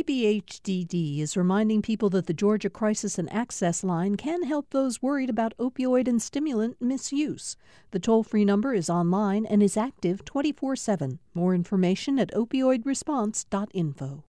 DBHDD 0.00 1.20
is 1.20 1.36
reminding 1.36 1.82
people 1.82 2.08
that 2.08 2.24
the 2.24 2.32
Georgia 2.32 2.70
Crisis 2.70 3.18
and 3.18 3.30
Access 3.30 3.84
Line 3.84 4.16
can 4.16 4.44
help 4.44 4.70
those 4.70 5.02
worried 5.02 5.28
about 5.28 5.54
opioid 5.58 6.08
and 6.08 6.22
stimulant 6.22 6.80
misuse. 6.80 7.54
The 7.90 7.98
toll 7.98 8.22
free 8.22 8.46
number 8.46 8.72
is 8.72 8.88
online 8.88 9.44
and 9.44 9.62
is 9.62 9.76
active 9.76 10.24
24 10.24 10.76
7. 10.76 11.18
More 11.34 11.54
information 11.54 12.18
at 12.18 12.32
opioidresponse.info. 12.32 14.24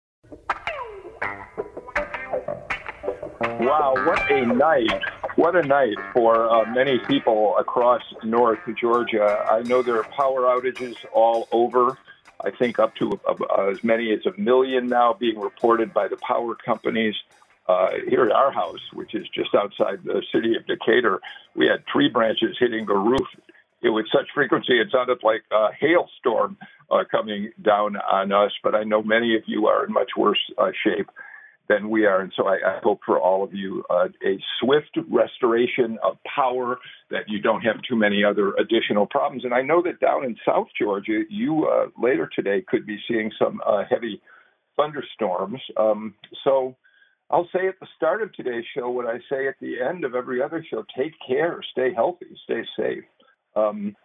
Wow, 3.40 3.94
what 4.06 4.30
a 4.30 4.46
night. 4.46 5.02
What 5.34 5.56
a 5.56 5.62
night 5.62 5.96
for 6.14 6.48
uh, 6.48 6.72
many 6.72 7.00
people 7.08 7.56
across 7.58 8.02
North 8.22 8.60
Georgia. 8.78 9.44
I 9.50 9.62
know 9.62 9.82
there 9.82 9.98
are 9.98 10.04
power 10.16 10.42
outages 10.42 10.94
all 11.12 11.48
over. 11.50 11.98
I 12.44 12.50
think 12.50 12.78
up 12.78 12.94
to 12.96 13.20
uh, 13.26 13.66
as 13.70 13.82
many 13.82 14.12
as 14.12 14.26
a 14.26 14.38
million 14.40 14.88
now 14.88 15.12
being 15.12 15.38
reported 15.38 15.92
by 15.92 16.08
the 16.08 16.16
power 16.16 16.54
companies. 16.54 17.14
Uh, 17.68 17.94
here 18.08 18.24
at 18.24 18.30
our 18.30 18.52
house, 18.52 18.78
which 18.92 19.12
is 19.12 19.26
just 19.34 19.52
outside 19.52 19.98
the 20.04 20.22
city 20.32 20.54
of 20.54 20.64
Decatur, 20.68 21.20
we 21.56 21.66
had 21.66 21.84
tree 21.86 22.08
branches 22.08 22.56
hitting 22.60 22.86
the 22.86 22.94
roof 22.94 23.26
it, 23.82 23.90
with 23.90 24.06
such 24.12 24.28
frequency 24.32 24.78
it 24.78 24.88
sounded 24.92 25.18
like 25.22 25.42
a 25.50 25.72
hailstorm 25.72 26.56
uh, 26.90 27.02
coming 27.10 27.50
down 27.60 27.96
on 27.96 28.32
us. 28.32 28.52
But 28.62 28.74
I 28.74 28.84
know 28.84 29.02
many 29.02 29.34
of 29.36 29.42
you 29.46 29.66
are 29.66 29.84
in 29.84 29.92
much 29.92 30.10
worse 30.16 30.38
uh, 30.58 30.70
shape 30.84 31.10
than 31.68 31.90
we 31.90 32.06
are. 32.06 32.20
And 32.20 32.32
so 32.36 32.46
I, 32.46 32.54
I 32.54 32.78
hope 32.82 33.00
for 33.04 33.18
all 33.18 33.42
of 33.42 33.52
you 33.52 33.84
uh, 33.90 34.08
a 34.24 34.38
swift 34.60 34.96
restoration 35.10 35.98
of 36.02 36.16
power, 36.24 36.78
that 37.10 37.28
you 37.28 37.40
don't 37.40 37.62
have 37.62 37.76
too 37.88 37.96
many 37.96 38.22
other 38.24 38.52
additional 38.54 39.06
problems. 39.06 39.44
And 39.44 39.54
I 39.54 39.62
know 39.62 39.82
that 39.82 40.00
down 40.00 40.24
in 40.24 40.36
South 40.46 40.68
Georgia, 40.80 41.22
you 41.28 41.66
uh, 41.66 41.86
later 42.00 42.28
today 42.34 42.64
could 42.66 42.86
be 42.86 42.98
seeing 43.08 43.30
some 43.38 43.60
uh, 43.66 43.82
heavy 43.88 44.20
thunderstorms. 44.76 45.60
Um, 45.76 46.14
so 46.44 46.76
I'll 47.30 47.48
say 47.52 47.66
at 47.66 47.80
the 47.80 47.86
start 47.96 48.22
of 48.22 48.32
today's 48.32 48.64
show 48.76 48.90
what 48.90 49.06
I 49.06 49.18
say 49.30 49.48
at 49.48 49.56
the 49.60 49.80
end 49.80 50.04
of 50.04 50.14
every 50.14 50.40
other 50.42 50.64
show 50.70 50.84
take 50.96 51.14
care, 51.26 51.60
stay 51.72 51.92
healthy, 51.94 52.26
stay 52.44 52.62
safe. 52.78 53.04
Um, 53.56 53.96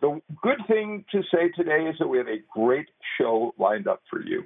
the 0.00 0.20
good 0.42 0.60
thing 0.66 1.04
to 1.12 1.22
say 1.32 1.50
today 1.54 1.84
is 1.88 1.96
that 1.98 2.08
we 2.08 2.18
have 2.18 2.26
a 2.26 2.42
great 2.52 2.88
show 3.18 3.54
lined 3.58 3.86
up 3.86 4.02
for 4.10 4.20
you. 4.22 4.44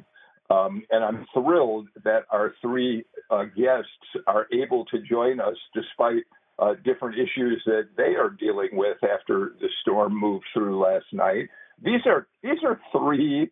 Um, 0.50 0.82
and 0.90 1.02
I'm 1.02 1.26
thrilled 1.32 1.88
that 2.04 2.24
our 2.30 2.54
three 2.60 3.04
uh, 3.30 3.44
guests 3.44 4.24
are 4.26 4.46
able 4.52 4.84
to 4.86 5.00
join 5.00 5.40
us 5.40 5.56
despite 5.74 6.24
uh, 6.58 6.74
different 6.84 7.18
issues 7.18 7.62
that 7.66 7.88
they 7.96 8.14
are 8.14 8.30
dealing 8.30 8.70
with 8.72 8.98
after 9.02 9.54
the 9.60 9.68
storm 9.80 10.18
moved 10.18 10.44
through 10.52 10.82
last 10.82 11.06
night. 11.12 11.48
These 11.82 12.02
are 12.06 12.26
these 12.42 12.62
are 12.64 12.80
three 12.92 13.50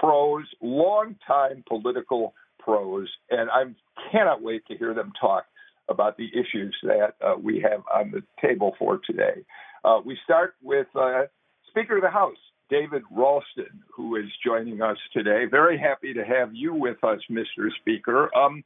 pros, 0.00 0.44
longtime 0.62 1.64
political 1.66 2.34
pros, 2.58 3.08
and 3.30 3.50
I 3.50 3.64
cannot 4.12 4.42
wait 4.42 4.66
to 4.66 4.76
hear 4.76 4.94
them 4.94 5.12
talk 5.20 5.44
about 5.88 6.16
the 6.16 6.28
issues 6.28 6.74
that 6.82 7.14
uh, 7.24 7.34
we 7.40 7.60
have 7.60 7.82
on 7.92 8.10
the 8.10 8.22
table 8.40 8.74
for 8.78 9.00
today. 9.04 9.44
Uh, 9.84 10.00
we 10.04 10.16
start 10.24 10.54
with 10.62 10.86
uh, 10.94 11.22
Speaker 11.68 11.96
of 11.96 12.02
the 12.02 12.10
House, 12.10 12.38
David 12.70 13.02
Ralston, 13.10 13.82
who 13.94 14.16
is 14.16 14.26
joining 14.44 14.82
us 14.82 14.98
today. 15.12 15.44
Very 15.50 15.78
happy 15.78 16.14
to 16.14 16.24
have 16.24 16.54
you 16.54 16.74
with 16.74 17.02
us, 17.04 17.20
Mr. 17.30 17.70
Speaker. 17.80 18.34
Um, 18.36 18.64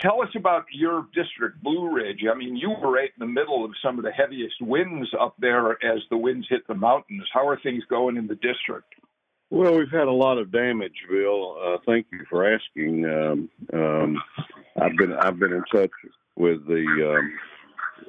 tell 0.00 0.22
us 0.22 0.30
about 0.34 0.64
your 0.72 1.06
district, 1.14 1.62
Blue 1.62 1.90
Ridge. 1.90 2.24
I 2.30 2.34
mean, 2.36 2.56
you 2.56 2.70
were 2.70 2.90
right 2.90 3.10
in 3.16 3.20
the 3.20 3.26
middle 3.26 3.64
of 3.64 3.72
some 3.82 3.98
of 3.98 4.04
the 4.04 4.12
heaviest 4.12 4.60
winds 4.60 5.10
up 5.18 5.34
there 5.38 5.72
as 5.84 6.00
the 6.10 6.16
winds 6.16 6.46
hit 6.48 6.66
the 6.66 6.74
mountains. 6.74 7.24
How 7.32 7.46
are 7.46 7.60
things 7.60 7.84
going 7.88 8.16
in 8.16 8.26
the 8.26 8.36
district? 8.36 8.94
Well, 9.50 9.76
we've 9.76 9.90
had 9.90 10.08
a 10.08 10.12
lot 10.12 10.38
of 10.38 10.50
damage, 10.50 10.96
Bill. 11.10 11.56
Uh, 11.62 11.76
thank 11.84 12.06
you 12.10 12.24
for 12.30 12.50
asking. 12.54 13.04
Um, 13.04 13.50
um, 13.74 14.22
I've 14.80 14.96
been 14.96 15.12
I've 15.12 15.38
been 15.38 15.52
in 15.52 15.62
touch 15.70 15.90
with 16.36 16.66
the 16.66 17.18
um, 17.18 17.32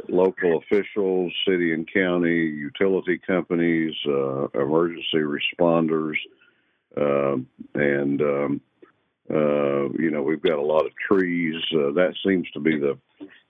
local 0.10 0.58
officials, 0.58 1.34
city 1.48 1.74
and 1.74 1.92
county, 1.92 2.36
utility 2.36 3.18
companies, 3.18 3.94
uh, 4.08 4.48
emergency 4.50 5.18
responders, 5.18 6.16
uh, 6.96 7.38
and 7.76 8.22
um, 8.22 8.62
uh, 9.30 9.90
you 10.00 10.12
know 10.12 10.22
we've 10.22 10.42
got 10.42 10.60
a 10.60 10.62
lot 10.62 10.86
of 10.86 10.92
trees. 10.96 11.62
Uh, 11.74 11.92
that 11.94 12.14
seems 12.26 12.50
to 12.52 12.60
be 12.60 12.78
the 12.78 12.98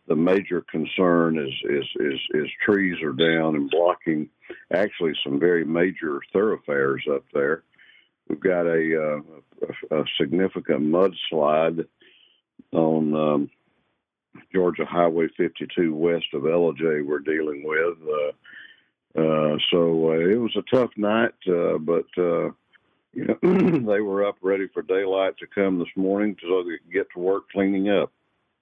the 0.07 0.15
major 0.15 0.63
concern 0.69 1.37
is, 1.37 1.53
is 1.69 1.85
is 1.99 2.19
is 2.33 2.47
trees 2.65 3.01
are 3.01 3.13
down 3.13 3.55
and 3.55 3.69
blocking 3.69 4.29
actually 4.73 5.13
some 5.23 5.39
very 5.39 5.63
major 5.63 6.19
thoroughfares 6.31 7.03
up 7.11 7.23
there. 7.33 7.63
We've 8.27 8.39
got 8.39 8.65
a, 8.65 9.01
uh, 9.01 9.65
a, 9.91 10.01
a 10.01 10.05
significant 10.19 10.81
mudslide 10.81 11.85
on 12.71 13.15
um, 13.15 13.51
Georgia 14.53 14.85
Highway 14.85 15.27
52 15.37 15.93
west 15.93 16.25
of 16.33 16.43
Ellijay 16.43 17.05
we're 17.05 17.19
dealing 17.19 17.63
with. 17.65 17.97
Uh, 18.07 18.31
uh, 19.15 19.57
so 19.71 20.09
uh, 20.09 20.29
it 20.29 20.39
was 20.39 20.55
a 20.55 20.75
tough 20.75 20.89
night, 20.97 21.33
uh, 21.47 21.77
but 21.77 22.05
uh, 22.17 22.49
you 23.13 23.25
know 23.25 23.37
they 23.93 24.01
were 24.01 24.25
up 24.25 24.37
ready 24.41 24.67
for 24.73 24.81
daylight 24.81 25.37
to 25.37 25.47
come 25.47 25.79
this 25.79 25.95
morning 25.95 26.35
so 26.41 26.63
they 26.63 26.77
could 26.77 26.93
get 26.93 27.07
to 27.13 27.19
work 27.19 27.49
cleaning 27.51 27.89
up. 27.89 28.11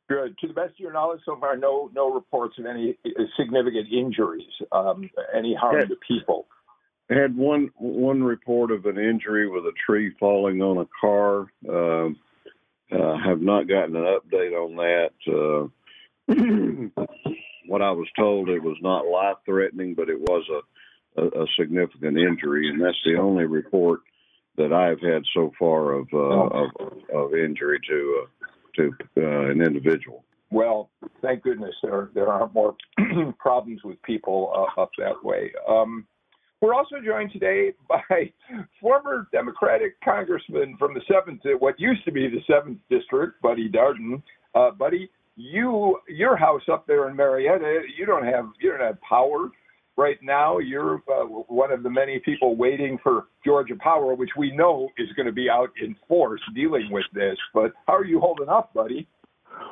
Good. 0.10 0.38
To 0.40 0.48
the 0.48 0.54
best 0.54 0.72
of 0.72 0.80
your 0.80 0.92
knowledge, 0.92 1.22
so 1.26 1.38
far, 1.40 1.56
no 1.56 1.90
no 1.96 2.14
reports 2.14 2.56
of 2.60 2.66
any 2.66 2.98
significant 3.40 3.88
injuries, 3.92 4.52
um, 4.74 5.10
any 5.34 5.56
harm 5.56 5.78
yeah. 5.80 5.86
to 5.86 5.96
people. 6.06 6.48
Had 7.10 7.36
one 7.36 7.70
one 7.78 8.22
report 8.22 8.72
of 8.72 8.86
an 8.86 8.98
injury 8.98 9.48
with 9.48 9.64
a 9.64 9.72
tree 9.86 10.14
falling 10.20 10.62
on 10.62 10.80
a 10.80 10.88
car. 11.00 11.48
Uh, 11.68 12.10
uh, 12.92 13.18
have 13.18 13.42
not 13.42 13.68
gotten 13.68 13.96
an 13.96 14.04
update 14.04 14.54
on 14.54 14.76
that. 14.76 15.12
Uh, 15.28 15.68
what 17.68 17.82
I 17.82 17.92
was 17.92 18.08
told, 18.18 18.50
it 18.50 18.64
was 18.64 18.78
not 18.82 19.08
life 19.08 19.38
threatening, 19.46 19.96
but 19.96 20.10
it 20.10 20.20
was 20.20 20.46
a, 20.50 21.22
a, 21.22 21.44
a, 21.44 21.46
significant 21.58 22.18
injury, 22.18 22.70
and 22.70 22.82
that's 22.82 22.98
the 23.06 23.18
only 23.18 23.46
report 23.46 24.02
that 24.58 24.74
I've 24.74 25.00
had 25.02 25.24
so 25.34 25.52
far 25.58 25.94
of 25.94 26.08
uh, 26.14 26.18
of, 26.18 26.70
of, 27.14 27.34
injury 27.34 27.80
to 27.88 28.24
uh, 28.24 28.46
to 28.76 28.92
uh, 29.18 29.52
an 29.52 29.62
individual. 29.62 30.24
Well, 30.50 30.90
thank 31.22 31.44
goodness 31.44 31.76
there 31.82 32.10
there 32.14 32.28
aren't 32.28 32.54
more 32.54 32.76
problems 33.40 33.82
with 33.84 34.02
people 34.04 34.52
uh, 34.54 34.82
up 34.82 34.92
that 34.98 35.24
way. 35.24 35.52
Um, 35.68 36.06
we're 36.62 36.76
also 36.76 36.96
joined 37.04 37.32
today 37.32 37.74
by 37.90 38.32
former 38.80 39.28
Democratic 39.32 40.00
Congressman 40.02 40.76
from 40.78 40.94
the 40.94 41.02
seventh, 41.12 41.42
what 41.60 41.80
used 41.80 42.06
to 42.06 42.12
be 42.12 42.28
the 42.28 42.42
seventh 42.48 42.78
district, 42.90 43.42
Buddy 43.42 43.70
Darden. 43.70 44.22
Uh, 44.56 44.72
Buddy, 44.72 45.10
you 45.36 46.00
your 46.08 46.36
house 46.36 46.62
up 46.72 46.86
there 46.88 47.10
in 47.10 47.16
Marietta, 47.16 47.82
you 47.98 48.06
don't 48.06 48.26
have 48.26 48.46
you 48.60 48.70
don't 48.70 48.82
have 48.82 49.00
power 49.02 49.50
right 49.98 50.18
now. 50.22 50.60
You're 50.60 51.02
uh, 51.12 51.26
one 51.26 51.72
of 51.72 51.84
the 51.84 51.90
many 51.90 52.20
people 52.20 52.56
waiting 52.56 52.98
for 53.02 53.26
Georgia 53.46 53.76
Power, 53.80 54.14
which 54.14 54.32
we 54.38 54.56
know 54.56 54.90
is 54.98 55.08
going 55.16 55.26
to 55.26 55.32
be 55.32 55.50
out 55.50 55.70
in 55.82 55.96
force 56.08 56.42
dealing 56.54 56.90
with 56.92 57.06
this. 57.14 57.38
But 57.54 57.72
how 57.88 57.96
are 57.96 58.06
you 58.06 58.20
holding 58.20 58.50
up, 58.50 58.74
buddy? 58.74 59.08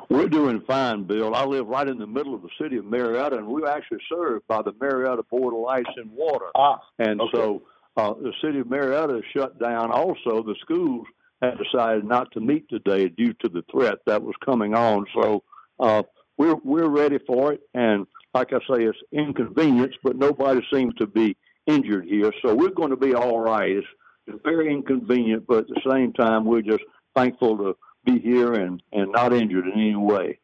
We're 0.08 0.28
doing 0.28 0.62
fine, 0.66 1.04
Bill. 1.04 1.34
I 1.34 1.44
live 1.44 1.66
right 1.66 1.88
in 1.88 1.98
the 1.98 2.06
middle 2.06 2.34
of 2.34 2.42
the 2.42 2.48
city 2.60 2.76
of 2.76 2.84
Marietta, 2.84 3.36
and 3.36 3.46
we're 3.46 3.68
actually 3.68 4.00
served 4.12 4.46
by 4.48 4.62
the 4.62 4.72
Marietta 4.80 5.22
Board 5.30 5.54
of 5.54 5.60
Lights 5.60 5.90
and 5.96 6.10
Water. 6.12 6.46
Ah, 6.56 6.80
and 6.98 7.20
okay. 7.20 7.30
so 7.32 7.62
uh, 7.96 8.14
the 8.14 8.32
city 8.42 8.58
of 8.58 8.68
Marietta 8.68 9.18
is 9.18 9.24
shut 9.32 9.58
down. 9.60 9.92
Also, 9.92 10.42
the 10.42 10.56
schools 10.60 11.06
have 11.42 11.58
decided 11.58 12.04
not 12.04 12.30
to 12.32 12.40
meet 12.40 12.68
today 12.68 13.08
due 13.08 13.32
to 13.34 13.48
the 13.48 13.62
threat 13.70 13.98
that 14.06 14.22
was 14.22 14.34
coming 14.44 14.74
on. 14.74 15.06
So 15.14 15.42
uh, 15.78 16.02
we're 16.36 16.56
we're 16.64 16.88
ready 16.88 17.18
for 17.26 17.52
it, 17.52 17.60
and 17.74 18.06
like 18.34 18.52
I 18.52 18.58
say, 18.58 18.84
it's 18.84 18.98
inconvenience, 19.12 19.94
but 20.02 20.16
nobody 20.16 20.60
seems 20.72 20.94
to 20.96 21.06
be 21.06 21.36
injured 21.66 22.06
here. 22.06 22.32
So 22.42 22.54
we're 22.54 22.70
going 22.70 22.90
to 22.90 22.96
be 22.96 23.14
all 23.14 23.40
right. 23.40 23.70
It's, 23.70 23.86
it's 24.26 24.38
very 24.44 24.72
inconvenient, 24.72 25.46
but 25.48 25.58
at 25.58 25.68
the 25.68 25.80
same 25.90 26.12
time, 26.12 26.44
we're 26.44 26.62
just 26.62 26.84
thankful 27.16 27.56
to 27.58 27.76
be 28.04 28.18
here 28.18 28.54
and, 28.54 28.82
and 28.92 29.12
not 29.12 29.32
injured 29.32 29.66
in 29.66 29.72
any 29.72 29.96
way. 29.96 30.38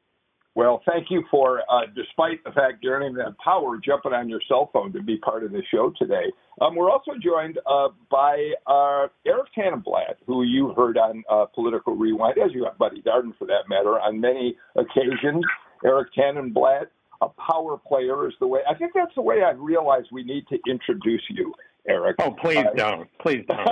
Well, 0.54 0.82
thank 0.90 1.10
you 1.10 1.22
for, 1.30 1.60
uh, 1.70 1.82
despite 1.94 2.42
the 2.42 2.50
fact 2.50 2.78
you're 2.80 2.98
not 2.98 3.10
even 3.10 3.22
have 3.22 3.36
power, 3.36 3.76
jumping 3.76 4.14
on 4.14 4.26
your 4.26 4.40
cell 4.48 4.70
phone 4.72 4.90
to 4.94 5.02
be 5.02 5.18
part 5.18 5.44
of 5.44 5.52
the 5.52 5.62
show 5.70 5.92
today. 5.98 6.32
Um, 6.62 6.74
we're 6.74 6.90
also 6.90 7.12
joined 7.22 7.58
uh, 7.66 7.88
by 8.10 8.52
uh, 8.66 9.08
Eric 9.26 9.48
Tanenblatt, 9.54 10.14
who 10.26 10.44
you 10.44 10.72
heard 10.74 10.96
on 10.96 11.22
uh, 11.30 11.44
Political 11.54 11.96
Rewind, 11.96 12.38
as 12.38 12.52
you 12.54 12.64
have 12.64 12.78
Buddy 12.78 13.02
Darden 13.02 13.36
for 13.38 13.46
that 13.48 13.68
matter, 13.68 14.00
on 14.00 14.18
many 14.18 14.56
occasions. 14.76 15.44
Eric 15.84 16.08
Tanenblatt, 16.16 16.86
a 17.20 17.28
power 17.28 17.76
player, 17.76 18.26
is 18.26 18.32
the 18.40 18.46
way. 18.46 18.60
I 18.66 18.74
think 18.74 18.92
that's 18.94 19.14
the 19.14 19.20
way 19.20 19.42
I 19.42 19.50
realized 19.50 20.08
we 20.10 20.24
need 20.24 20.46
to 20.48 20.58
introduce 20.66 21.22
you, 21.28 21.52
Eric. 21.88 22.16
Oh, 22.20 22.32
please 22.32 22.58
uh, 22.58 22.74
don't. 22.76 23.08
Please 23.20 23.44
don't. 23.48 23.68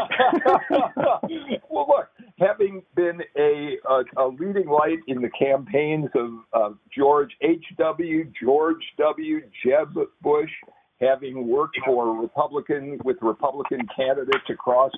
well, 1.71 1.87
look, 1.89 2.09
having 2.39 2.83
been 2.95 3.21
a, 3.37 3.77
a, 3.89 4.25
a, 4.25 4.27
leading 4.29 4.69
light 4.69 4.99
in 5.07 5.21
the 5.23 5.31
campaigns 5.31 6.09
of 6.15 6.31
uh, 6.53 6.75
George 6.97 7.31
H.W., 7.43 8.33
George 8.43 8.83
W., 8.99 9.41
Jeb 9.65 9.95
Bush, 10.23 10.51
having 11.01 11.49
worked 11.49 11.79
for 11.85 12.21
Republican 12.21 12.99
with 13.05 13.17
Republican 13.21 13.81
candidates 13.97 14.45
across 14.49 14.93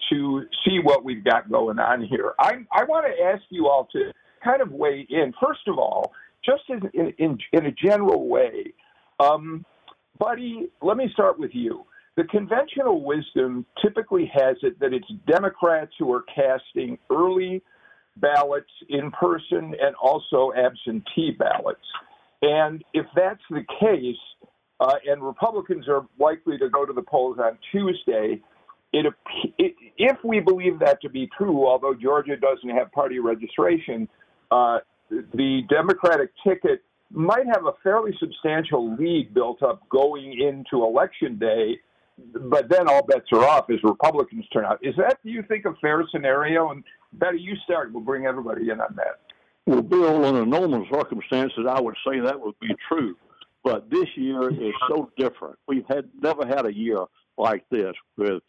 to 0.10 0.44
see 0.66 0.80
what 0.82 1.04
we've 1.04 1.24
got 1.24 1.50
going 1.50 1.80
on 1.80 2.04
here. 2.04 2.34
I, 2.40 2.66
I 2.72 2.84
want 2.84 3.06
to 3.06 3.24
ask 3.24 3.44
you 3.50 3.68
all 3.68 3.88
to 3.94 4.12
kind 4.44 4.62
of 4.62 4.72
weigh 4.72 5.06
in. 5.10 5.34
First 5.42 5.68
of 5.68 5.78
all, 5.78 6.14
just 6.44 6.64
in, 6.70 7.12
in, 7.18 7.38
in 7.52 7.66
a 7.66 7.72
general 7.72 8.28
way, 8.28 8.74
um, 9.20 9.66
Buddy, 10.20 10.70
let 10.82 10.98
me 10.98 11.10
start 11.14 11.40
with 11.40 11.52
you. 11.54 11.86
The 12.16 12.24
conventional 12.24 13.04
wisdom 13.04 13.66
typically 13.82 14.32
has 14.34 14.58
it 14.64 14.80
that 14.80 14.94
it's 14.94 15.08
Democrats 15.32 15.92
who 16.00 16.12
are 16.12 16.24
casting 16.34 16.98
early 17.12 17.62
ballots 18.16 18.72
in 18.90 19.12
person 19.12 19.76
and 19.80 19.96
also 20.02 20.52
absentee 20.58 21.32
ballots. 21.38 21.86
And 22.42 22.84
if 22.94 23.06
that's 23.16 23.42
the 23.52 23.64
case, 23.80 24.16
uh, 24.80 24.94
and 25.06 25.22
Republicans 25.22 25.88
are 25.88 26.06
likely 26.20 26.58
to 26.58 26.70
go 26.70 26.86
to 26.86 26.94
the 26.94 27.02
polls 27.04 27.38
on 27.40 27.58
Tuesday, 27.72 28.42
it, 28.94 29.14
it, 29.58 29.76
if 29.98 30.18
we 30.24 30.40
believe 30.40 30.80
that 30.80 31.02
to 31.02 31.10
be 31.10 31.30
true, 31.38 31.68
although 31.68 31.94
Georgia 31.94 32.36
doesn't 32.36 32.70
have 32.70 32.92
party 32.92 33.20
registration, 33.20 34.08
uh, 34.52 34.80
the 35.10 35.62
Democratic 35.70 36.32
ticket 36.46 36.84
might 37.12 37.46
have 37.48 37.66
a 37.66 37.74
fairly 37.84 38.12
substantial 38.20 38.96
lead 38.96 39.34
built 39.34 39.64
up 39.64 39.88
going 39.90 40.40
into 40.40 40.84
election 40.84 41.38
day, 41.38 41.80
but 42.34 42.70
then 42.70 42.88
all 42.88 43.06
bets 43.06 43.28
are 43.32 43.46
off 43.46 43.70
as 43.70 43.78
Republicans 43.84 44.46
turn 44.52 44.66
out. 44.66 44.80
Is 44.82 44.96
that, 44.98 45.20
do 45.24 45.30
you 45.30 45.44
think, 45.44 45.66
a 45.66 45.74
fair 45.82 46.04
scenario? 46.12 46.72
And 46.72 46.84
Buddy, 47.14 47.40
you 47.40 47.56
start. 47.64 47.94
We'll 47.94 48.04
bring 48.04 48.26
everybody 48.26 48.70
in 48.70 48.82
on 48.82 48.96
that. 48.96 49.20
Well, 49.66 49.82
Bill, 49.82 50.26
under 50.26 50.46
normal 50.46 50.86
circumstances, 50.92 51.66
I 51.70 51.80
would 51.80 51.96
say 52.08 52.20
that 52.20 52.40
would 52.40 52.60
be 52.60 52.74
true. 52.88 53.16
But 53.64 53.90
this 53.90 54.08
year 54.16 54.50
is 54.50 54.74
so 54.88 55.12
different. 55.18 55.58
We've 55.68 55.86
had 55.90 56.10
never 56.22 56.46
had 56.46 56.66
a 56.66 56.74
year 56.74 57.06
like 57.38 57.66
this 57.70 57.94
with 58.18 58.42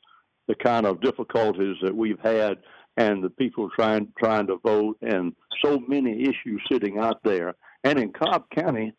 the 0.46 0.54
kind 0.54 0.86
of 0.86 1.00
difficulties 1.00 1.76
that 1.82 1.94
we've 1.94 2.20
had 2.20 2.58
and 2.96 3.22
the 3.22 3.30
people 3.30 3.68
trying 3.76 4.12
trying 4.18 4.46
to 4.46 4.56
vote 4.64 4.96
and 5.02 5.34
so 5.64 5.80
many 5.86 6.22
issues 6.22 6.62
sitting 6.70 6.98
out 6.98 7.22
there. 7.22 7.54
And 7.84 7.98
in 7.98 8.12
Cobb 8.12 8.50
County, 8.50 8.92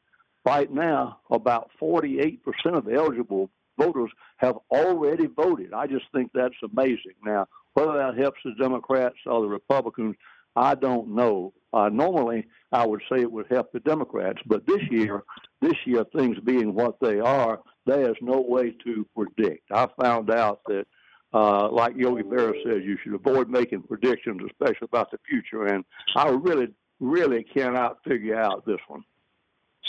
right 0.46 0.72
now, 0.72 1.20
about 1.30 1.70
48% 1.82 2.40
of 2.66 2.86
the 2.86 2.94
eligible 2.94 3.50
voters 3.78 4.12
have 4.38 4.58
already 4.72 5.28
voted. 5.28 5.74
I 5.74 5.88
just 5.88 6.06
think 6.14 6.32
that's 6.34 6.56
amazing. 6.64 7.16
Now, 7.24 7.48
whether 7.74 7.94
that 7.94 8.18
helps 8.18 8.40
the 8.44 8.54
Democrats 8.60 9.16
or 9.26 9.42
the 9.42 9.48
Republicans, 9.48 10.16
I 10.56 10.76
don't 10.76 11.16
know. 11.16 11.54
Uh, 11.72 11.90
normally, 11.90 12.48
I 12.72 12.86
would 12.86 13.02
say 13.12 13.22
it 13.22 13.32
would 13.32 13.48
help 13.50 13.72
the 13.72 13.80
Democrats, 13.80 14.40
but 14.46 14.66
this 14.66 14.82
year, 14.90 15.24
this 15.62 15.76
year, 15.86 16.04
things 16.16 16.38
being 16.44 16.74
what 16.74 17.00
they 17.00 17.20
are, 17.20 17.60
there 17.86 18.10
is 18.10 18.18
no 18.22 18.42
way 18.42 18.76
to 18.84 19.06
predict. 19.16 19.72
I 19.72 19.88
found 20.02 20.32
out 20.32 20.62
that, 20.68 20.86
uh, 21.32 21.70
like 21.70 21.96
Yogi 21.96 22.24
Berra 22.24 22.54
says, 22.64 22.82
you 22.84 22.98
should 23.04 23.14
avoid 23.14 23.50
making 23.50 23.84
predictions, 23.84 24.42
especially 24.50 24.88
about 24.92 25.12
the 25.12 25.20
future, 25.30 25.68
and 25.68 25.86
I 26.16 26.30
really, 26.30 26.70
really 27.00 27.44
cannot 27.44 28.04
figure 28.04 28.40
out 28.40 28.66
this 28.66 28.80
one. 28.88 29.04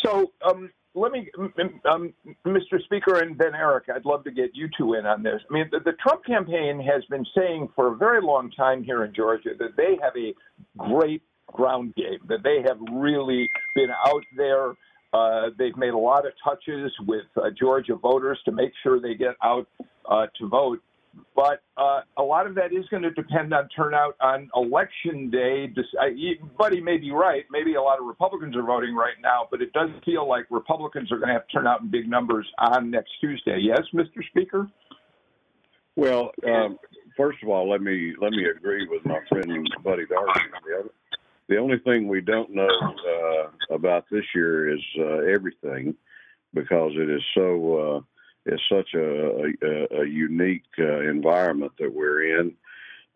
So, 0.05 0.33
um, 0.47 0.71
let 0.95 1.13
me, 1.13 1.31
um, 1.91 2.13
Mr. 2.45 2.83
Speaker 2.85 3.21
and 3.21 3.39
Ben 3.39 3.55
Eric, 3.55 3.85
I'd 3.95 4.05
love 4.05 4.25
to 4.25 4.31
get 4.31 4.51
you 4.55 4.69
two 4.77 4.95
in 4.95 5.07
on 5.07 5.23
this. 5.23 5.41
I 5.49 5.53
mean, 5.53 5.69
the, 5.71 5.79
the, 5.81 5.93
Trump 6.03 6.25
campaign 6.25 6.81
has 6.81 7.05
been 7.05 7.25
saying 7.37 7.69
for 7.77 7.93
a 7.93 7.97
very 7.97 8.21
long 8.21 8.51
time 8.51 8.83
here 8.83 9.05
in 9.05 9.15
Georgia 9.15 9.51
that 9.59 9.77
they 9.77 9.97
have 10.03 10.15
a 10.17 10.35
great 10.77 11.23
ground 11.53 11.95
game, 11.95 12.19
that 12.29 12.43
they 12.43 12.63
have 12.67 12.79
really 12.93 13.49
been 13.75 13.91
out 14.07 14.23
there. 14.37 14.73
Uh, 15.13 15.51
they've 15.59 15.77
made 15.77 15.93
a 15.93 15.99
lot 15.99 16.27
of 16.27 16.33
touches 16.43 16.93
with 17.07 17.27
uh, 17.37 17.51
Georgia 17.59 17.95
voters 17.95 18.39
to 18.45 18.53
make 18.53 18.73
sure 18.83 19.01
they 19.01 19.15
get 19.15 19.35
out 19.45 19.69
uh, 20.09 20.27
to 20.39 20.49
vote. 20.49 20.81
But 21.35 21.63
uh, 21.77 22.01
a 22.19 22.23
lot 22.23 22.47
of 22.47 22.55
that 22.57 22.73
is 22.73 22.85
going 22.91 23.03
to 23.03 23.11
depend 23.11 23.55
on 23.55 23.69
turnout 23.75 24.15
on 24.21 24.51
election 24.55 25.31
day. 25.31 25.73
Buddy 26.59 26.81
may 26.81 26.99
be 26.99 27.11
right. 27.11 27.45
Maybe 27.51 27.75
a 27.75 27.83
lot 27.83 27.99
of 27.99 28.07
Republicans 28.07 28.57
are 28.57 28.63
voting 28.63 28.95
right 28.95 29.15
now, 29.23 29.49
but 29.51 29.63
it 29.63 29.73
does 29.73 29.91
feel 30.05 30.29
like 30.29 30.47
Republicans 30.51 31.11
are 31.11 31.17
going 31.17 31.29
to 31.29 31.35
have 31.35 31.47
to 31.47 31.53
turn 31.53 31.67
out 31.67 31.81
in 31.81 31.91
big 31.91 32.09
numbers 32.09 32.47
on 32.59 32.91
next 32.91 33.13
Tuesday. 33.21 33.59
Yes, 33.61 33.81
Mr. 33.95 34.25
Speaker. 34.29 34.69
Well, 35.97 36.31
um, 36.47 36.79
first 37.17 37.39
of 37.43 37.49
all, 37.49 37.69
let 37.69 37.83
me 37.83 38.15
let 38.21 38.31
me 38.33 38.45
agree 38.45 38.87
with 38.89 39.05
my 39.05 39.19
friend 39.29 39.69
Buddy 39.83 40.07
Darby. 40.07 40.41
The, 41.49 41.57
only 41.57 41.79
thing 41.79 42.07
we 42.07 42.21
don't 42.21 42.51
know 42.51 42.69
uh, 42.69 43.75
about 43.75 44.05
this 44.11 44.25
year 44.35 44.73
is 44.73 44.81
uh, 44.99 45.19
everything, 45.33 45.95
because 46.55 46.93
it 46.95 47.11
is 47.11 47.23
so. 47.35 48.05
It's 48.47 48.63
such 48.71 48.95
a, 48.95 49.53
a, 49.63 50.03
a 50.03 50.07
unique 50.07 50.65
uh, 50.79 51.01
environment 51.01 51.73
that 51.79 51.93
we're 51.93 52.41
in, 52.41 52.55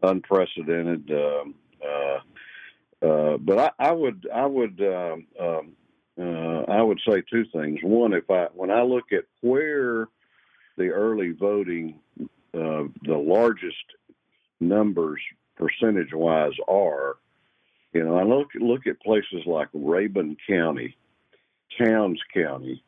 unprecedented. 0.02 1.10
Um, 1.10 1.54
uh, 1.84 3.06
uh, 3.06 3.36
but 3.38 3.58
I, 3.58 3.88
I, 3.88 3.92
would 3.92 4.26
I 4.32 4.46
would 4.46 4.80
um, 4.80 5.26
um, 5.40 5.72
uh, 6.20 6.70
I 6.70 6.82
would 6.82 7.00
say 7.08 7.22
two 7.30 7.44
things. 7.52 7.80
One, 7.82 8.12
if 8.12 8.30
I 8.30 8.46
when 8.54 8.70
I 8.70 8.82
look 8.82 9.12
at 9.12 9.24
where 9.40 10.08
the 10.76 10.88
early 10.88 11.32
voting, 11.32 12.00
uh, 12.20 12.84
the 13.02 13.16
largest 13.16 13.84
numbers 14.60 15.20
percentage 15.56 16.12
wise 16.12 16.52
are, 16.68 17.16
you 17.92 18.04
know, 18.04 18.16
I 18.16 18.24
look 18.24 18.48
look 18.54 18.86
at 18.86 19.00
places 19.00 19.44
like 19.46 19.68
Rabun 19.72 20.36
County, 20.48 20.96
Towns 21.78 22.20
County, 22.32 22.82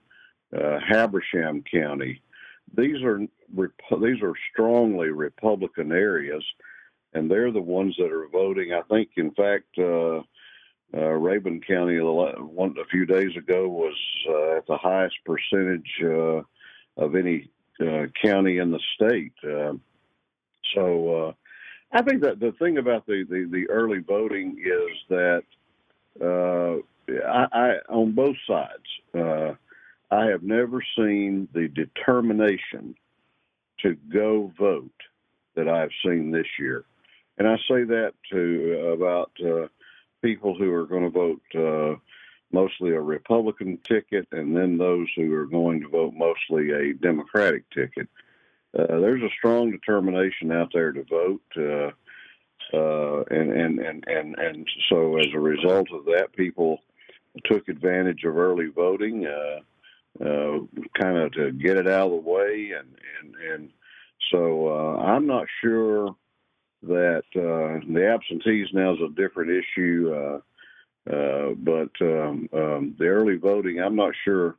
uh, 0.56 0.78
Habersham 0.88 1.64
County, 1.70 2.22
these 2.74 3.02
are 3.02 3.20
these 3.20 4.22
are 4.22 4.34
strongly 4.52 5.08
Republican 5.08 5.92
areas, 5.92 6.44
and 7.14 7.30
they're 7.30 7.52
the 7.52 7.60
ones 7.60 7.94
that 7.98 8.12
are 8.12 8.28
voting. 8.28 8.72
I 8.72 8.82
think, 8.82 9.10
in 9.16 9.30
fact, 9.32 9.78
uh, 9.78 10.18
uh, 10.94 11.12
Rabun 11.18 11.66
County 11.66 11.98
one 12.00 12.74
a 12.80 12.86
few 12.86 13.06
days 13.06 13.36
ago 13.36 13.68
was 13.68 13.94
uh, 14.28 14.58
at 14.58 14.66
the 14.66 14.76
highest 14.76 15.16
percentage 15.24 15.90
uh, 16.02 16.42
of 16.96 17.14
any 17.14 17.50
uh, 17.80 18.06
county 18.22 18.58
in 18.58 18.70
the 18.70 18.80
state. 18.94 19.32
Uh, 19.44 19.74
so, 20.74 21.34
I 21.92 22.02
think 22.02 22.22
that 22.22 22.40
the 22.40 22.52
thing 22.52 22.78
about 22.78 23.06
the, 23.06 23.24
the, 23.28 23.48
the 23.50 23.70
early 23.70 24.00
voting 24.00 24.58
is 24.58 24.98
that 25.08 25.44
I, 26.20 27.46
I, 27.52 27.74
on 27.88 28.12
both 28.12 28.36
sides 28.46 29.54
I 30.10 30.26
have 30.26 30.42
never 30.42 30.82
seen 30.96 31.48
the 31.52 31.68
determination 31.68 32.94
to 33.80 33.96
go 34.12 34.52
vote 34.58 34.90
that 35.54 35.68
I've 35.68 35.90
seen 36.04 36.30
this 36.30 36.46
year. 36.58 36.84
And 37.38 37.48
I 37.48 37.56
say 37.68 37.84
that 37.84 38.12
to 38.32 38.92
about 38.94 39.32
uh, 39.44 39.68
people 40.22 40.56
who 40.56 40.72
are 40.72 40.86
going 40.86 41.02
to 41.02 41.10
vote 41.10 41.42
uh, 41.54 41.98
mostly 42.52 42.90
a 42.90 43.00
Republican 43.00 43.78
ticket, 43.84 44.26
and 44.32 44.56
then 44.56 44.78
those 44.78 45.08
who 45.16 45.34
are 45.34 45.46
going 45.46 45.80
to 45.80 45.88
vote 45.88 46.14
mostly 46.14 46.70
a 46.70 46.94
Democratic 46.94 47.68
ticket. 47.70 48.08
Uh, 48.78 48.98
there's 49.00 49.22
a 49.22 49.34
strong 49.36 49.70
determination 49.70 50.52
out 50.52 50.70
there 50.72 50.92
to 50.92 51.02
vote, 51.04 51.42
uh, 51.56 51.90
uh, 52.76 53.24
and, 53.30 53.52
and 53.52 53.78
and 53.78 54.04
and 54.06 54.38
and 54.38 54.68
so 54.88 55.18
as 55.18 55.28
a 55.34 55.38
result 55.38 55.88
of 55.92 56.04
that, 56.06 56.28
people 56.36 56.80
took 57.44 57.68
advantage 57.68 58.24
of 58.24 58.36
early 58.36 58.66
voting, 58.66 59.26
uh, 59.26 59.60
uh, 60.20 60.58
kind 61.00 61.18
of 61.18 61.32
to 61.32 61.52
get 61.52 61.76
it 61.76 61.86
out 61.86 62.10
of 62.10 62.24
the 62.24 62.30
way, 62.30 62.72
and 62.78 62.88
and 63.20 63.34
and 63.52 63.70
so 64.32 64.68
uh, 64.68 65.02
I'm 65.02 65.26
not 65.26 65.46
sure 65.62 66.14
that 66.82 67.22
the 67.34 68.08
absentees 68.14 68.68
now 68.72 68.94
is 68.94 69.00
a 69.00 69.14
different 69.14 69.50
issue. 69.50 70.14
Uh, 70.14 70.40
but 71.58 71.90
um, 72.00 72.48
um, 72.52 72.96
the 72.98 73.06
early 73.06 73.36
voting, 73.36 73.80
I'm 73.80 73.94
not 73.94 74.12
sure 74.24 74.56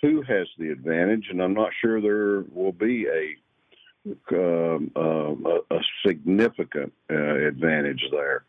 who 0.00 0.22
has 0.22 0.46
the 0.58 0.70
advantage, 0.70 1.26
and 1.30 1.42
I'm 1.42 1.54
not 1.54 1.70
sure 1.80 2.00
there 2.00 2.44
will 2.52 2.72
be 2.72 3.06
a 3.06 3.36
um, 4.32 4.90
um, 4.96 5.46
a, 5.46 5.76
a, 5.76 5.80
significant 6.04 6.92
uh, 7.08 7.36
advantage 7.36 8.02
there. 8.10 8.44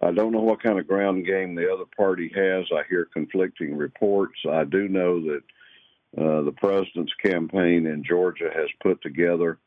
I 0.00 0.12
don't 0.12 0.32
know 0.32 0.40
what 0.40 0.62
kind 0.62 0.78
of 0.78 0.88
ground 0.88 1.26
game 1.26 1.54
the 1.54 1.70
other 1.70 1.84
party 1.94 2.32
has. 2.34 2.64
I 2.72 2.84
hear 2.88 3.04
conflicting 3.04 3.76
reports. 3.76 4.38
I 4.50 4.64
do 4.64 4.88
know 4.88 5.20
that 5.20 5.42
uh, 6.16 6.42
the 6.42 6.54
president's 6.56 7.12
campaign 7.22 7.86
in 7.86 8.02
Georgia 8.04 8.50
has 8.54 8.68
put 8.82 9.00
together 9.02 9.58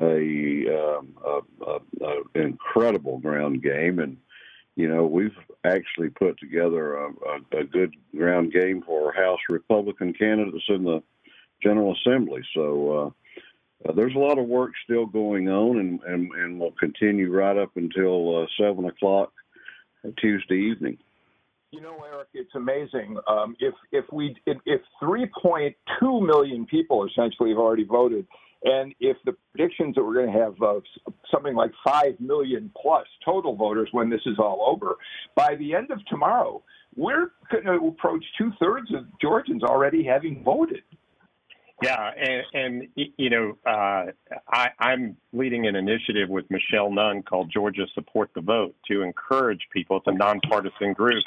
a, 0.00 0.66
um, 0.68 1.14
a, 1.24 1.40
a, 1.66 1.78
a 2.04 2.22
incredible 2.34 3.18
ground 3.18 3.62
game, 3.62 3.98
and 3.98 4.16
you 4.76 4.88
know, 4.88 5.06
we've 5.06 5.36
actually 5.64 6.08
put 6.08 6.38
together 6.38 6.96
a, 6.96 7.64
good 7.64 7.94
ground 8.16 8.52
game 8.52 8.82
for 8.82 9.12
House 9.12 9.38
Republican 9.48 10.12
candidates 10.12 10.64
in 10.68 10.84
the 10.84 11.02
General 11.62 11.94
Assembly. 11.94 12.42
So 12.54 13.14
uh, 13.86 13.88
uh, 13.88 13.92
there's 13.92 14.14
a 14.14 14.18
lot 14.18 14.38
of 14.38 14.46
work 14.46 14.72
still 14.82 15.06
going 15.06 15.48
on, 15.48 15.78
and, 15.78 16.00
and, 16.02 16.30
and 16.32 16.58
will 16.58 16.72
continue 16.72 17.32
right 17.32 17.56
up 17.56 17.76
until 17.76 18.42
uh, 18.42 18.46
7 18.60 18.84
o'clock 18.84 19.32
Tuesday 20.20 20.56
evening. 20.56 20.98
You 21.74 21.80
know, 21.80 22.04
Eric, 22.06 22.28
it's 22.34 22.54
amazing. 22.54 23.18
Um, 23.26 23.56
if 23.58 23.74
if 23.90 24.04
we 24.12 24.36
if, 24.46 24.58
if 24.64 24.80
3.2 25.02 25.74
million 26.24 26.66
people 26.66 27.04
essentially 27.04 27.50
have 27.50 27.58
already 27.58 27.82
voted, 27.82 28.28
and 28.62 28.94
if 29.00 29.16
the 29.24 29.34
predictions 29.50 29.96
that 29.96 30.04
we're 30.04 30.14
going 30.14 30.32
to 30.32 30.38
have 30.38 30.54
uh, 30.62 30.78
something 31.32 31.56
like 31.56 31.72
5 31.84 32.20
million 32.20 32.70
plus 32.80 33.06
total 33.24 33.56
voters 33.56 33.88
when 33.90 34.08
this 34.08 34.20
is 34.24 34.38
all 34.38 34.64
over, 34.68 34.94
by 35.34 35.56
the 35.56 35.74
end 35.74 35.90
of 35.90 35.98
tomorrow, 36.06 36.62
we're 36.94 37.32
going 37.50 37.64
to 37.64 37.88
approach 37.88 38.24
two 38.38 38.52
thirds 38.60 38.94
of 38.94 39.06
Georgians 39.20 39.64
already 39.64 40.04
having 40.04 40.44
voted. 40.44 40.82
Yeah, 41.82 42.10
and, 42.16 42.42
and 42.54 42.88
you 42.94 43.30
know, 43.30 43.58
uh, 43.66 44.06
I, 44.48 44.68
I'm 44.78 45.16
leading 45.32 45.66
an 45.66 45.74
initiative 45.74 46.28
with 46.28 46.48
Michelle 46.48 46.90
Nunn 46.90 47.22
called 47.22 47.50
Georgia 47.52 47.86
Support 47.94 48.30
the 48.34 48.40
Vote 48.40 48.74
to 48.88 49.02
encourage 49.02 49.60
people. 49.72 49.96
It's 49.96 50.06
a 50.06 50.12
nonpartisan 50.12 50.92
group 50.92 51.24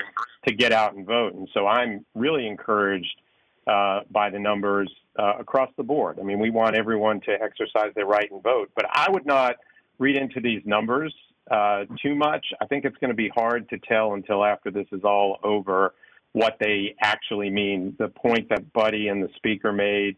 to 0.47 0.53
get 0.53 0.71
out 0.71 0.95
and 0.95 1.05
vote, 1.05 1.33
and 1.33 1.49
so 1.53 1.67
I'm 1.67 2.05
really 2.15 2.47
encouraged 2.47 3.21
uh, 3.67 4.01
by 4.09 4.29
the 4.29 4.39
numbers 4.39 4.91
uh, 5.19 5.33
across 5.39 5.69
the 5.75 5.83
board. 5.83 6.17
I 6.19 6.23
mean, 6.23 6.39
we 6.39 6.49
want 6.49 6.77
everyone 6.77 7.19
to 7.21 7.31
exercise 7.31 7.91
their 7.95 8.05
right 8.05 8.31
and 8.31 8.41
vote, 8.41 8.71
but 8.75 8.85
I 8.89 9.07
would 9.11 9.25
not 9.25 9.57
read 9.99 10.15
into 10.15 10.39
these 10.39 10.61
numbers 10.65 11.13
uh, 11.51 11.83
too 12.01 12.15
much. 12.15 12.45
I 12.61 12.65
think 12.65 12.85
it's 12.85 12.97
going 12.97 13.09
to 13.09 13.15
be 13.15 13.29
hard 13.35 13.67
to 13.69 13.77
tell 13.79 14.13
until 14.13 14.45
after 14.45 14.71
this 14.71 14.87
is 14.91 15.03
all 15.03 15.39
over 15.43 15.93
what 16.33 16.57
they 16.59 16.95
actually 17.01 17.49
mean. 17.49 17.95
The 17.99 18.07
point 18.07 18.49
that 18.49 18.71
Buddy 18.73 19.07
and 19.07 19.21
the 19.21 19.29
speaker 19.35 19.73
made, 19.73 20.15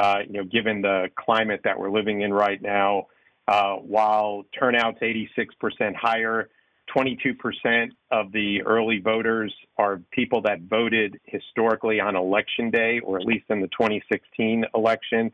uh, 0.00 0.20
you 0.26 0.32
know, 0.32 0.44
given 0.44 0.80
the 0.80 1.08
climate 1.14 1.60
that 1.64 1.78
we're 1.78 1.90
living 1.90 2.22
in 2.22 2.32
right 2.32 2.62
now, 2.62 3.06
uh, 3.46 3.74
while 3.74 4.44
turnout's 4.58 4.98
86% 5.00 5.94
higher, 5.94 6.48
22% 6.96 7.90
of 8.10 8.32
the 8.32 8.62
early 8.62 8.98
voters 8.98 9.54
are 9.76 10.00
people 10.10 10.40
that 10.42 10.62
voted 10.62 11.20
historically 11.26 12.00
on 12.00 12.16
election 12.16 12.70
day, 12.70 13.00
or 13.00 13.18
at 13.18 13.26
least 13.26 13.44
in 13.50 13.60
the 13.60 13.68
2016 13.68 14.64
election. 14.74 15.30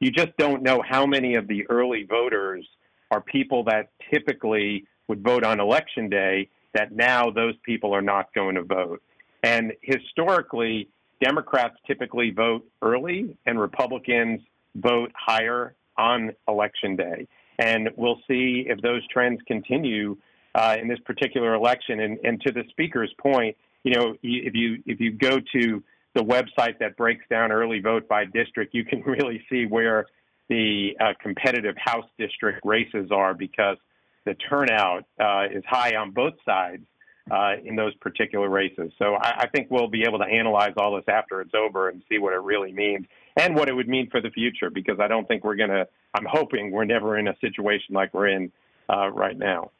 You 0.00 0.10
just 0.10 0.36
don't 0.36 0.62
know 0.62 0.82
how 0.86 1.06
many 1.06 1.36
of 1.36 1.48
the 1.48 1.66
early 1.70 2.04
voters 2.04 2.66
are 3.10 3.22
people 3.22 3.64
that 3.64 3.88
typically 4.12 4.84
would 5.08 5.22
vote 5.22 5.44
on 5.44 5.60
election 5.60 6.10
day, 6.10 6.50
that 6.74 6.92
now 6.92 7.30
those 7.30 7.54
people 7.64 7.94
are 7.94 8.02
not 8.02 8.32
going 8.34 8.54
to 8.54 8.62
vote. 8.62 9.02
And 9.42 9.72
historically, 9.80 10.88
Democrats 11.20 11.76
typically 11.86 12.30
vote 12.30 12.64
early 12.82 13.36
and 13.46 13.60
Republicans 13.60 14.40
vote 14.76 15.12
higher 15.14 15.74
on 15.98 16.32
election 16.48 16.96
day. 16.96 17.26
And 17.58 17.90
we'll 17.96 18.20
see 18.26 18.64
if 18.66 18.80
those 18.80 19.06
trends 19.08 19.40
continue 19.46 20.16
uh, 20.54 20.76
in 20.80 20.88
this 20.88 20.98
particular 21.00 21.54
election. 21.54 22.00
And, 22.00 22.18
and 22.24 22.40
to 22.42 22.52
the 22.52 22.64
speaker's 22.70 23.12
point, 23.20 23.56
you 23.84 23.94
know, 23.94 24.14
if 24.22 24.54
you 24.54 24.82
if 24.86 25.00
you 25.00 25.12
go 25.12 25.38
to 25.52 25.82
the 26.14 26.22
website 26.22 26.78
that 26.80 26.96
breaks 26.96 27.24
down 27.30 27.52
early 27.52 27.80
vote 27.80 28.08
by 28.08 28.24
district, 28.24 28.74
you 28.74 28.84
can 28.84 29.00
really 29.06 29.42
see 29.50 29.66
where 29.66 30.06
the 30.48 30.96
uh, 31.00 31.12
competitive 31.20 31.76
House 31.78 32.06
district 32.18 32.60
races 32.64 33.10
are 33.10 33.34
because 33.34 33.76
the 34.24 34.34
turnout 34.34 35.04
uh, 35.18 35.44
is 35.50 35.62
high 35.66 35.96
on 35.96 36.10
both 36.10 36.34
sides 36.44 36.84
uh, 37.30 37.54
in 37.64 37.76
those 37.76 37.94
particular 37.96 38.48
races. 38.48 38.92
So 38.98 39.14
I, 39.14 39.42
I, 39.42 39.46
think 39.48 39.70
we'll 39.70 39.88
be 39.88 40.02
able 40.02 40.18
to 40.18 40.24
analyze 40.24 40.72
all 40.76 40.96
this 40.96 41.04
after 41.08 41.40
it's 41.40 41.54
over 41.54 41.88
and 41.88 42.02
see 42.08 42.18
what 42.18 42.32
it 42.32 42.40
really 42.40 42.72
means 42.72 43.06
and 43.36 43.54
what 43.54 43.68
it 43.68 43.74
would 43.74 43.88
mean 43.88 44.08
for 44.10 44.20
the 44.20 44.30
future 44.30 44.70
because 44.70 44.98
I 45.00 45.06
don't 45.06 45.28
think 45.28 45.44
we're 45.44 45.56
going 45.56 45.70
to, 45.70 45.86
I'm 46.14 46.26
hoping 46.28 46.72
we're 46.72 46.84
never 46.84 47.18
in 47.18 47.28
a 47.28 47.36
situation 47.40 47.94
like 47.94 48.12
we're 48.14 48.28
in 48.28 48.50
uh, 48.88 49.10
right 49.10 49.38
now. 49.38 49.70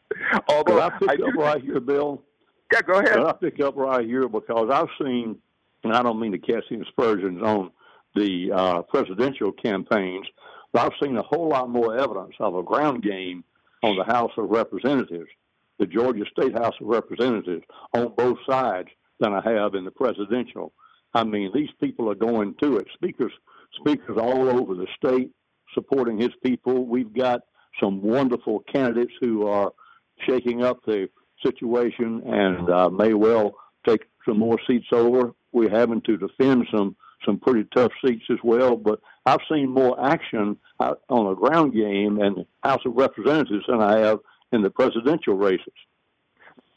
Although 0.49 0.81
I 0.81 0.91
pick 0.91 1.09
I 1.09 1.15
up 1.15 1.35
right 1.35 1.63
here, 1.63 1.81
Bill. 1.81 2.23
Yeah, 2.73 2.83
go 2.83 3.01
ahead. 3.01 3.19
I 3.19 3.33
pick 3.33 3.61
up 3.61 3.77
right 3.77 4.07
here 4.07 4.29
because 4.29 4.71
I've 4.73 4.89
seen, 5.03 5.37
and 5.83 5.93
I 5.93 6.03
don't 6.03 6.21
mean 6.21 6.33
to 6.33 6.39
cast 6.39 6.67
any 6.71 6.83
aspersions 6.83 7.43
on 7.43 7.71
the 8.15 8.53
uh, 8.53 8.83
presidential 8.83 9.53
campaigns, 9.53 10.27
but 10.73 10.83
I've 10.83 10.99
seen 11.03 11.17
a 11.17 11.23
whole 11.23 11.49
lot 11.49 11.69
more 11.69 11.97
evidence 11.97 12.35
of 12.39 12.55
a 12.55 12.63
ground 12.63 13.03
game 13.03 13.45
on 13.83 13.97
the 13.97 14.05
House 14.05 14.33
of 14.37 14.51
Representatives, 14.51 15.31
the 15.81 15.87
Georgia 15.87 16.25
State 16.31 16.53
House 16.53 16.75
of 16.81 16.87
Representatives, 16.87 17.65
on 17.95 18.13
both 18.17 18.39
sides 18.49 18.89
than 19.19 19.35
I 19.35 19.41
have 19.51 19.75
in 19.75 19.85
the 19.85 19.91
presidential. 19.91 20.73
I 21.15 21.25
mean, 21.25 21.51
these 21.53 21.71
people 21.81 22.09
are 22.09 22.15
going 22.15 22.55
to 22.63 22.77
it. 22.77 22.87
Speakers, 22.95 23.33
speakers 23.81 24.17
all 24.17 24.49
over 24.49 24.75
the 24.75 24.87
state 24.97 25.33
supporting 25.75 26.19
his 26.19 26.31
people. 26.45 26.87
We've 26.87 27.13
got 27.13 27.41
some 27.83 28.03
wonderful 28.03 28.61
candidates 28.73 29.13
who 29.21 29.47
are 29.47 29.73
shaking 30.27 30.63
up 30.63 30.85
the 30.85 31.09
situation 31.45 32.23
and 32.27 32.69
uh, 32.71 32.91
may 32.91 33.15
well 33.15 33.55
take 33.87 34.03
some 34.29 34.39
more 34.39 34.59
seats 34.67 34.89
over. 34.93 35.33
We're 35.53 35.71
having 35.71 36.03
to 36.03 36.17
defend 36.17 36.67
some 36.75 36.97
some 37.27 37.39
pretty 37.39 37.69
tough 37.75 37.93
seats 38.05 38.25
as 38.31 38.39
well. 38.43 38.77
But 38.77 39.01
I've 39.27 39.41
seen 39.51 39.69
more 39.69 40.03
action 40.03 40.57
on 40.79 41.27
a 41.27 41.35
ground 41.35 41.75
game 41.75 42.19
and 42.21 42.47
House 42.63 42.81
of 42.87 42.95
Representatives 42.95 43.65
than 43.69 43.83
I 43.83 43.99
have 43.99 44.21
in 44.53 44.63
the 44.63 44.71
presidential 44.71 45.35
races. 45.35 45.73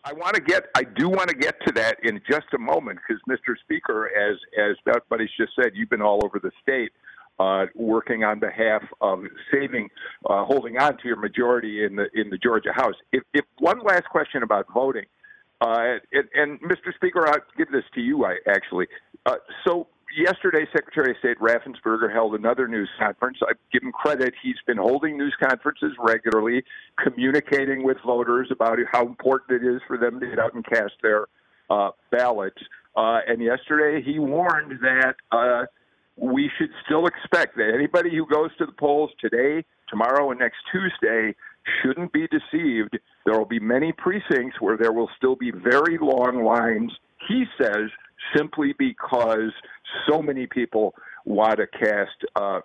I 0.05 0.11
want 0.13 0.35
to 0.35 0.41
get, 0.41 0.65
I 0.75 0.83
do 0.83 1.07
want 1.07 1.29
to 1.29 1.35
get 1.35 1.55
to 1.65 1.73
that 1.73 1.97
in 2.03 2.21
just 2.29 2.47
a 2.53 2.57
moment 2.57 2.99
because, 3.07 3.21
Mr. 3.29 3.55
Speaker, 3.63 4.09
as 4.09 4.37
as 4.59 4.75
Buddy's 5.09 5.29
just 5.37 5.53
said, 5.55 5.71
you've 5.75 5.89
been 5.89 6.01
all 6.01 6.19
over 6.25 6.39
the 6.39 6.51
state 6.61 6.91
uh, 7.39 7.65
working 7.73 8.23
on 8.23 8.39
behalf 8.39 8.83
of 9.01 9.23
saving, 9.51 9.89
uh, 10.29 10.43
holding 10.45 10.77
on 10.77 10.97
to 10.97 11.07
your 11.07 11.15
majority 11.15 11.85
in 11.85 11.95
the 11.95 12.07
in 12.13 12.29
the 12.29 12.37
Georgia 12.37 12.73
House. 12.73 12.95
If, 13.11 13.23
if 13.33 13.45
one 13.59 13.81
last 13.83 14.05
question 14.09 14.43
about 14.43 14.67
voting, 14.73 15.05
uh, 15.61 15.97
and, 16.11 16.27
and, 16.35 16.61
Mr. 16.61 16.93
Speaker, 16.95 17.25
I'll 17.27 17.39
give 17.57 17.71
this 17.71 17.85
to 17.95 18.01
you. 18.01 18.25
I 18.25 18.37
actually, 18.47 18.87
uh, 19.25 19.35
so 19.65 19.87
yesterday, 20.17 20.65
Secretary 20.71 21.11
of 21.11 21.17
State 21.17 21.39
Raffensperger 21.39 22.11
held 22.11 22.35
another 22.35 22.67
news 22.67 22.89
conference. 22.99 23.37
I 23.41 23.53
give 23.71 23.83
him 23.83 23.91
credit; 23.91 24.33
he's 24.41 24.55
been 24.65 24.77
holding 24.77 25.17
news 25.17 25.35
conferences 25.41 25.93
regularly, 25.99 26.63
communicating 27.03 27.83
with 27.83 27.97
voters 28.05 28.47
about 28.51 28.77
how 28.91 29.05
important 29.05 29.61
it 29.61 29.67
is 29.67 29.81
for 29.87 29.97
them 29.97 30.19
to 30.19 30.27
get 30.27 30.39
out 30.39 30.53
and 30.53 30.65
cast 30.65 30.93
their 31.01 31.25
uh, 31.69 31.91
ballots. 32.11 32.61
Uh, 32.95 33.19
and 33.27 33.41
yesterday, 33.41 34.03
he 34.03 34.19
warned 34.19 34.79
that 34.81 35.67
we 36.15 36.49
should 36.57 36.69
still 36.85 37.07
expect 37.07 37.55
that 37.57 37.71
anybody 37.73 38.15
who 38.15 38.25
goes 38.27 38.51
to 38.57 38.65
the 38.65 38.71
polls 38.71 39.09
today, 39.19 39.65
tomorrow, 39.89 40.29
and 40.31 40.39
next 40.39 40.57
Tuesday 40.71 41.35
shouldn't 41.81 42.11
be 42.13 42.27
deceived. 42.27 42.97
There 43.25 43.37
will 43.37 43.45
be 43.45 43.59
many 43.59 43.93
precincts 43.93 44.59
where 44.59 44.77
there 44.77 44.91
will 44.91 45.09
still 45.17 45.35
be 45.35 45.51
very 45.51 45.97
long 45.99 46.43
lines, 46.43 46.91
he 47.27 47.45
says, 47.59 47.89
simply 48.35 48.73
because 48.77 49.51
so 50.09 50.21
many 50.21 50.47
people 50.47 50.93
want 51.25 51.57
to 51.57 51.67
cast 51.67 52.11
uh, 52.35 52.59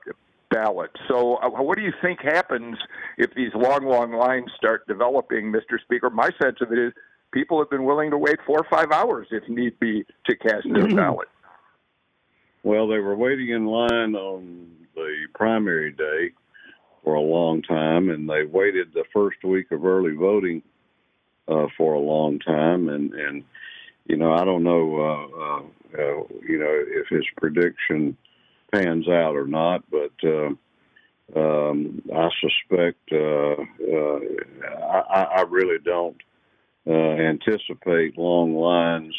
ballots. 0.50 0.94
So, 1.08 1.36
uh, 1.36 1.50
what 1.50 1.76
do 1.76 1.84
you 1.84 1.92
think 2.02 2.20
happens 2.22 2.76
if 3.16 3.34
these 3.34 3.52
long, 3.54 3.84
long 3.84 4.12
lines 4.12 4.50
start 4.56 4.86
developing, 4.86 5.52
Mr. 5.52 5.80
Speaker? 5.82 6.10
My 6.10 6.30
sense 6.42 6.56
of 6.60 6.72
it 6.72 6.78
is 6.78 6.92
people 7.32 7.58
have 7.58 7.70
been 7.70 7.84
willing 7.84 8.10
to 8.10 8.18
wait 8.18 8.38
four 8.46 8.58
or 8.58 8.66
five 8.70 8.90
hours 8.90 9.28
if 9.30 9.48
need 9.48 9.78
be 9.78 10.04
to 10.28 10.36
cast 10.36 10.66
their 10.72 10.88
ballot. 10.88 11.28
Well, 12.62 12.88
they 12.88 12.98
were 12.98 13.16
waiting 13.16 13.50
in 13.50 13.66
line 13.66 14.14
on 14.14 14.70
the 14.94 15.26
primary 15.34 15.92
day 15.92 16.32
for 17.04 17.14
a 17.14 17.20
long 17.20 17.62
time, 17.62 18.10
and 18.10 18.28
they 18.28 18.44
waited 18.44 18.88
the 18.92 19.04
first 19.12 19.42
week 19.44 19.70
of 19.70 19.84
early 19.84 20.14
voting 20.14 20.62
uh, 21.46 21.66
for 21.76 21.94
a 21.94 22.00
long 22.00 22.38
time, 22.40 22.88
and 22.88 23.14
and 23.14 23.44
you 24.08 24.16
know 24.16 24.32
I 24.32 24.44
don't 24.44 24.64
know 24.64 24.96
uh, 24.96 25.38
uh, 25.38 25.62
uh, 26.02 26.22
you 26.46 26.58
know 26.58 26.84
if 26.88 27.08
his 27.08 27.24
prediction 27.36 28.16
pans 28.72 29.08
out 29.08 29.36
or 29.36 29.46
not, 29.46 29.84
but 29.90 30.12
uh, 30.24 30.50
um, 31.36 32.02
I 32.14 32.28
suspect 32.40 33.12
uh, 33.12 33.62
uh, 33.92 34.20
I, 35.10 35.22
I 35.36 35.44
really 35.48 35.78
don't 35.84 36.16
uh, 36.86 36.92
anticipate 36.92 38.18
long 38.18 38.54
lines 38.54 39.14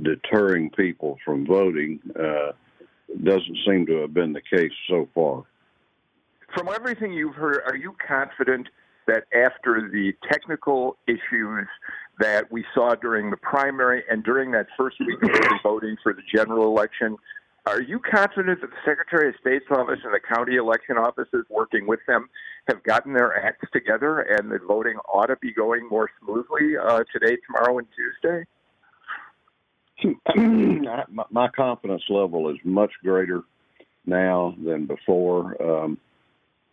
deterring 0.00 0.70
people 0.70 1.18
from 1.24 1.46
voting. 1.46 2.00
Uh, 2.14 2.52
doesn't 3.24 3.58
seem 3.66 3.86
to 3.86 4.02
have 4.02 4.12
been 4.12 4.34
the 4.34 4.42
case 4.42 4.72
so 4.88 5.08
far. 5.14 5.44
From 6.54 6.68
everything 6.68 7.12
you've 7.12 7.34
heard, 7.34 7.62
are 7.66 7.76
you 7.76 7.94
confident 8.06 8.68
that 9.06 9.24
after 9.32 9.88
the 9.90 10.12
technical 10.30 10.96
issues 11.06 11.66
that 12.18 12.50
we 12.50 12.64
saw 12.74 12.94
during 12.94 13.30
the 13.30 13.36
primary 13.36 14.02
and 14.10 14.24
during 14.24 14.50
that 14.52 14.66
first 14.76 14.96
week 15.00 15.22
of 15.22 15.30
voting 15.62 15.96
for 16.02 16.12
the 16.12 16.22
general 16.34 16.66
election, 16.66 17.16
are 17.66 17.80
you 17.82 17.98
confident 17.98 18.60
that 18.60 18.70
the 18.70 18.76
Secretary 18.84 19.28
of 19.28 19.34
State's 19.40 19.66
office 19.70 20.00
and 20.02 20.14
the 20.14 20.20
county 20.20 20.56
election 20.56 20.96
offices 20.96 21.44
working 21.50 21.86
with 21.86 22.00
them 22.06 22.28
have 22.66 22.82
gotten 22.82 23.12
their 23.12 23.44
acts 23.44 23.68
together 23.72 24.20
and 24.20 24.50
the 24.50 24.58
voting 24.58 24.96
ought 25.12 25.26
to 25.26 25.36
be 25.36 25.52
going 25.52 25.86
more 25.88 26.10
smoothly 26.22 26.76
uh, 26.76 27.04
today, 27.12 27.36
tomorrow, 27.46 27.78
and 27.78 27.86
Tuesday? 27.94 28.44
my 31.30 31.48
confidence 31.48 32.02
level 32.08 32.48
is 32.50 32.56
much 32.64 32.92
greater 33.02 33.42
now 34.06 34.54
than 34.64 34.86
before. 34.86 35.60
Um, 35.62 35.98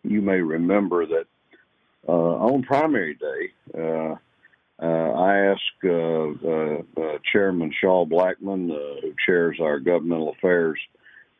you 0.03 0.21
may 0.21 0.39
remember 0.39 1.05
that 1.07 1.25
uh, 2.07 2.11
on 2.11 2.63
primary 2.63 3.15
day, 3.15 3.51
uh, 3.77 4.15
I 4.79 5.37
asked 5.51 5.74
uh, 5.74 5.74
uh, 5.74 5.74
uh, 5.74 5.74
Chairman 7.31 7.71
Shaw 7.79 8.05
Blackmon, 8.05 8.69
who 9.01 9.13
chairs 9.25 9.57
our 9.61 9.79
governmental 9.79 10.31
affairs 10.31 10.79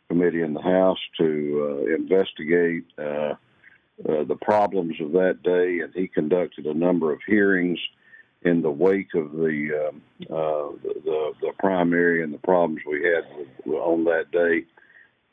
committee 0.07 0.41
in 0.41 0.53
the 0.53 0.61
House, 0.61 0.99
to 1.17 1.95
investigate 1.97 2.85
the 2.97 4.37
problems 4.41 4.95
of 4.99 5.11
that 5.13 5.41
day, 5.43 5.79
and 5.79 5.93
he 5.93 6.07
conducted 6.07 6.65
a 6.65 6.73
number 6.73 7.11
of 7.11 7.19
hearings 7.25 7.79
in 8.45 8.61
the 8.61 8.71
wake 8.71 9.13
of 9.15 9.31
the 9.31 9.89
um, 9.89 10.01
uh, 10.29 10.69
the, 10.83 11.33
the 11.41 11.51
primary 11.59 12.23
and 12.23 12.33
the 12.33 12.37
problems 12.37 12.81
we 12.87 13.03
had 13.03 13.25
on 13.67 14.03
that 14.05 14.31
day, 14.31 14.63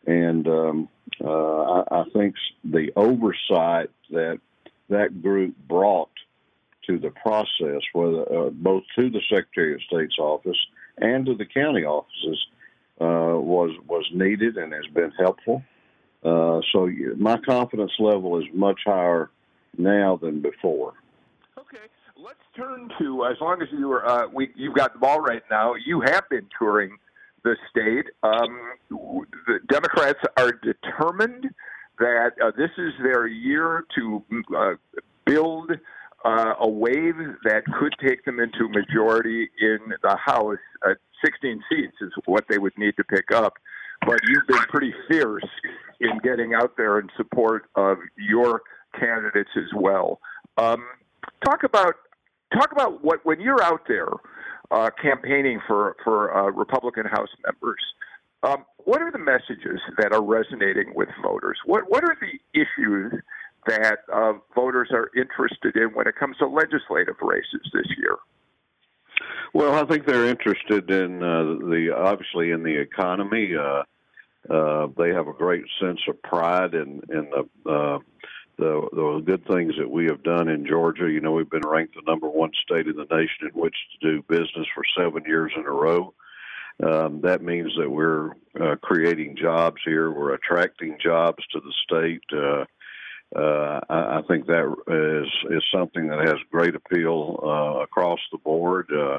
and 0.07 0.49
um, 0.49 0.89
uh, 1.23 1.29
I, 1.29 2.01
I 2.01 2.05
think 2.13 2.35
the 2.65 2.91
oversight 2.97 3.91
that 4.11 4.41
that 4.89 5.23
group 5.23 5.55
brought 5.69 6.11
to 6.87 6.99
the 6.99 7.11
process, 7.11 7.81
whether 7.93 8.23
uh, 8.33 8.51
both 8.51 8.83
to 8.99 9.11
the 9.11 9.21
Secretary 9.29 9.75
of 9.75 9.81
State's 9.83 10.19
office 10.19 10.59
and 10.99 11.27
to 11.27 11.35
the 11.35 11.47
county 11.47 11.85
offices, 11.85 12.47
uh, 13.01 13.39
was 13.39 13.71
was 13.89 14.09
needed 14.13 14.57
and 14.57 14.73
has 14.73 14.87
been 14.95 15.13
helpful. 15.19 15.63
Uh, 16.25 16.61
so 16.73 16.89
my 17.17 17.37
confidence 17.39 17.93
level 17.99 18.39
is 18.39 18.45
much 18.55 18.81
higher 18.85 19.31
now 19.77 20.17
than 20.17 20.41
before. 20.41 20.95
Okay 21.59 21.79
let's 22.23 22.39
turn 22.57 22.89
to 23.01 23.27
as 23.27 23.37
long 23.41 23.61
as 23.61 23.69
you 23.73 23.91
are 23.91 24.07
uh, 24.07 24.29
we 24.33 24.51
you've 24.55 24.75
got 24.75 24.93
the 24.93 24.99
ball 24.99 25.21
right 25.21 25.43
now. 25.51 25.75
You 25.75 26.01
have 26.03 26.29
been 26.31 26.47
touring 26.57 26.97
the 27.43 27.57
state. 27.71 28.07
Um, 28.23 28.73
the 28.91 29.59
Democrats 29.69 30.21
are 30.37 30.53
determined 30.53 31.51
that 31.99 32.33
uh, 32.43 32.53
this 32.57 32.71
is 32.79 32.93
their 33.03 33.27
year 33.27 33.85
to 33.97 34.25
uh, 34.57 34.75
build 35.27 35.73
uh, 36.25 36.55
a 36.61 36.69
wave 36.69 37.17
that 37.45 37.63
could 37.79 37.95
take 38.05 38.25
them 38.25 38.39
into 38.41 38.69
majority 38.69 39.51
in 39.61 39.79
the 40.03 40.17
House. 40.17 40.59
Uh, 40.87 40.95
16 41.25 41.63
seats 41.71 41.95
is 42.01 42.13
what 42.27 42.45
they 42.49 42.59
would 42.59 42.77
need 42.77 42.95
to 42.97 43.05
pick 43.05 43.31
up. 43.33 43.55
But 44.07 44.19
you've 44.29 44.47
been 44.49 44.67
pretty 44.69 44.93
fierce 45.09 45.49
in 46.01 46.19
getting 46.25 46.55
out 46.55 46.77
there 46.77 46.99
in 46.99 47.09
support 47.17 47.65
of 47.77 47.99
your 48.17 48.63
candidates 48.99 49.51
as 49.57 49.73
well. 49.77 50.19
Um, 50.59 50.85
talk 51.45 51.63
about 51.63 51.95
talk 52.53 52.73
about 52.73 53.05
what 53.05 53.25
when 53.25 53.41
you're 53.41 53.63
out 53.63 53.83
there 53.87 54.09
uh, 54.71 54.91
campaigning 55.01 55.61
for 55.67 55.97
for 56.03 56.37
uh, 56.37 56.51
Republican 56.51 57.07
House 57.07 57.29
members. 57.45 57.81
Um, 58.43 58.65
what 58.79 59.01
are 59.01 59.13
the 59.13 59.19
messages 59.19 59.81
that 59.99 60.13
are 60.13 60.23
resonating 60.23 60.93
with 60.95 61.09
voters? 61.23 61.59
What 61.65 61.85
what 61.89 62.03
are 62.03 62.17
the 62.21 62.61
issues 62.61 63.13
that 63.67 63.99
uh, 64.13 64.35
voters 64.55 64.89
are 64.93 65.11
interested 65.17 65.77
in 65.77 65.95
when 65.95 66.07
it 66.07 66.17
comes 66.17 66.37
to 66.39 66.47
legislative 66.47 67.17
races 67.21 67.61
this 67.73 67.87
year? 67.99 68.17
Well, 69.55 69.75
I 69.75 69.85
think 69.85 70.07
they're 70.07 70.27
interested 70.27 70.91
in 70.91 71.23
uh, 71.23 71.69
the 71.69 71.95
obviously 71.97 72.51
in 72.51 72.63
the 72.63 72.79
economy. 72.79 73.55
Uh, 73.55 73.83
uh, 74.53 74.89
they 74.97 75.11
have 75.11 75.29
a 75.29 75.33
great 75.33 75.65
sense 75.81 76.01
of 76.09 76.21
pride 76.23 76.75
in 76.75 77.03
in 77.11 77.31
the 77.31 77.71
uh, 77.71 77.99
the, 78.59 78.89
the 78.93 79.23
good 79.25 79.47
things 79.47 79.75
that 79.79 79.91
we 79.91 80.05
have 80.07 80.23
done 80.23 80.49
in 80.49 80.67
Georgia. 80.67 81.11
You 81.11 81.21
know, 81.21 81.33
we've 81.33 81.51
been 81.51 81.67
ranked 81.67 81.95
the 81.95 82.03
number 82.07 82.29
one 82.29 82.51
state 82.63 82.87
in 82.87 82.97
the 82.97 83.07
nation 83.11 83.51
in 83.53 83.61
which 83.61 83.75
to 84.01 84.11
do 84.11 84.25
business 84.29 84.67
for 84.75 84.85
seven 84.97 85.25
years 85.27 85.53
in 85.57 85.65
a 85.65 85.71
row. 85.71 86.15
Um, 86.83 87.21
that 87.23 87.43
means 87.43 87.73
that 87.79 87.91
we're 87.91 88.31
uh, 88.61 88.77
creating 88.83 89.37
jobs 89.37 89.81
here. 89.85 90.11
We're 90.11 90.35
attracting 90.35 90.97
jobs 91.03 91.45
to 91.53 91.61
the 91.61 91.73
state. 91.85 92.23
Uh, 92.33 92.65
uh, 93.35 93.81
I, 93.89 94.19
I 94.19 94.23
think 94.29 94.47
that 94.47 94.75
is 94.89 95.57
is 95.57 95.65
something 95.75 96.09
that 96.09 96.21
has 96.21 96.37
great 96.51 96.75
appeal 96.75 97.41
uh, 97.43 97.83
across 97.83 98.21
the 98.31 98.39
board. 98.39 98.91
Uh, 98.93 99.19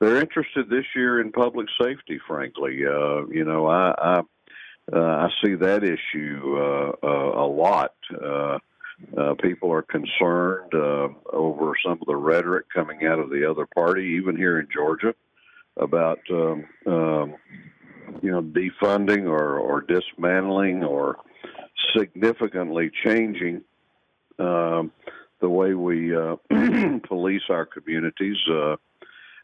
they're 0.00 0.20
interested 0.20 0.68
this 0.68 0.86
year 0.96 1.20
in 1.20 1.32
public 1.32 1.68
safety. 1.80 2.20
Frankly, 2.26 2.84
uh, 2.86 3.26
you 3.26 3.44
know, 3.44 3.66
I, 3.66 3.94
I 3.98 4.22
uh, 4.92 4.98
I 4.98 5.28
see 5.44 5.54
that 5.54 5.84
issue 5.84 6.56
uh, 6.56 6.92
uh, 7.02 7.44
a 7.44 7.46
lot. 7.46 7.94
Uh, 8.12 8.58
uh, 9.16 9.34
people 9.42 9.72
are 9.72 9.82
concerned 9.82 10.72
uh, 10.74 11.08
over 11.32 11.72
some 11.84 11.98
of 12.00 12.06
the 12.06 12.16
rhetoric 12.16 12.66
coming 12.72 13.06
out 13.06 13.18
of 13.18 13.30
the 13.30 13.48
other 13.48 13.66
party, 13.66 14.16
even 14.20 14.36
here 14.36 14.60
in 14.60 14.68
Georgia, 14.72 15.14
about 15.76 16.20
um, 16.30 16.64
um, 16.86 17.34
you 18.22 18.30
know 18.30 18.42
defunding 18.42 19.26
or, 19.26 19.58
or 19.58 19.80
dismantling 19.80 20.84
or 20.84 21.18
significantly 21.96 22.90
changing 23.04 23.62
um, 24.38 24.92
the 25.40 25.48
way 25.48 25.74
we 25.74 26.14
uh, 26.16 26.36
police 27.08 27.42
our 27.48 27.66
communities. 27.66 28.36
Uh, 28.50 28.76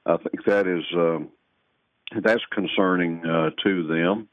I 0.07 0.17
think 0.17 0.45
that 0.47 0.67
is 0.67 0.85
um, 0.95 1.29
that's 2.23 2.45
concerning 2.53 3.25
uh, 3.27 3.51
to 3.65 3.87
them. 3.87 4.29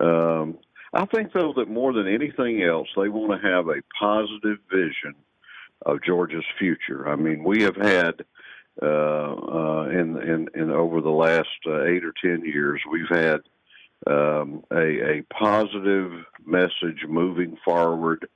Um, 0.00 0.58
I 0.92 1.06
think, 1.06 1.32
though, 1.32 1.52
that 1.56 1.68
more 1.68 1.92
than 1.92 2.08
anything 2.08 2.62
else, 2.62 2.88
they 2.96 3.08
want 3.08 3.40
to 3.40 3.48
have 3.48 3.68
a 3.68 3.82
positive 3.98 4.58
vision 4.72 5.14
of 5.86 6.02
Georgia's 6.02 6.44
future. 6.58 7.08
I 7.08 7.16
mean, 7.16 7.44
we 7.44 7.62
have 7.62 7.76
had 7.76 8.24
uh, 8.82 8.86
uh, 8.86 9.88
in, 9.90 10.16
in 10.22 10.48
in 10.54 10.70
over 10.70 11.00
the 11.00 11.10
last 11.10 11.48
uh, 11.66 11.84
eight 11.84 12.04
or 12.04 12.14
ten 12.22 12.44
years, 12.44 12.80
we've 12.90 13.08
had 13.10 13.40
um, 14.06 14.64
a, 14.72 15.18
a 15.18 15.22
positive 15.30 16.12
message 16.46 17.04
moving 17.08 17.56
forward. 17.64 18.28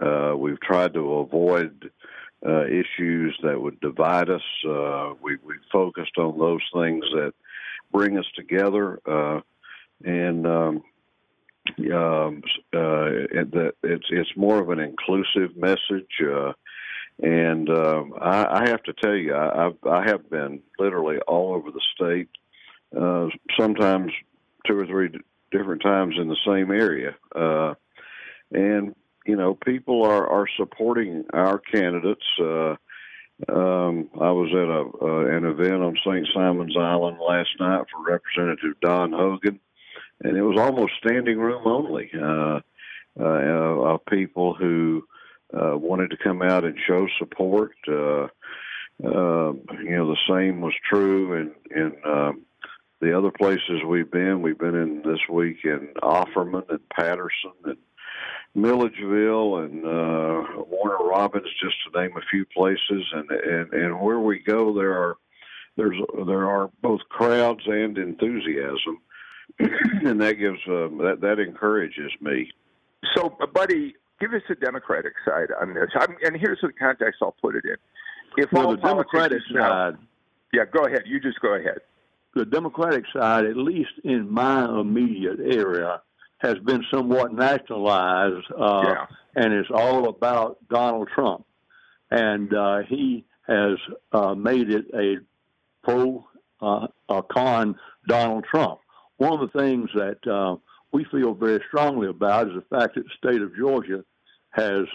Uh, 0.00 0.34
we've 0.36 0.60
tried 0.60 0.94
to 0.94 1.14
avoid 1.14 1.90
uh, 2.46 2.64
issues 2.64 3.38
that 3.42 3.60
would 3.60 3.80
divide 3.80 4.30
us. 4.30 4.42
Uh, 4.66 5.14
we 5.22 5.36
we 5.44 5.54
focused 5.70 6.16
on 6.16 6.38
those 6.38 6.62
things 6.72 7.04
that 7.12 7.34
bring 7.92 8.18
us 8.18 8.26
together, 8.34 9.00
uh, 9.06 9.40
and 10.04 10.46
um, 10.46 10.82
um, 11.92 12.42
uh, 12.72 13.10
that 13.52 13.72
it's 13.82 14.06
it's 14.10 14.36
more 14.36 14.58
of 14.58 14.70
an 14.70 14.78
inclusive 14.78 15.56
message. 15.56 16.20
Uh, 16.24 16.52
and 17.22 17.68
um, 17.68 18.14
I, 18.18 18.62
I 18.62 18.68
have 18.70 18.82
to 18.84 18.94
tell 18.94 19.14
you, 19.14 19.34
I, 19.34 19.66
I've, 19.66 19.84
I 19.86 20.08
have 20.08 20.30
been 20.30 20.62
literally 20.78 21.18
all 21.28 21.54
over 21.54 21.70
the 21.70 21.82
state, 21.94 22.28
uh, 22.98 23.26
sometimes 23.58 24.12
two 24.66 24.78
or 24.78 24.86
three 24.86 25.10
different 25.50 25.82
times 25.82 26.14
in 26.18 26.28
the 26.28 26.36
same 26.46 26.70
area. 26.70 27.16
Uh, 27.34 27.74
and, 28.52 28.94
you 29.26 29.36
know, 29.36 29.54
people 29.54 30.04
are, 30.04 30.26
are 30.28 30.46
supporting 30.56 31.24
our 31.32 31.58
candidates. 31.58 32.24
Uh, 32.40 32.76
um, 33.48 34.10
I 34.20 34.30
was 34.30 34.50
at 34.52 34.68
a, 34.68 35.06
uh, 35.06 35.36
an 35.36 35.44
event 35.44 35.82
on 35.82 35.96
St. 36.04 36.26
Simons 36.34 36.76
Island 36.76 37.18
last 37.26 37.50
night 37.58 37.84
for 37.90 38.02
Representative 38.02 38.78
Don 38.80 39.12
Hogan 39.12 39.60
and 40.22 40.36
it 40.36 40.42
was 40.42 40.58
almost 40.58 40.92
standing 40.98 41.38
room 41.38 41.66
only 41.66 42.10
uh, 42.14 42.60
uh, 43.18 43.22
of 43.22 44.04
people 44.06 44.54
who 44.54 45.04
uh, 45.54 45.76
wanted 45.76 46.10
to 46.10 46.16
come 46.16 46.42
out 46.42 46.64
and 46.64 46.76
show 46.86 47.06
support. 47.18 47.72
Uh, 47.88 48.28
uh, 49.02 49.52
you 49.82 49.96
know, 49.96 50.08
the 50.08 50.16
same 50.28 50.60
was 50.60 50.74
true 50.88 51.34
in 51.34 51.52
in 51.74 51.92
um, 52.04 52.42
the 53.00 53.16
other 53.16 53.30
places 53.30 53.82
we've 53.86 54.10
been. 54.10 54.42
We've 54.42 54.58
been 54.58 54.74
in 54.74 55.02
this 55.02 55.20
week 55.28 55.58
in 55.64 55.88
Offerman 56.02 56.68
and 56.68 56.88
Patterson 56.90 57.52
and 57.64 57.76
Milledgeville 58.54 59.58
and 59.58 59.84
uh, 59.84 60.64
Warner 60.68 61.04
Robins, 61.08 61.48
just 61.62 61.76
to 61.84 62.00
name 62.00 62.16
a 62.16 62.20
few 62.30 62.44
places. 62.46 63.04
And 63.12 63.30
and 63.30 63.72
and 63.72 64.00
where 64.00 64.20
we 64.20 64.40
go, 64.40 64.74
there 64.74 64.92
are 64.92 65.16
there's 65.76 65.96
there 66.26 66.48
are 66.48 66.70
both 66.82 67.00
crowds 67.08 67.62
and 67.66 67.96
enthusiasm, 67.96 69.00
and 69.58 70.20
that 70.20 70.34
gives 70.34 70.58
uh, 70.66 70.88
that 71.04 71.18
that 71.22 71.38
encourages 71.38 72.12
me. 72.20 72.50
So, 73.16 73.34
buddy, 73.54 73.94
give 74.20 74.34
us 74.34 74.42
the 74.48 74.56
Democratic 74.56 75.14
side 75.24 75.48
on 75.60 75.72
this. 75.72 75.88
I'm, 75.94 76.16
and 76.22 76.36
here's 76.36 76.60
the 76.60 76.72
context 76.78 77.20
I'll 77.22 77.36
put 77.40 77.56
it 77.56 77.64
in. 77.64 77.76
If 78.36 78.52
well, 78.52 78.72
the 78.72 78.76
Democratic 78.76 79.40
side, 79.52 79.96
yeah, 80.52 80.64
go 80.70 80.84
ahead. 80.84 81.02
You 81.06 81.18
just 81.18 81.40
go 81.40 81.54
ahead. 81.54 81.80
The 82.34 82.44
Democratic 82.44 83.04
side, 83.12 83.44
at 83.44 83.56
least 83.56 83.90
in 84.04 84.30
my 84.30 84.64
immediate 84.64 85.40
area, 85.40 86.00
has 86.38 86.56
been 86.64 86.84
somewhat 86.90 87.32
nationalized, 87.34 88.46
uh, 88.58 88.82
yeah. 88.84 89.06
and 89.36 89.52
it's 89.52 89.68
all 89.72 90.08
about 90.08 90.58
Donald 90.68 91.08
Trump, 91.14 91.44
and 92.10 92.54
uh, 92.54 92.78
he 92.88 93.24
has 93.46 93.76
uh, 94.12 94.34
made 94.34 94.70
it 94.70 94.86
a 94.94 95.16
pro 95.82 96.24
uh, 96.62 96.86
con 97.30 97.74
Donald 98.06 98.44
Trump. 98.50 98.80
One 99.16 99.32
of 99.32 99.40
the 99.40 99.58
things 99.58 99.90
that 99.94 100.26
uh, 100.26 100.56
we 100.92 101.04
feel 101.04 101.34
very 101.34 101.60
strongly 101.68 102.08
about 102.08 102.48
is 102.48 102.54
the 102.54 102.76
fact 102.76 102.94
that 102.94 103.04
the 103.04 103.28
state 103.28 103.42
of 103.42 103.54
Georgia 103.56 104.04
has 104.50 104.86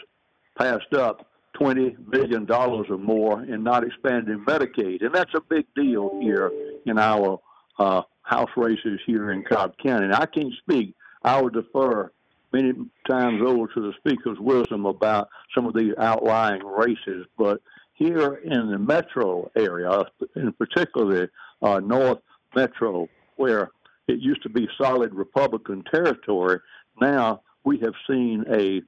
passed 0.58 0.93
up 0.93 1.28
$20 1.60 2.10
billion 2.10 2.50
or 2.52 2.98
more 2.98 3.44
in 3.44 3.63
not 3.63 3.84
expanding 3.84 4.44
Medicaid. 4.46 5.04
And 5.04 5.13
that's 5.13 5.34
a 5.36 5.41
big 5.41 5.65
deal 5.76 6.20
here 6.22 6.52
in 6.86 6.98
our 6.98 7.39
uh, 7.80 8.02
House 8.24 8.50
races 8.58 9.00
here 9.06 9.32
in 9.32 9.44
Cobb 9.44 9.76
County. 9.78 10.06
And 10.06 10.15
I 10.15 10.26
can't 10.26 10.54
speak. 10.62 10.96
I 11.24 11.39
would 11.41 11.54
defer 11.54 12.12
many 12.52 12.74
times 13.10 13.41
over 13.46 13.68
to 13.68 13.82
the 13.82 13.94
Speaker's 14.00 14.39
wisdom 14.39 14.86
about 14.86 15.30
some 15.54 15.65
of 15.65 15.76
these 15.76 15.94
outlying 15.98 16.63
races. 16.63 17.28
But 17.38 17.62
here 17.94 18.36
in 18.36 18.72
the 18.72 18.80
metro 18.80 19.52
area, 19.56 20.06
in 20.36 20.54
particular 20.54 21.32
uh, 21.62 21.80
North 21.80 22.20
Metro, 22.56 23.08
where 23.36 23.72
it 24.08 24.20
used 24.20 24.44
to 24.44 24.50
be 24.50 24.68
solid 24.78 25.13
Republican 25.13 25.84
territory, 25.94 26.60
now 27.02 27.41
we 27.63 27.80
have 27.80 27.94
seen 28.08 28.46
a 28.52 28.82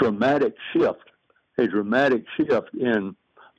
dramatic 0.00 0.54
shift 0.72 1.10
a 1.58 1.66
dramatic 1.66 2.24
shift 2.36 2.74
in 2.74 3.14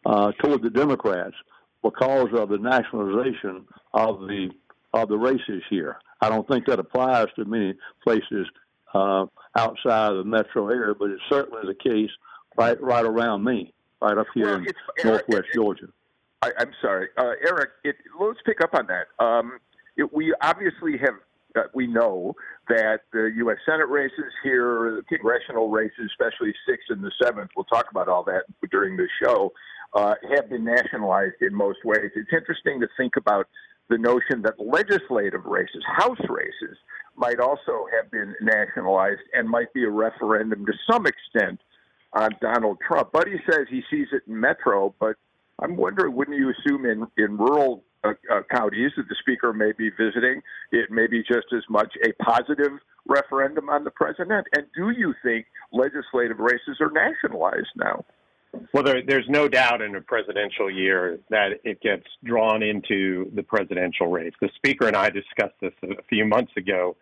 uh, 0.05 0.31
toward 0.39 0.63
the 0.63 0.69
Democrats 0.69 1.35
because 1.83 2.29
of 2.33 2.49
the 2.49 2.57
nationalization 2.57 3.65
of 3.93 4.21
the 4.21 4.49
of 4.93 5.09
the 5.09 5.17
races 5.17 5.62
here. 5.69 5.97
I 6.21 6.29
don't 6.29 6.47
think 6.47 6.65
that 6.65 6.79
applies 6.79 7.27
to 7.35 7.45
many 7.45 7.75
places 8.03 8.47
uh, 8.93 9.25
outside 9.55 10.12
of 10.12 10.17
the 10.17 10.23
metro 10.23 10.69
area, 10.69 10.95
but 10.97 11.09
it's 11.09 11.21
certainly 11.29 11.62
the 11.65 11.75
case 11.75 12.09
right 12.57 12.81
right 12.81 13.05
around 13.05 13.43
me, 13.43 13.73
right 14.01 14.17
up 14.17 14.27
here 14.33 14.45
well, 14.45 14.55
in 14.55 14.65
northwest 15.03 15.29
Eric, 15.31 15.53
Georgia. 15.53 15.88
I, 16.41 16.51
am 16.59 16.71
sorry, 16.81 17.09
uh, 17.17 17.33
Eric. 17.45 17.71
It, 17.83 17.97
let's 18.19 18.39
pick 18.45 18.62
up 18.62 18.73
on 18.73 18.88
that. 18.88 19.23
Um, 19.23 19.59
it, 19.97 20.12
we 20.13 20.33
obviously 20.41 20.97
have 20.97 21.15
uh, 21.60 21.63
we 21.74 21.88
know 21.88 22.34
that 22.67 23.02
the 23.12 23.32
U.S. 23.38 23.58
Senate 23.65 23.89
races 23.89 24.32
here, 24.43 25.02
the 25.02 25.17
congressional 25.17 25.69
races, 25.69 26.10
especially 26.12 26.54
sixth 26.67 26.89
and 26.89 27.04
the 27.04 27.12
seventh, 27.22 27.52
we'll 27.56 27.65
talk 27.65 27.88
about 27.91 28.08
all 28.08 28.24
that 28.24 28.43
during 28.72 28.95
the 28.95 29.08
show, 29.22 29.52
uh, 29.93 30.15
have 30.36 30.50
been 30.50 30.63
nationalized 30.63 31.41
in 31.41 31.54
most 31.54 31.80
ways. 31.84 32.12
It's 32.15 32.34
interesting 32.34 32.80
to 32.82 32.88
think 32.98 33.15
about 33.15 33.48
the 33.89 33.98
notion 33.98 34.41
that 34.43 34.54
legislative 34.60 35.45
races, 35.45 35.84
House 35.98 36.19
races, 36.30 36.78
might 37.15 37.39
also 37.39 37.86
have 37.93 38.10
been 38.12 38.36
nationalized 38.41 39.22
and 39.34 39.50
might 39.50 39.74
be 39.74 39.84
a 39.84 39.89
referendum 39.89 40.65
to 40.65 40.74
some 40.89 41.06
extent 41.06 41.60
on 42.13 42.32
Donald 42.41 42.78
Trump. 42.88 43.12
Buddy 43.12 43.41
says 43.50 43.67
he 43.69 43.82
sees 43.89 44.08
it 44.12 44.24
in 44.28 44.39
Metro, 44.39 44.93
but 45.00 45.15
I'm 45.60 45.76
wondering, 45.76 46.15
wouldn't 46.15 46.38
you 46.38 46.52
assume 46.52 46.86
in, 46.86 47.06
in 47.17 47.38
rural 47.38 47.84
uh, 48.03 48.13
uh, 48.31 48.41
counties 48.49 48.91
that 48.97 49.09
the 49.09 49.15
speaker 49.19 49.51
may 49.53 49.71
be 49.77 49.89
visiting, 49.89 50.41
it 50.71 50.89
may 50.89 51.07
be 51.07 51.21
just 51.21 51.47
as 51.55 51.63
much 51.69 51.91
a 52.03 52.13
positive 52.23 52.71
referendum 53.07 53.69
on 53.69 53.83
the 53.83 53.91
president? 53.91 54.47
And 54.55 54.65
do 54.75 54.91
you 54.91 55.13
think 55.23 55.47
legislative 55.73 56.39
races 56.39 56.77
are 56.79 56.91
nationalized 56.91 57.67
now? 57.75 58.05
Well, 58.73 58.83
there, 58.83 59.01
there's 59.05 59.27
no 59.27 59.47
doubt 59.47 59.81
in 59.81 59.95
a 59.95 60.01
presidential 60.01 60.71
year 60.71 61.19
that 61.29 61.59
it 61.63 61.81
gets 61.81 62.05
drawn 62.23 62.63
into 62.63 63.29
the 63.35 63.43
presidential 63.43 64.07
race. 64.07 64.33
The 64.41 64.49
speaker 64.55 64.88
and 64.88 64.95
I 64.95 65.09
discussed 65.09 65.55
this 65.62 65.73
a 65.83 66.01
few 66.09 66.25
months 66.25 66.51
ago, 66.57 66.95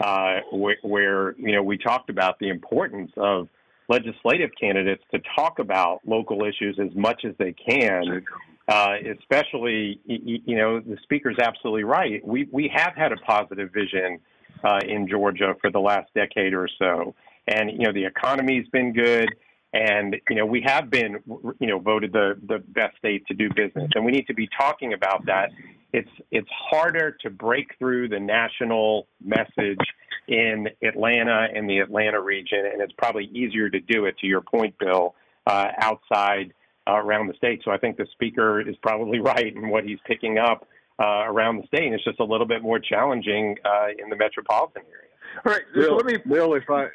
uh, 0.00 0.40
where, 0.50 0.76
where 0.82 1.34
you 1.36 1.52
know 1.52 1.62
we 1.62 1.78
talked 1.78 2.10
about 2.10 2.38
the 2.38 2.48
importance 2.48 3.10
of 3.16 3.48
legislative 3.88 4.50
candidates 4.58 5.02
to 5.12 5.20
talk 5.36 5.58
about 5.58 6.00
local 6.06 6.44
issues 6.44 6.78
as 6.80 6.94
much 6.96 7.24
as 7.24 7.34
they 7.38 7.52
can 7.52 8.24
uh, 8.66 8.94
especially, 9.20 10.00
you 10.06 10.56
know, 10.56 10.80
the 10.80 10.96
speaker's 11.02 11.38
absolutely 11.38 11.84
right. 11.84 12.26
We 12.26 12.48
we 12.50 12.70
have 12.74 12.94
had 12.96 13.12
a 13.12 13.16
positive 13.16 13.70
vision 13.72 14.20
uh, 14.62 14.80
in 14.86 15.06
Georgia 15.06 15.54
for 15.60 15.70
the 15.70 15.80
last 15.80 16.10
decade 16.14 16.54
or 16.54 16.68
so, 16.78 17.14
and 17.46 17.70
you 17.70 17.80
know, 17.80 17.92
the 17.92 18.06
economy's 18.06 18.66
been 18.68 18.94
good, 18.94 19.28
and 19.74 20.16
you 20.30 20.36
know, 20.36 20.46
we 20.46 20.62
have 20.64 20.88
been, 20.88 21.18
you 21.58 21.66
know, 21.66 21.78
voted 21.78 22.12
the 22.12 22.40
the 22.48 22.58
best 22.68 22.96
state 22.96 23.26
to 23.26 23.34
do 23.34 23.50
business, 23.54 23.90
and 23.94 24.04
we 24.04 24.12
need 24.12 24.26
to 24.28 24.34
be 24.34 24.48
talking 24.58 24.94
about 24.94 25.26
that. 25.26 25.50
It's 25.92 26.10
it's 26.30 26.48
harder 26.50 27.16
to 27.20 27.28
break 27.28 27.66
through 27.78 28.08
the 28.08 28.20
national 28.20 29.08
message 29.22 29.84
in 30.26 30.68
Atlanta 30.82 31.48
and 31.54 31.68
the 31.68 31.80
Atlanta 31.80 32.20
region, 32.20 32.60
and 32.72 32.80
it's 32.80 32.94
probably 32.96 33.26
easier 33.26 33.68
to 33.68 33.80
do 33.80 34.06
it. 34.06 34.16
To 34.20 34.26
your 34.26 34.40
point, 34.40 34.74
Bill, 34.78 35.14
uh, 35.46 35.68
outside 35.78 36.54
uh, 36.86 36.94
around 36.94 37.28
the 37.28 37.34
state. 37.34 37.62
So 37.64 37.70
I 37.70 37.78
think 37.78 37.96
the 37.96 38.06
speaker 38.12 38.60
is 38.60 38.76
probably 38.82 39.20
right 39.32 39.54
in 39.54 39.68
what 39.68 39.84
he's 39.84 39.98
picking 40.06 40.38
up 40.38 40.66
uh, 41.00 41.24
around 41.26 41.58
the 41.58 41.66
state. 41.66 41.84
And 41.84 41.94
it's 41.94 42.04
just 42.04 42.20
a 42.20 42.24
little 42.24 42.46
bit 42.46 42.62
more 42.62 42.78
challenging 42.78 43.56
uh, 43.64 43.88
in 43.98 44.10
the 44.10 44.16
metropolitan 44.16 44.82
area. 44.82 45.04
All 45.44 45.52
right, 45.52 45.62
Bill, 45.74 45.96
let 45.96 46.06
me. 46.06 46.16
Bill, 46.28 46.54
if 46.54 46.70
I 46.70 46.86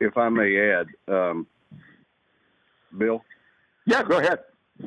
if 0.00 0.16
I 0.16 0.30
may 0.30 0.72
add, 0.72 0.86
um, 1.06 1.46
Bill. 2.96 3.22
Yeah, 3.84 4.02
go 4.04 4.18
ahead. 4.18 4.38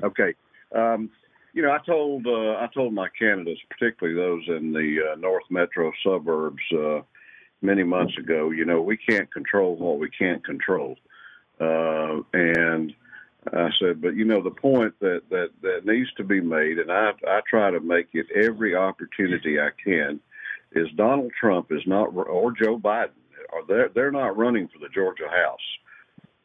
Okay. 0.02 0.34
Um, 0.76 1.12
you 1.54 1.62
know, 1.62 1.72
I 1.72 1.80
told 1.86 2.26
uh, 2.26 2.54
I 2.54 2.68
told 2.74 2.94
my 2.94 3.08
candidates, 3.20 3.62
particularly 3.70 4.18
those 4.18 4.44
in 4.48 4.72
the 4.72 5.12
uh, 5.12 5.16
North 5.16 5.44
Metro 5.50 5.92
suburbs, 6.04 6.62
uh, 6.74 7.02
many 7.62 7.84
months 7.84 8.18
ago. 8.18 8.52
You 8.52 8.66
know, 8.66 8.82
we 8.82 8.98
can't 8.98 9.32
control 9.32 9.76
what 9.76 10.00
we 10.00 10.10
can't 10.10 10.44
control, 10.44 10.96
uh, 11.60 12.22
and 12.34 12.94
I 13.54 13.70
said, 13.80 14.02
but 14.02 14.16
you 14.16 14.26
know, 14.26 14.42
the 14.42 14.52
point 14.52 14.94
that, 15.00 15.22
that, 15.30 15.50
that 15.62 15.86
needs 15.86 16.12
to 16.18 16.24
be 16.24 16.42
made, 16.42 16.78
and 16.78 16.92
I, 16.92 17.12
I 17.28 17.42
try 17.50 17.72
to 17.72 17.80
make 17.80 18.10
it 18.14 18.28
every 18.36 18.76
opportunity 18.76 19.60
I 19.60 19.70
can, 19.84 20.20
is 20.74 20.88
Donald 20.96 21.32
Trump 21.40 21.72
is 21.72 21.82
not, 21.86 22.16
or 22.16 22.52
Joe 22.52 22.78
Biden, 22.78 23.10
or 23.52 23.64
they're, 23.68 23.90
they're 23.90 24.12
not 24.12 24.38
running 24.38 24.68
for 24.68 24.80
the 24.80 24.94
Georgia 24.94 25.28
House. 25.28 25.60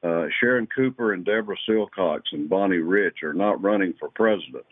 Uh, 0.02 0.26
Sharon 0.40 0.68
Cooper 0.74 1.12
and 1.12 1.24
Deborah 1.24 1.56
Silcox 1.68 2.22
and 2.32 2.48
Bonnie 2.48 2.78
Rich 2.78 3.22
are 3.22 3.35
not 3.35 3.62
running 3.62 3.92
for 3.98 4.09
president. 4.11 4.64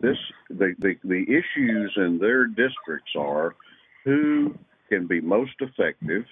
This 0.00 0.16
the, 0.48 0.74
the 0.78 0.94
the 1.04 1.22
issues 1.22 1.92
in 1.96 2.18
their 2.18 2.46
districts 2.46 3.12
are 3.16 3.56
who 4.04 4.54
can 4.88 5.06
be 5.06 5.20
most 5.20 5.54
effective, 5.60 6.24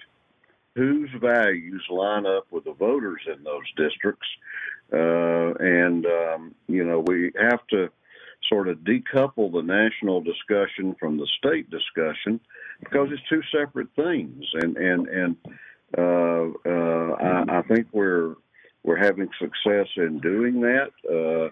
whose 0.75 1.09
values 1.19 1.83
line 1.89 2.25
up 2.25 2.45
with 2.51 2.63
the 2.63 2.73
voters 2.73 3.21
in 3.27 3.43
those 3.43 3.69
districts, 3.75 4.27
uh, 4.93 5.53
and, 5.59 6.05
um, 6.05 6.55
you 6.67 6.83
know, 6.83 7.03
we 7.05 7.31
have 7.39 7.65
to 7.67 7.89
sort 8.49 8.67
of 8.67 8.77
decouple 8.79 9.51
the 9.51 9.61
national 9.61 10.21
discussion 10.21 10.95
from 10.99 11.17
the 11.17 11.27
state 11.37 11.69
discussion 11.69 12.39
because 12.79 13.09
it's 13.11 13.21
two 13.29 13.41
separate 13.57 13.89
things. 13.95 14.45
And, 14.61 14.77
and, 14.77 15.07
and 15.07 15.35
uh, 15.97 16.47
uh, 16.65 17.15
I, 17.15 17.59
I 17.59 17.61
think 17.63 17.87
we're, 17.91 18.35
we're 18.83 18.97
having 18.97 19.29
success 19.39 19.87
in 19.97 20.19
doing 20.19 20.61
that. 20.61 20.91
Uh, 21.09 21.49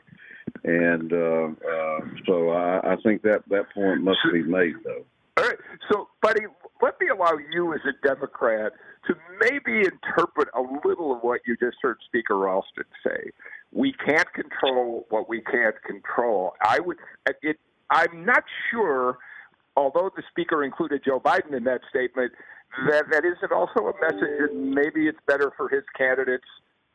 and 0.63 1.11
uh, 1.11 1.99
so 2.25 2.49
I, 2.51 2.93
I 2.93 2.95
think 3.03 3.23
that 3.23 3.43
that 3.49 3.73
point 3.73 4.01
must 4.01 4.19
be 4.31 4.43
made, 4.43 4.75
though. 4.83 5.03
All 5.37 5.43
right. 5.43 5.57
So, 5.91 6.07
buddy, 6.21 6.41
let 6.81 6.99
me 6.99 7.07
allow 7.07 7.33
you 7.53 7.73
as 7.73 7.81
a 7.85 7.93
Democrat 8.05 8.73
to 9.07 9.15
maybe 9.39 9.88
interpret 9.88 10.49
a 10.55 10.61
little 10.61 11.15
of 11.15 11.21
what 11.21 11.41
you 11.45 11.55
just 11.57 11.77
heard 11.81 11.97
Speaker 12.05 12.38
Ralston 12.38 12.85
say. 13.05 13.31
We 13.71 13.93
can't 13.93 14.31
control 14.33 15.05
what 15.09 15.29
we 15.29 15.41
can't 15.41 15.75
control. 15.83 16.53
I 16.61 16.79
would. 16.79 16.97
It. 17.41 17.59
I'm 17.89 18.25
not 18.25 18.43
sure. 18.71 19.17
Although 19.77 20.09
the 20.15 20.23
speaker 20.29 20.63
included 20.63 21.01
Joe 21.03 21.19
Biden 21.19 21.55
in 21.55 21.65
that 21.65 21.81
statement, 21.89 22.31
that 22.89 23.05
that 23.11 23.25
isn't 23.25 23.51
also 23.51 23.88
a 23.88 23.93
message 24.01 24.39
that 24.39 24.55
maybe 24.55 25.07
it's 25.07 25.19
better 25.27 25.51
for 25.57 25.67
his 25.67 25.83
candidates 25.97 26.45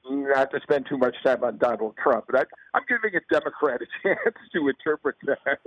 not 0.08 0.50
to 0.50 0.60
spend 0.62 0.86
too 0.88 0.98
much 0.98 1.14
time 1.24 1.44
on 1.44 1.58
Donald 1.58 1.94
Trump, 2.02 2.24
but 2.30 2.40
I, 2.40 2.44
I'm 2.74 2.82
giving 2.88 3.16
a 3.16 3.20
Democrat 3.32 3.80
a 3.82 3.86
chance 4.08 4.36
to 4.52 4.68
interpret 4.68 5.16
that. 5.26 5.58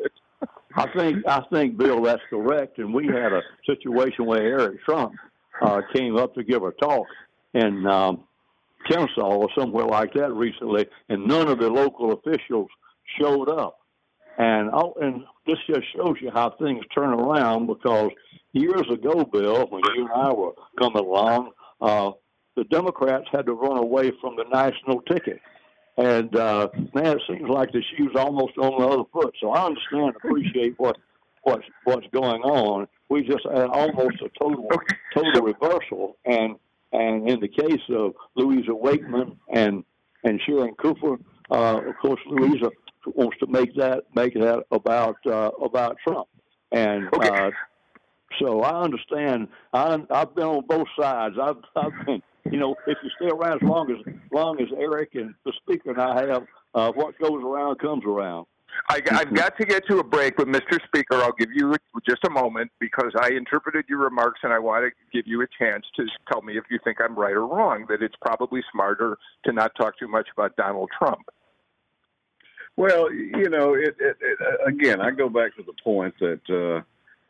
I 0.76 0.88
think 0.96 1.28
I 1.28 1.42
think 1.52 1.78
Bill, 1.78 2.02
that's 2.02 2.22
correct. 2.30 2.80
And 2.80 2.94
we 2.94 3.08
had 3.08 3.32
a 3.32 3.42
situation 3.66 4.26
where 4.26 4.42
Eric 4.42 4.84
Trump 4.84 5.14
uh, 5.62 5.82
came 5.94 6.18
up 6.18 6.34
to 6.36 6.44
give 6.44 6.64
a 6.64 6.72
talk 6.72 7.08
in 7.54 7.86
um, 7.86 8.24
Kennesaw 8.90 9.36
or 9.36 9.50
somewhere 9.58 9.86
like 9.86 10.14
that 10.14 10.34
recently, 10.34 10.88
and 11.10 11.28
none 11.28 11.48
of 11.48 11.60
the 11.60 11.70
local 11.70 12.14
officials 12.14 12.70
showed 13.20 13.50
up. 13.50 13.80
And 14.38 14.72
oh, 14.74 14.96
and 15.00 15.24
this 15.46 15.60
just 15.68 15.86
shows 15.96 16.16
you 16.20 16.32
how 16.34 16.56
things 16.60 16.84
turn 16.96 17.10
around 17.10 17.68
because 17.68 18.10
years 18.54 18.86
ago, 18.92 19.24
Bill, 19.32 19.68
when 19.70 19.84
you 19.96 20.06
and 20.06 20.12
I 20.12 20.34
were 20.34 20.54
coming 20.80 21.04
along, 21.06 21.52
uh, 21.82 22.12
the 22.56 22.64
Democrats 22.66 23.26
had 23.32 23.46
to 23.46 23.54
run 23.54 23.78
away 23.78 24.12
from 24.22 24.36
the 24.36 24.46
national 24.52 25.02
ticket. 25.02 25.40
And 25.98 26.36
uh, 26.36 26.70
man, 26.94 27.18
it 27.18 27.22
seems 27.28 27.50
like 27.50 27.72
the 27.72 27.84
shoe's 27.96 28.16
almost 28.16 28.58
on 28.58 28.82
the 28.82 28.88
other 28.88 29.04
foot. 29.12 29.36
So 29.40 29.52
I 29.52 29.66
understand, 29.66 30.16
appreciate 30.16 30.74
what 30.78 30.98
what's 31.44 31.66
what's 31.84 32.08
going 32.12 32.42
on. 32.42 32.88
We 33.10 33.24
just 33.24 33.46
had 33.46 33.68
almost 33.68 34.22
a 34.22 34.30
total 34.40 34.68
total 35.14 35.42
reversal. 35.42 36.18
And 36.26 36.56
and 36.92 37.30
in 37.30 37.40
the 37.40 37.48
case 37.48 37.82
of 37.90 38.14
Luisa 38.36 38.74
Wakeman 38.74 39.38
and 39.54 39.84
and 40.24 40.42
Sharon 40.46 40.74
Cooper, 40.76 41.18
uh, 41.52 41.82
of 41.88 41.98
course, 42.02 42.22
Louisa 42.26 42.72
wants 43.06 43.38
to 43.40 43.48
make 43.48 43.76
that 43.76 44.06
make 44.16 44.34
that 44.34 44.64
about 44.72 45.18
uh, 45.28 45.52
about 45.64 45.98
Trump. 46.04 46.28
And 46.72 47.08
uh, 47.14 47.52
so 48.40 48.62
I 48.62 48.82
understand. 48.82 49.48
I, 49.74 50.00
I've 50.10 50.34
been 50.34 50.46
on 50.46 50.66
both 50.66 50.88
sides. 51.00 51.36
I've 51.40 51.58
I've 51.76 52.06
been 52.06 52.24
you 52.52 52.58
know, 52.58 52.76
if 52.88 52.98
you 53.04 53.10
stay 53.18 53.30
around 53.30 53.64
as 53.64 53.70
long 53.70 53.92
as 53.92 54.14
long 54.32 54.60
as 54.62 54.68
Eric 54.78 55.12
and 55.16 55.34
the 55.46 55.54
speaker 55.62 55.92
and 55.92 56.02
I 56.02 56.28
have, 56.28 56.44
uh, 56.76 56.92
what 56.94 57.18
goes 57.20 57.42
around 57.44 57.80
comes 57.80 58.04
around. 58.06 58.46
I, 58.90 59.02
have 59.12 59.34
got 59.34 59.56
to 59.58 59.66
get 59.66 59.86
to 59.88 60.00
a 60.00 60.04
break, 60.04 60.36
but 60.36 60.48
Mr. 60.48 60.80
Speaker, 60.88 61.16
I'll 61.16 61.36
give 61.38 61.50
you 61.54 61.76
just 62.08 62.24
a 62.26 62.30
moment 62.30 62.72
because 62.80 63.12
I 63.20 63.30
interpreted 63.30 63.86
your 63.88 64.00
remarks 64.00 64.40
and 64.44 64.52
I 64.52 64.60
want 64.60 64.86
to 64.86 64.92
give 65.16 65.28
you 65.28 65.42
a 65.42 65.48
chance 65.60 65.86
to 65.96 66.06
tell 66.32 66.42
me 66.42 66.58
if 66.58 66.64
you 66.72 66.80
think 66.84 66.98
I'm 67.00 67.16
right 67.16 67.34
or 67.34 67.46
wrong, 67.46 67.86
that 67.90 68.02
it's 68.02 68.16
probably 68.22 68.62
smarter 68.72 69.18
to 69.46 69.54
not 69.54 69.74
talk 69.76 69.98
too 70.00 70.08
much 70.08 70.28
about 70.36 70.56
Donald 70.56 70.90
Trump. 70.98 71.22
Well, 72.76 73.14
you 73.14 73.50
know, 73.50 73.76
it, 73.76 73.96
it, 74.00 74.18
it, 74.20 74.38
again, 74.66 75.00
I 75.00 75.12
go 75.12 75.30
back 75.30 75.56
to 75.58 75.64
the 75.64 75.74
point 75.84 76.16
that 76.20 76.42
uh, 76.50 76.84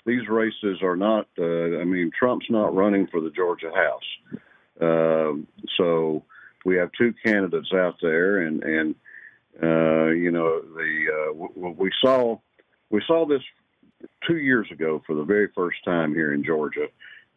these 0.06 0.28
races 0.30 0.82
are 0.82 0.95
not, 0.95 1.28
uh, 1.38 1.80
I 1.80 1.84
mean, 1.84 2.12
Trump's 2.17 2.45
not 2.49 2.73
running 2.73 3.08
for 3.08 3.19
the 3.19 3.30
Georgia 3.30 3.71
House. 3.76 4.39
Um, 4.82 5.48
so 5.78 6.24
we 6.66 6.78
have 6.78 6.90
two 6.98 7.14
candidates 7.24 7.72
out 7.74 7.96
there, 8.02 8.40
and 8.40 8.64
and 8.64 8.96
uh, 9.62 10.08
you 10.12 10.32
know 10.32 10.62
the 10.62 11.06
uh, 11.32 11.72
we 11.78 11.92
saw 12.02 12.38
we 12.90 13.02
saw 13.06 13.26
this 13.26 13.42
two 14.28 14.38
years 14.38 14.68
ago 14.72 15.02
for 15.06 15.16
the 15.16 15.24
very 15.24 15.50
first 15.56 15.78
time 15.86 16.14
here 16.14 16.34
in 16.34 16.44
Georgia 16.44 16.88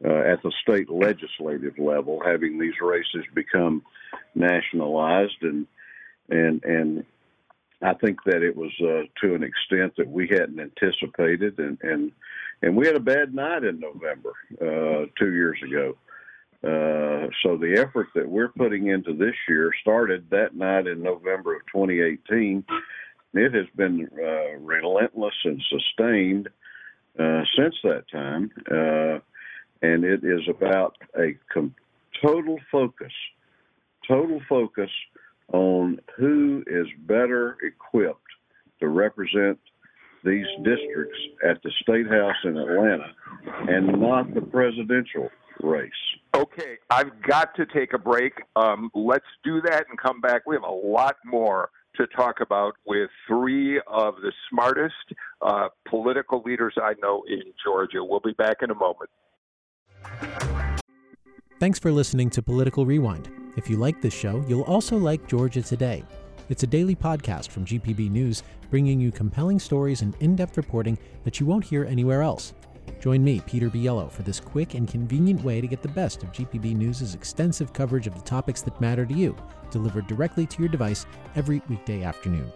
uh, 0.04 0.18
at 0.32 0.42
the 0.42 0.52
state 0.62 0.90
legislative 0.90 1.78
level, 1.78 2.20
having 2.24 2.58
these 2.58 2.80
races 2.80 3.24
become 3.34 3.82
nationalized, 4.34 5.42
and 5.42 5.66
and 6.28 6.64
and 6.64 7.04
I 7.82 7.94
think 7.94 8.18
that 8.24 8.42
it 8.42 8.56
was 8.56 8.72
uh, 8.80 9.02
to 9.22 9.34
an 9.34 9.42
extent 9.42 9.94
that 9.96 10.08
we 10.08 10.28
hadn't 10.28 10.60
anticipated, 10.60 11.58
and 11.58 11.78
and 11.82 12.12
and 12.62 12.76
we 12.76 12.86
had 12.86 12.96
a 12.96 13.00
bad 13.00 13.34
night 13.34 13.64
in 13.64 13.80
November 13.80 14.32
uh, 14.60 15.06
two 15.18 15.32
years 15.32 15.58
ago. 15.62 15.96
Uh, 16.64 17.28
so 17.42 17.56
the 17.56 17.76
effort 17.78 18.08
that 18.14 18.28
we're 18.28 18.48
putting 18.48 18.88
into 18.88 19.12
this 19.12 19.34
year 19.48 19.70
started 19.80 20.28
that 20.30 20.54
night 20.54 20.86
in 20.86 21.02
November 21.02 21.56
of 21.56 21.62
2018. 21.72 22.64
It 23.34 23.54
has 23.54 23.66
been 23.76 24.08
uh, 24.18 24.58
relentless 24.58 25.34
and 25.44 25.62
sustained 25.68 26.48
uh, 27.18 27.42
since 27.56 27.74
that 27.82 28.04
time, 28.10 28.50
uh, 28.70 29.18
and 29.82 30.04
it 30.04 30.24
is 30.24 30.48
about 30.48 30.96
a 31.18 31.36
com- 31.52 31.74
total 32.22 32.58
focus, 32.70 33.12
total 34.06 34.40
focus 34.48 34.90
on 35.52 36.00
who 36.16 36.64
is 36.66 36.86
better 37.06 37.56
equipped 37.62 38.20
to 38.80 38.88
represent 38.88 39.58
these 40.24 40.46
districts 40.64 41.18
at 41.48 41.62
the 41.62 41.70
state 41.82 42.06
house 42.08 42.36
in 42.44 42.56
Atlanta, 42.56 43.12
and 43.68 44.00
not 44.00 44.34
the 44.34 44.40
presidential 44.40 45.30
race. 45.62 45.92
Okay, 46.36 46.76
I've 46.90 47.22
got 47.22 47.54
to 47.56 47.64
take 47.64 47.94
a 47.94 47.98
break. 47.98 48.34
Um, 48.56 48.90
let's 48.94 49.24
do 49.42 49.62
that 49.62 49.86
and 49.88 49.98
come 49.98 50.20
back. 50.20 50.42
We 50.46 50.54
have 50.54 50.64
a 50.64 50.70
lot 50.70 51.16
more 51.24 51.70
to 51.96 52.06
talk 52.08 52.42
about 52.42 52.74
with 52.84 53.08
three 53.26 53.80
of 53.86 54.16
the 54.16 54.32
smartest 54.50 54.94
uh, 55.40 55.68
political 55.88 56.42
leaders 56.44 56.74
I 56.76 56.92
know 57.00 57.22
in 57.26 57.40
Georgia. 57.64 58.04
We'll 58.04 58.20
be 58.20 58.34
back 58.34 58.58
in 58.60 58.70
a 58.70 58.74
moment. 58.74 59.08
Thanks 61.58 61.78
for 61.78 61.90
listening 61.90 62.28
to 62.30 62.42
Political 62.42 62.84
Rewind. 62.84 63.30
If 63.56 63.70
you 63.70 63.78
like 63.78 64.02
this 64.02 64.12
show, 64.12 64.44
you'll 64.46 64.60
also 64.62 64.98
like 64.98 65.26
Georgia 65.26 65.62
Today. 65.62 66.04
It's 66.50 66.64
a 66.64 66.66
daily 66.66 66.94
podcast 66.94 67.48
from 67.48 67.64
GPB 67.64 68.10
News, 68.10 68.42
bringing 68.68 69.00
you 69.00 69.10
compelling 69.10 69.58
stories 69.58 70.02
and 70.02 70.14
in 70.20 70.36
depth 70.36 70.58
reporting 70.58 70.98
that 71.24 71.40
you 71.40 71.46
won't 71.46 71.64
hear 71.64 71.86
anywhere 71.86 72.20
else. 72.20 72.52
Join 73.00 73.22
me, 73.22 73.40
Peter 73.46 73.70
Biello, 73.70 74.10
for 74.10 74.22
this 74.22 74.40
quick 74.40 74.74
and 74.74 74.88
convenient 74.88 75.42
way 75.42 75.60
to 75.60 75.66
get 75.66 75.82
the 75.82 75.88
best 75.88 76.22
of 76.22 76.32
GPB 76.32 76.74
News' 76.74 77.14
extensive 77.14 77.72
coverage 77.72 78.06
of 78.06 78.14
the 78.14 78.22
topics 78.22 78.62
that 78.62 78.80
matter 78.80 79.06
to 79.06 79.14
you, 79.14 79.36
delivered 79.70 80.06
directly 80.06 80.46
to 80.46 80.60
your 80.60 80.68
device 80.68 81.06
every 81.34 81.62
weekday 81.68 82.02
afternoon. 82.02 82.52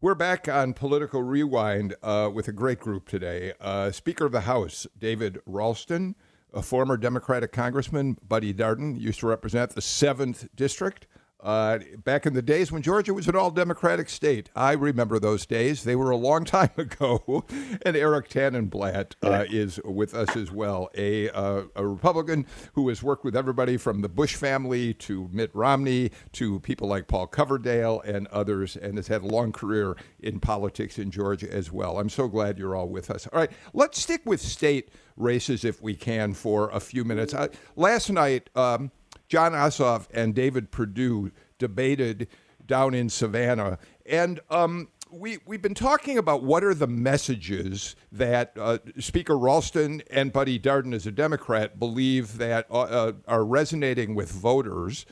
We're 0.00 0.14
back 0.14 0.48
on 0.48 0.74
Political 0.74 1.24
Rewind 1.24 1.96
uh, 2.04 2.30
with 2.32 2.46
a 2.46 2.52
great 2.52 2.78
group 2.78 3.08
today. 3.08 3.52
Uh, 3.60 3.90
Speaker 3.90 4.26
of 4.26 4.32
the 4.32 4.42
House, 4.42 4.86
David 4.96 5.40
Ralston 5.44 6.14
a 6.52 6.62
former 6.62 6.96
Democratic 6.96 7.52
congressman, 7.52 8.16
Buddy 8.26 8.54
Darden, 8.54 8.98
used 8.98 9.20
to 9.20 9.26
represent 9.26 9.74
the 9.74 9.80
7th 9.80 10.48
District. 10.54 11.06
Uh, 11.40 11.78
back 12.02 12.26
in 12.26 12.34
the 12.34 12.42
days 12.42 12.72
when 12.72 12.82
Georgia 12.82 13.14
was 13.14 13.28
an 13.28 13.36
all 13.36 13.52
Democratic 13.52 14.08
state. 14.08 14.50
I 14.56 14.72
remember 14.72 15.20
those 15.20 15.46
days. 15.46 15.84
They 15.84 15.94
were 15.94 16.10
a 16.10 16.16
long 16.16 16.44
time 16.44 16.70
ago. 16.76 17.44
and 17.82 17.96
Eric 17.96 18.28
Tanenblatt 18.28 19.14
uh, 19.22 19.44
is 19.48 19.78
with 19.84 20.14
us 20.14 20.34
as 20.34 20.50
well, 20.50 20.90
a, 20.96 21.30
uh, 21.30 21.62
a 21.76 21.86
Republican 21.86 22.44
who 22.72 22.88
has 22.88 23.04
worked 23.04 23.24
with 23.24 23.36
everybody 23.36 23.76
from 23.76 24.00
the 24.00 24.08
Bush 24.08 24.34
family 24.34 24.94
to 24.94 25.28
Mitt 25.32 25.54
Romney 25.54 26.10
to 26.32 26.58
people 26.60 26.88
like 26.88 27.06
Paul 27.06 27.28
Coverdell 27.28 28.04
and 28.04 28.26
others, 28.28 28.76
and 28.76 28.96
has 28.96 29.06
had 29.06 29.22
a 29.22 29.26
long 29.26 29.52
career 29.52 29.96
in 30.18 30.40
politics 30.40 30.98
in 30.98 31.10
Georgia 31.12 31.52
as 31.52 31.70
well. 31.70 31.98
I'm 31.98 32.08
so 32.08 32.26
glad 32.26 32.58
you're 32.58 32.74
all 32.74 32.88
with 32.88 33.10
us. 33.10 33.28
All 33.28 33.38
right, 33.38 33.50
let's 33.74 34.00
stick 34.00 34.22
with 34.24 34.40
state 34.40 34.90
races 35.16 35.64
if 35.64 35.80
we 35.80 35.94
can 35.94 36.34
for 36.34 36.68
a 36.70 36.80
few 36.80 37.04
minutes. 37.04 37.32
Uh, 37.32 37.48
last 37.76 38.10
night, 38.10 38.50
um, 38.56 38.90
Jon 39.28 39.52
Ossoff 39.52 40.08
and 40.12 40.34
David 40.34 40.70
Perdue 40.70 41.30
debated 41.58 42.28
down 42.64 42.94
in 42.94 43.08
Savannah, 43.08 43.78
and 44.06 44.40
um, 44.50 44.88
we 45.10 45.38
we've 45.46 45.62
been 45.62 45.74
talking 45.74 46.18
about 46.18 46.42
what 46.42 46.64
are 46.64 46.74
the 46.74 46.86
messages 46.86 47.96
that 48.12 48.52
uh, 48.58 48.78
Speaker 48.98 49.38
Ralston 49.38 50.02
and 50.10 50.32
Buddy 50.32 50.58
Darden, 50.58 50.94
as 50.94 51.06
a 51.06 51.12
Democrat, 51.12 51.78
believe 51.78 52.38
that 52.38 52.66
uh, 52.70 52.80
uh, 52.80 53.12
are 53.26 53.44
resonating 53.44 54.14
with 54.14 54.30
voters 54.30 55.06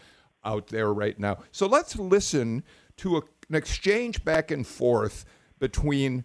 out 0.45 0.69
there 0.69 0.93
right 0.93 1.19
now. 1.19 1.39
So 1.51 1.67
let's 1.67 1.97
listen 1.97 2.63
to 2.99 3.17
a, 3.17 3.23
an 3.49 3.55
exchange 3.55 4.25
back 4.25 4.51
and 4.51 4.67
forth 4.67 5.25
between 5.59 6.25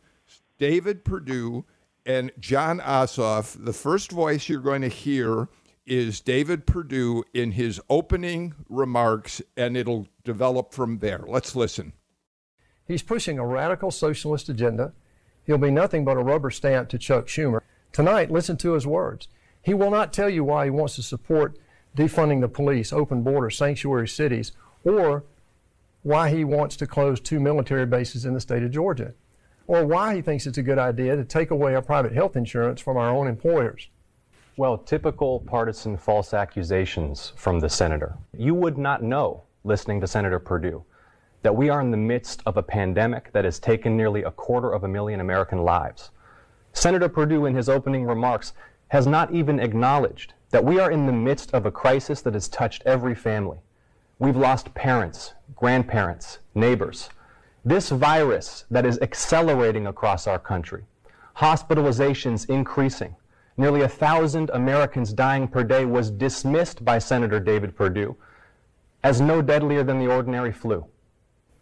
David 0.57 1.03
Perdue 1.03 1.65
and 2.05 2.31
Jon 2.39 2.79
Ossoff. 2.79 3.63
The 3.63 3.73
first 3.73 4.11
voice 4.11 4.47
you're 4.49 4.59
going 4.59 4.81
to 4.81 4.87
hear 4.89 5.47
is 5.85 6.21
David 6.21 6.65
Perdue 6.65 7.23
in 7.33 7.51
his 7.51 7.81
opening 7.89 8.53
remarks, 8.69 9.41
and 9.57 9.75
it'll 9.75 10.07
develop 10.23 10.73
from 10.73 10.99
there. 10.99 11.23
Let's 11.27 11.55
listen. 11.55 11.93
He's 12.87 13.01
pushing 13.01 13.39
a 13.39 13.45
radical 13.45 13.91
socialist 13.91 14.49
agenda. 14.49 14.93
He'll 15.45 15.57
be 15.57 15.71
nothing 15.71 16.05
but 16.05 16.17
a 16.17 16.23
rubber 16.23 16.51
stamp 16.51 16.89
to 16.89 16.97
Chuck 16.97 17.27
Schumer. 17.27 17.61
Tonight, 17.91 18.31
listen 18.31 18.57
to 18.57 18.73
his 18.73 18.87
words. 18.87 19.27
He 19.61 19.73
will 19.73 19.91
not 19.91 20.13
tell 20.13 20.29
you 20.29 20.43
why 20.43 20.65
he 20.65 20.71
wants 20.71 20.95
to 20.95 21.03
support 21.03 21.57
defunding 21.95 22.41
the 22.41 22.47
police, 22.47 22.93
open 22.93 23.21
borders, 23.21 23.57
sanctuary 23.57 24.07
cities, 24.07 24.51
or 24.83 25.23
why 26.03 26.29
he 26.29 26.43
wants 26.43 26.75
to 26.77 26.87
close 26.87 27.19
two 27.19 27.39
military 27.39 27.85
bases 27.85 28.25
in 28.25 28.33
the 28.33 28.39
state 28.39 28.63
of 28.63 28.71
Georgia, 28.71 29.13
or 29.67 29.85
why 29.85 30.15
he 30.15 30.21
thinks 30.21 30.47
it's 30.47 30.57
a 30.57 30.63
good 30.63 30.79
idea 30.79 31.15
to 31.15 31.23
take 31.23 31.51
away 31.51 31.75
our 31.75 31.81
private 31.81 32.13
health 32.13 32.35
insurance 32.35 32.81
from 32.81 32.97
our 32.97 33.09
own 33.09 33.27
employers. 33.27 33.89
Well, 34.61 34.77
typical 34.77 35.39
partisan 35.39 35.97
false 35.97 36.35
accusations 36.35 37.33
from 37.35 37.61
the 37.61 37.67
senator. 37.67 38.19
You 38.37 38.53
would 38.53 38.77
not 38.77 39.01
know 39.01 39.45
listening 39.63 39.99
to 40.01 40.07
Senator 40.07 40.37
Perdue 40.37 40.83
that 41.41 41.55
we 41.55 41.69
are 41.69 41.81
in 41.81 41.89
the 41.89 41.97
midst 41.97 42.43
of 42.45 42.57
a 42.57 42.61
pandemic 42.61 43.31
that 43.33 43.43
has 43.43 43.57
taken 43.57 43.97
nearly 43.97 44.21
a 44.21 44.29
quarter 44.29 44.71
of 44.71 44.83
a 44.83 44.87
million 44.87 45.19
American 45.19 45.63
lives. 45.63 46.11
Senator 46.73 47.09
Perdue, 47.09 47.47
in 47.47 47.55
his 47.55 47.69
opening 47.69 48.05
remarks, 48.05 48.53
has 48.89 49.07
not 49.07 49.33
even 49.33 49.59
acknowledged 49.59 50.35
that 50.51 50.63
we 50.63 50.79
are 50.79 50.91
in 50.91 51.07
the 51.07 51.11
midst 51.11 51.51
of 51.55 51.65
a 51.65 51.71
crisis 51.71 52.21
that 52.21 52.35
has 52.35 52.47
touched 52.47 52.83
every 52.85 53.15
family. 53.15 53.57
We've 54.19 54.37
lost 54.37 54.75
parents, 54.75 55.33
grandparents, 55.55 56.37
neighbors. 56.53 57.09
This 57.65 57.89
virus 57.89 58.65
that 58.69 58.85
is 58.85 58.99
accelerating 59.01 59.87
across 59.87 60.27
our 60.27 60.37
country, 60.37 60.83
hospitalizations 61.37 62.47
increasing, 62.47 63.15
nearly 63.57 63.81
a 63.81 63.87
thousand 63.87 64.49
Americans 64.53 65.13
dying 65.13 65.47
per 65.47 65.63
day 65.63 65.85
was 65.85 66.09
dismissed 66.09 66.83
by 66.83 66.99
Senator 66.99 67.39
David 67.39 67.75
Perdue 67.75 68.15
as 69.03 69.19
no 69.19 69.41
deadlier 69.41 69.83
than 69.83 69.99
the 69.99 70.11
ordinary 70.11 70.51
flu. 70.51 70.85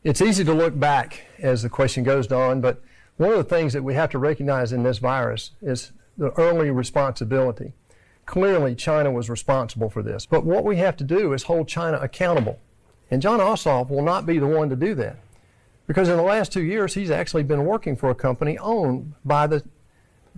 It's 0.04 0.22
easy 0.22 0.44
to 0.44 0.54
look 0.54 0.80
back 0.80 1.26
as 1.40 1.62
the 1.62 1.70
question 1.70 2.04
goes 2.04 2.32
on, 2.32 2.62
but 2.62 2.82
one 3.18 3.32
of 3.32 3.38
the 3.38 3.44
things 3.44 3.74
that 3.74 3.84
we 3.84 3.94
have 3.96 4.10
to 4.12 4.20
recognize 4.20 4.72
in 4.72 4.84
this 4.84 4.98
virus 4.98 5.52
is 5.62 5.92
the 6.18 6.32
early 6.40 6.70
responsibility. 6.70 7.74
Clearly, 8.26 8.76
China 8.76 9.12
was 9.12 9.30
responsible 9.30 9.90
for 9.90 10.04
this. 10.04 10.26
But 10.26 10.46
what 10.46 10.64
we 10.64 10.78
have 10.78 10.96
to 10.98 11.04
do 11.04 11.34
is 11.34 11.44
hold 11.44 11.68
China 11.68 11.98
accountable. 11.98 12.60
And 13.10 13.22
Jon 13.22 13.40
Ossoff 13.40 13.90
will 13.90 14.04
not 14.04 14.26
be 14.26 14.38
the 14.38 14.48
one 14.48 14.70
to 14.70 14.76
do 14.76 14.94
that. 14.96 15.18
Because 15.88 16.08
in 16.08 16.18
the 16.18 16.24
last 16.24 16.54
two 16.54 16.62
years, 16.62 16.94
he's 16.94 17.10
actually 17.10 17.44
been 17.44 17.66
working 17.66 17.96
for 17.96 18.10
a 18.12 18.16
company 18.16 18.58
owned 18.60 19.14
by 19.26 19.48
the, 19.48 19.64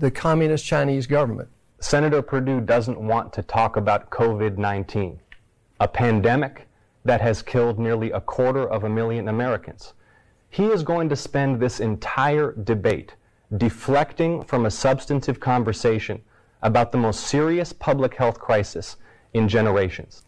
the 0.02 0.12
communist 0.12 0.66
Chinese 0.66 1.06
government. 1.06 1.48
Senator 1.80 2.24
Perdue 2.24 2.60
doesn't 2.62 3.00
want 3.00 3.32
to 3.34 3.44
talk 3.44 3.78
about 3.78 4.10
COVID 4.10 4.58
19, 4.58 5.20
a 5.80 5.88
pandemic 5.88 6.68
that 7.06 7.22
has 7.22 7.44
killed 7.44 7.78
nearly 7.78 8.10
a 8.12 8.20
quarter 8.20 8.68
of 8.68 8.84
a 8.84 8.90
million 8.90 9.28
Americans. 9.28 9.94
He 10.50 10.66
is 10.66 10.82
going 10.82 11.08
to 11.10 11.16
spend 11.16 11.60
this 11.60 11.80
entire 11.80 12.54
debate 12.54 13.14
deflecting 13.56 14.44
from 14.44 14.66
a 14.66 14.72
substantive 14.72 15.40
conversation 15.40 16.24
about 16.64 16.92
the 16.92 16.98
most 16.98 17.22
serious 17.28 17.72
public 17.72 18.16
health 18.16 18.40
crisis 18.40 18.98
in 19.36 19.48
generations. 19.48 20.24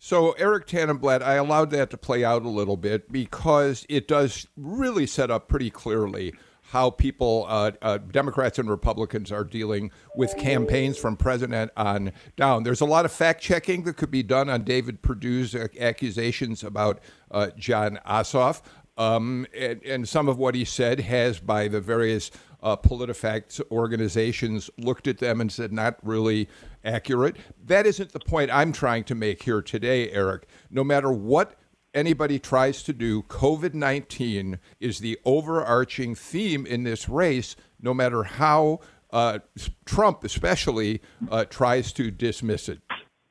So, 0.00 0.32
Eric 0.32 0.66
Tanenblatt, 0.66 1.22
I 1.22 1.34
allowed 1.34 1.70
that 1.70 1.90
to 1.90 1.96
play 1.96 2.24
out 2.24 2.42
a 2.42 2.48
little 2.48 2.76
bit 2.76 3.10
because 3.12 3.86
it 3.88 4.08
does 4.08 4.48
really 4.56 5.06
set 5.06 5.30
up 5.30 5.48
pretty 5.48 5.70
clearly 5.70 6.34
how 6.70 6.90
people, 6.90 7.46
uh, 7.48 7.72
uh, 7.82 7.98
Democrats 7.98 8.58
and 8.58 8.68
Republicans, 8.68 9.30
are 9.30 9.44
dealing 9.44 9.90
with 10.16 10.36
campaigns 10.36 10.98
from 10.98 11.16
president 11.16 11.70
on 11.76 12.12
down. 12.36 12.62
There's 12.62 12.80
a 12.80 12.86
lot 12.86 13.04
of 13.04 13.12
fact 13.12 13.42
checking 13.42 13.84
that 13.84 13.96
could 13.96 14.10
be 14.10 14.22
done 14.22 14.48
on 14.48 14.64
David 14.64 15.02
Perdue's 15.02 15.54
accusations 15.54 16.64
about 16.64 17.00
uh, 17.30 17.50
Jon 17.56 17.98
Ossoff. 18.06 18.62
Um, 18.96 19.46
and, 19.56 19.82
and, 19.82 20.08
some 20.08 20.28
of 20.28 20.38
what 20.38 20.54
he 20.54 20.64
said 20.64 21.00
has, 21.00 21.40
by 21.40 21.66
the 21.66 21.80
various 21.80 22.30
uh, 22.62 22.76
PolitiFact 22.76 23.60
organizations, 23.72 24.70
looked 24.78 25.08
at 25.08 25.18
them 25.18 25.40
and 25.40 25.50
said 25.50 25.72
not 25.72 25.96
really 26.04 26.48
accurate. 26.84 27.36
That 27.66 27.86
isn't 27.86 28.12
the 28.12 28.20
point 28.20 28.52
I'm 28.52 28.70
trying 28.72 29.02
to 29.04 29.16
make 29.16 29.42
here 29.42 29.62
today, 29.62 30.10
Eric. 30.10 30.46
No 30.70 30.84
matter 30.84 31.10
what 31.10 31.58
anybody 31.94 32.38
tries 32.38 32.82
to 32.82 32.92
do, 32.92 33.22
COVID 33.24 33.74
19 33.74 34.58
is 34.80 34.98
the 34.98 35.18
overarching 35.24 36.14
theme 36.14 36.66
in 36.66 36.82
this 36.84 37.08
race, 37.08 37.56
no 37.80 37.94
matter 37.94 38.24
how 38.24 38.80
uh, 39.10 39.38
Trump, 39.84 40.24
especially, 40.24 41.00
uh, 41.30 41.44
tries 41.44 41.92
to 41.92 42.10
dismiss 42.10 42.68
it. 42.68 42.80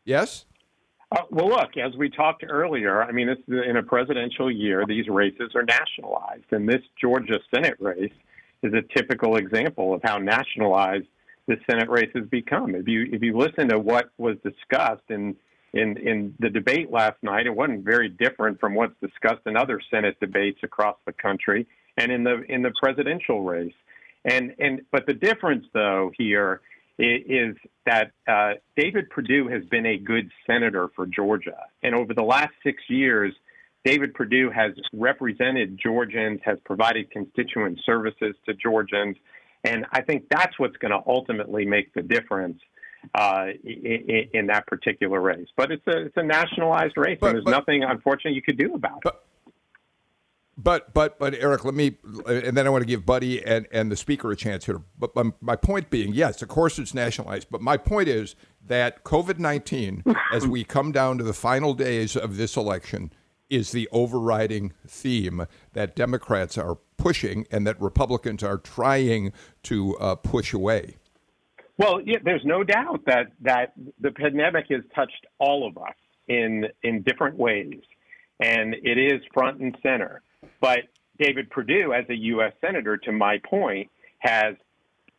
Yes? 0.05 0.45
Uh, 1.11 1.21
well, 1.29 1.49
look, 1.49 1.77
as 1.77 1.95
we 1.95 2.09
talked 2.09 2.43
earlier, 2.47 3.03
I 3.03 3.11
mean, 3.11 3.27
this 3.27 3.37
is 3.47 3.63
in 3.69 3.77
a 3.77 3.83
presidential 3.83 4.51
year, 4.51 4.85
these 4.87 5.07
races 5.07 5.51
are 5.55 5.63
nationalized. 5.63 6.45
And 6.51 6.67
this 6.67 6.81
Georgia 6.99 7.39
Senate 7.53 7.75
race 7.79 8.13
is 8.63 8.73
a 8.73 8.81
typical 8.97 9.35
example 9.35 9.93
of 9.93 10.01
how 10.03 10.17
nationalized 10.17 11.05
the 11.47 11.57
Senate 11.69 11.89
race 11.89 12.09
has 12.15 12.25
become. 12.29 12.73
If 12.73 12.87
you 12.87 13.07
if 13.11 13.21
you 13.21 13.37
listen 13.37 13.67
to 13.69 13.77
what 13.77 14.09
was 14.17 14.37
discussed 14.43 15.03
in 15.09 15.35
in 15.73 15.97
in 15.97 16.35
the 16.39 16.49
debate 16.49 16.91
last 16.91 17.17
night, 17.23 17.45
it 17.45 17.55
wasn't 17.55 17.83
very 17.83 18.09
different 18.09 18.59
from 18.59 18.75
what's 18.75 18.95
discussed 19.01 19.41
in 19.45 19.57
other 19.57 19.81
Senate 19.91 20.19
debates 20.19 20.59
across 20.63 20.97
the 21.05 21.13
country 21.13 21.67
and 21.97 22.11
in 22.11 22.23
the 22.23 22.43
in 22.49 22.61
the 22.61 22.71
presidential 22.81 23.43
race. 23.43 23.73
And 24.25 24.53
and 24.59 24.81
but 24.91 25.05
the 25.07 25.13
difference 25.13 25.65
though 25.73 26.11
here 26.17 26.61
is 26.99 27.55
that 27.87 28.11
uh, 28.27 28.53
David 28.77 29.09
Perdue 29.09 29.47
has 29.47 29.65
been 29.65 29.85
a 29.85 29.97
good 29.97 30.29
senator 30.45 30.89
for 30.95 31.07
Georgia. 31.07 31.57
And 31.81 31.95
over 31.95 32.13
the 32.13 32.23
last 32.23 32.53
six 32.61 32.83
years, 32.87 33.33
David 33.83 34.13
Perdue 34.13 34.51
has 34.51 34.73
represented 34.93 35.79
Georgians, 35.81 36.39
has 36.45 36.59
provided 36.65 37.09
constituent 37.09 37.79
services 37.83 38.35
to 38.45 38.53
Georgians. 38.53 39.17
And 39.63 39.85
I 39.91 40.01
think 40.01 40.25
that's 40.29 40.57
what's 40.59 40.77
going 40.77 40.91
to 40.91 41.01
ultimately 41.07 41.65
make 41.65 41.93
the 41.93 42.03
difference 42.03 42.59
uh, 43.15 43.47
in, 43.63 44.29
in, 44.33 44.47
that 44.47 44.65
particular 44.67 45.19
race. 45.19 45.47
But 45.55 45.71
it's 45.71 45.85
a, 45.87 46.05
it's 46.05 46.17
a 46.17 46.23
nationalized 46.23 46.97
race, 46.97 47.17
but, 47.19 47.27
and 47.27 47.35
there's 47.35 47.45
but, 47.45 47.51
nothing, 47.51 47.83
unfortunately, 47.83 48.35
you 48.35 48.41
could 48.41 48.57
do 48.57 48.73
about 48.73 49.01
it. 49.05 49.13
But 50.55 50.93
but 50.93 51.17
but 51.17 51.33
Eric, 51.33 51.65
let 51.65 51.73
me, 51.73 51.97
and 52.27 52.55
then 52.55 52.67
I 52.67 52.69
want 52.69 52.83
to 52.83 52.87
give 52.87 53.05
Buddy 53.05 53.43
and, 53.43 53.67
and 53.71 53.91
the 53.91 53.95
speaker 53.95 54.31
a 54.31 54.35
chance 54.35 54.65
here. 54.65 54.81
But 54.99 55.15
my, 55.15 55.31
my 55.41 55.55
point 55.55 55.89
being, 55.89 56.13
yes, 56.13 56.43
of 56.43 56.47
course 56.47 56.77
it's 56.77 56.93
nationalized. 56.93 57.47
But 57.49 57.61
my 57.61 57.75
point 57.75 58.07
is 58.07 58.35
that 58.67 59.03
COVID 59.03 59.39
nineteen, 59.39 60.03
as 60.33 60.45
we 60.45 60.63
come 60.63 60.91
down 60.91 61.17
to 61.17 61.23
the 61.23 61.33
final 61.33 61.73
days 61.73 62.15
of 62.15 62.37
this 62.37 62.55
election, 62.55 63.11
is 63.49 63.71
the 63.71 63.89
overriding 63.91 64.73
theme 64.87 65.47
that 65.73 65.95
Democrats 65.95 66.57
are 66.57 66.77
pushing 66.97 67.47
and 67.51 67.65
that 67.65 67.81
Republicans 67.81 68.43
are 68.43 68.57
trying 68.57 69.33
to 69.63 69.97
uh, 69.97 70.15
push 70.15 70.53
away. 70.53 70.97
Well, 71.77 72.01
yeah, 72.01 72.19
there's 72.23 72.45
no 72.45 72.63
doubt 72.63 73.05
that 73.05 73.31
that 73.41 73.73
the 73.99 74.11
pandemic 74.11 74.67
has 74.69 74.83
touched 74.95 75.25
all 75.39 75.67
of 75.67 75.77
us 75.77 75.95
in 76.27 76.67
in 76.83 77.01
different 77.01 77.37
ways, 77.37 77.81
and 78.39 78.75
it 78.75 78.97
is 78.97 79.21
front 79.33 79.59
and 79.59 79.75
center. 79.81 80.21
But 80.61 80.81
David 81.17 81.49
Perdue, 81.49 81.93
as 81.93 82.05
a 82.09 82.15
U.S. 82.15 82.53
senator, 82.61 82.97
to 82.97 83.11
my 83.11 83.39
point, 83.39 83.89
has 84.19 84.55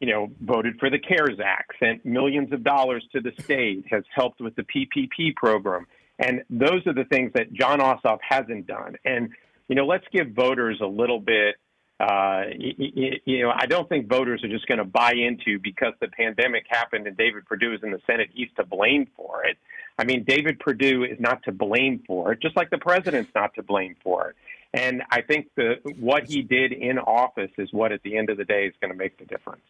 you 0.00 0.08
know 0.08 0.30
voted 0.40 0.78
for 0.78 0.90
the 0.90 0.98
CARES 0.98 1.40
Act, 1.44 1.72
sent 1.80 2.04
millions 2.04 2.52
of 2.52 2.62
dollars 2.62 3.04
to 3.12 3.20
the 3.20 3.32
state, 3.42 3.86
has 3.90 4.04
helped 4.14 4.40
with 4.40 4.54
the 4.54 4.62
PPP 4.62 5.34
program, 5.34 5.86
and 6.20 6.42
those 6.50 6.86
are 6.86 6.94
the 6.94 7.04
things 7.04 7.32
that 7.34 7.52
Jon 7.52 7.80
Ossoff 7.80 8.18
hasn't 8.28 8.66
done. 8.68 8.96
And 9.04 9.30
you 9.68 9.74
know, 9.74 9.86
let's 9.86 10.04
give 10.12 10.28
voters 10.30 10.78
a 10.80 10.86
little 10.86 11.20
bit. 11.20 11.56
Uh, 12.00 12.44
you, 12.58 13.12
you 13.24 13.42
know, 13.42 13.52
I 13.54 13.66
don't 13.66 13.88
think 13.88 14.08
voters 14.08 14.42
are 14.42 14.48
just 14.48 14.66
going 14.66 14.78
to 14.78 14.84
buy 14.84 15.12
into 15.12 15.58
because 15.60 15.94
the 16.00 16.08
pandemic 16.08 16.64
happened 16.68 17.06
and 17.06 17.16
David 17.16 17.46
Perdue 17.46 17.72
is 17.72 17.80
in 17.82 17.92
the 17.92 18.00
Senate. 18.06 18.30
He's 18.34 18.48
to 18.56 18.64
blame 18.64 19.06
for 19.16 19.44
it. 19.44 19.56
I 19.96 20.04
mean, 20.04 20.24
David 20.24 20.58
Perdue 20.58 21.04
is 21.04 21.20
not 21.20 21.42
to 21.44 21.52
blame 21.52 22.02
for 22.06 22.32
it, 22.32 22.42
just 22.42 22.56
like 22.56 22.70
the 22.70 22.78
president's 22.78 23.30
not 23.34 23.54
to 23.54 23.62
blame 23.62 23.94
for 24.02 24.30
it. 24.30 24.36
And 24.72 25.04
I 25.10 25.22
think 25.22 25.50
the 25.54 25.76
what 26.00 26.24
he 26.24 26.42
did 26.42 26.72
in 26.72 26.98
office 26.98 27.52
is 27.58 27.72
what, 27.72 27.92
at 27.92 28.02
the 28.02 28.16
end 28.16 28.28
of 28.28 28.38
the 28.38 28.44
day, 28.44 28.66
is 28.66 28.74
going 28.80 28.90
to 28.90 28.98
make 28.98 29.16
the 29.18 29.24
difference. 29.24 29.62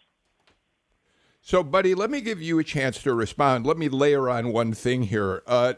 So, 1.42 1.62
buddy, 1.62 1.94
let 1.94 2.10
me 2.10 2.22
give 2.22 2.40
you 2.40 2.58
a 2.58 2.64
chance 2.64 3.02
to 3.02 3.12
respond. 3.12 3.66
Let 3.66 3.76
me 3.76 3.90
layer 3.90 4.30
on 4.30 4.50
one 4.50 4.72
thing 4.72 5.02
here. 5.02 5.42
Uh, 5.46 5.74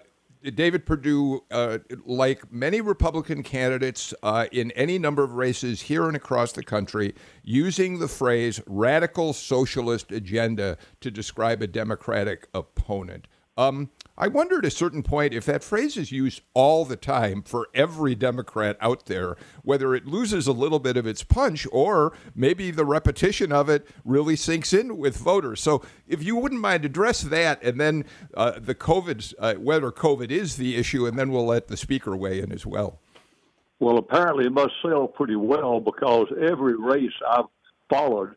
David 0.55 0.87
Perdue, 0.87 1.43
uh, 1.51 1.79
like 2.05 2.53
many 2.53 2.81
Republican 2.81 3.43
candidates 3.43 4.15
uh, 4.23 4.47
in 4.53 4.71
any 4.73 4.99
number 4.99 5.23
of 5.23 5.35
races 5.35 5.83
here 5.83 6.07
and 6.07 6.17
across 6.17 6.53
the 6.53 6.63
country, 6.63 7.15
using 7.43 7.99
the 7.99 8.09
phrase 8.09 8.61
radical 8.67 9.33
socialist 9.33 10.13
agenda 10.13 10.79
to 11.01 11.11
describe 11.11 11.63
a 11.63 11.67
Democratic 11.67 12.49
opponent. 12.55 13.27
Um, 13.57 13.91
I 14.19 14.29
wonder 14.29 14.59
at 14.59 14.65
a 14.65 14.71
certain 14.71 15.03
point 15.03 15.35
if 15.35 15.45
that 15.47 15.63
phrase 15.63 15.97
is 15.97 16.13
used 16.13 16.41
all 16.55 16.85
the 16.85 16.97
time 16.97 17.43
for 17.43 17.69
every 17.75 18.15
Democrat 18.15 18.77
out 18.81 19.07
there, 19.07 19.37
whether 19.63 19.95
it 19.95 20.07
loses 20.07 20.47
a 20.47 20.53
little 20.53 20.79
bit 20.79 20.97
of 20.97 21.07
its 21.07 21.23
punch 21.23 21.67
or 21.71 22.13
maybe 22.35 22.71
the 22.71 22.85
repetition 22.85 23.53
of 23.53 23.69
it 23.69 23.87
really 24.05 24.37
sinks 24.37 24.73
in 24.73 24.97
with 24.97 25.17
voters. 25.17 25.61
So 25.61 25.83
if 26.07 26.23
you 26.23 26.37
wouldn't 26.37 26.61
mind 26.61 26.85
address 26.85 27.23
that 27.23 27.63
and 27.63 27.81
then 27.81 28.05
uh, 28.35 28.53
the 28.59 28.75
COVID, 28.75 29.35
uh, 29.39 29.55
whether 29.55 29.91
COVID 29.91 30.31
is 30.31 30.57
the 30.57 30.77
issue, 30.77 31.07
and 31.07 31.19
then 31.19 31.31
we'll 31.31 31.47
let 31.47 31.69
the 31.69 31.77
speaker 31.77 32.17
weigh 32.17 32.41
in 32.41 32.53
as 32.53 32.65
well. 32.65 33.01
Well, 33.81 33.99
apparently 33.99 34.47
it 34.47 34.53
must 34.53 34.73
sell 34.83 35.07
pretty 35.07 35.37
well 35.37 35.81
because 35.81 36.29
every 36.41 36.77
race 36.77 37.13
I've 37.29 37.45
followed 37.91 38.35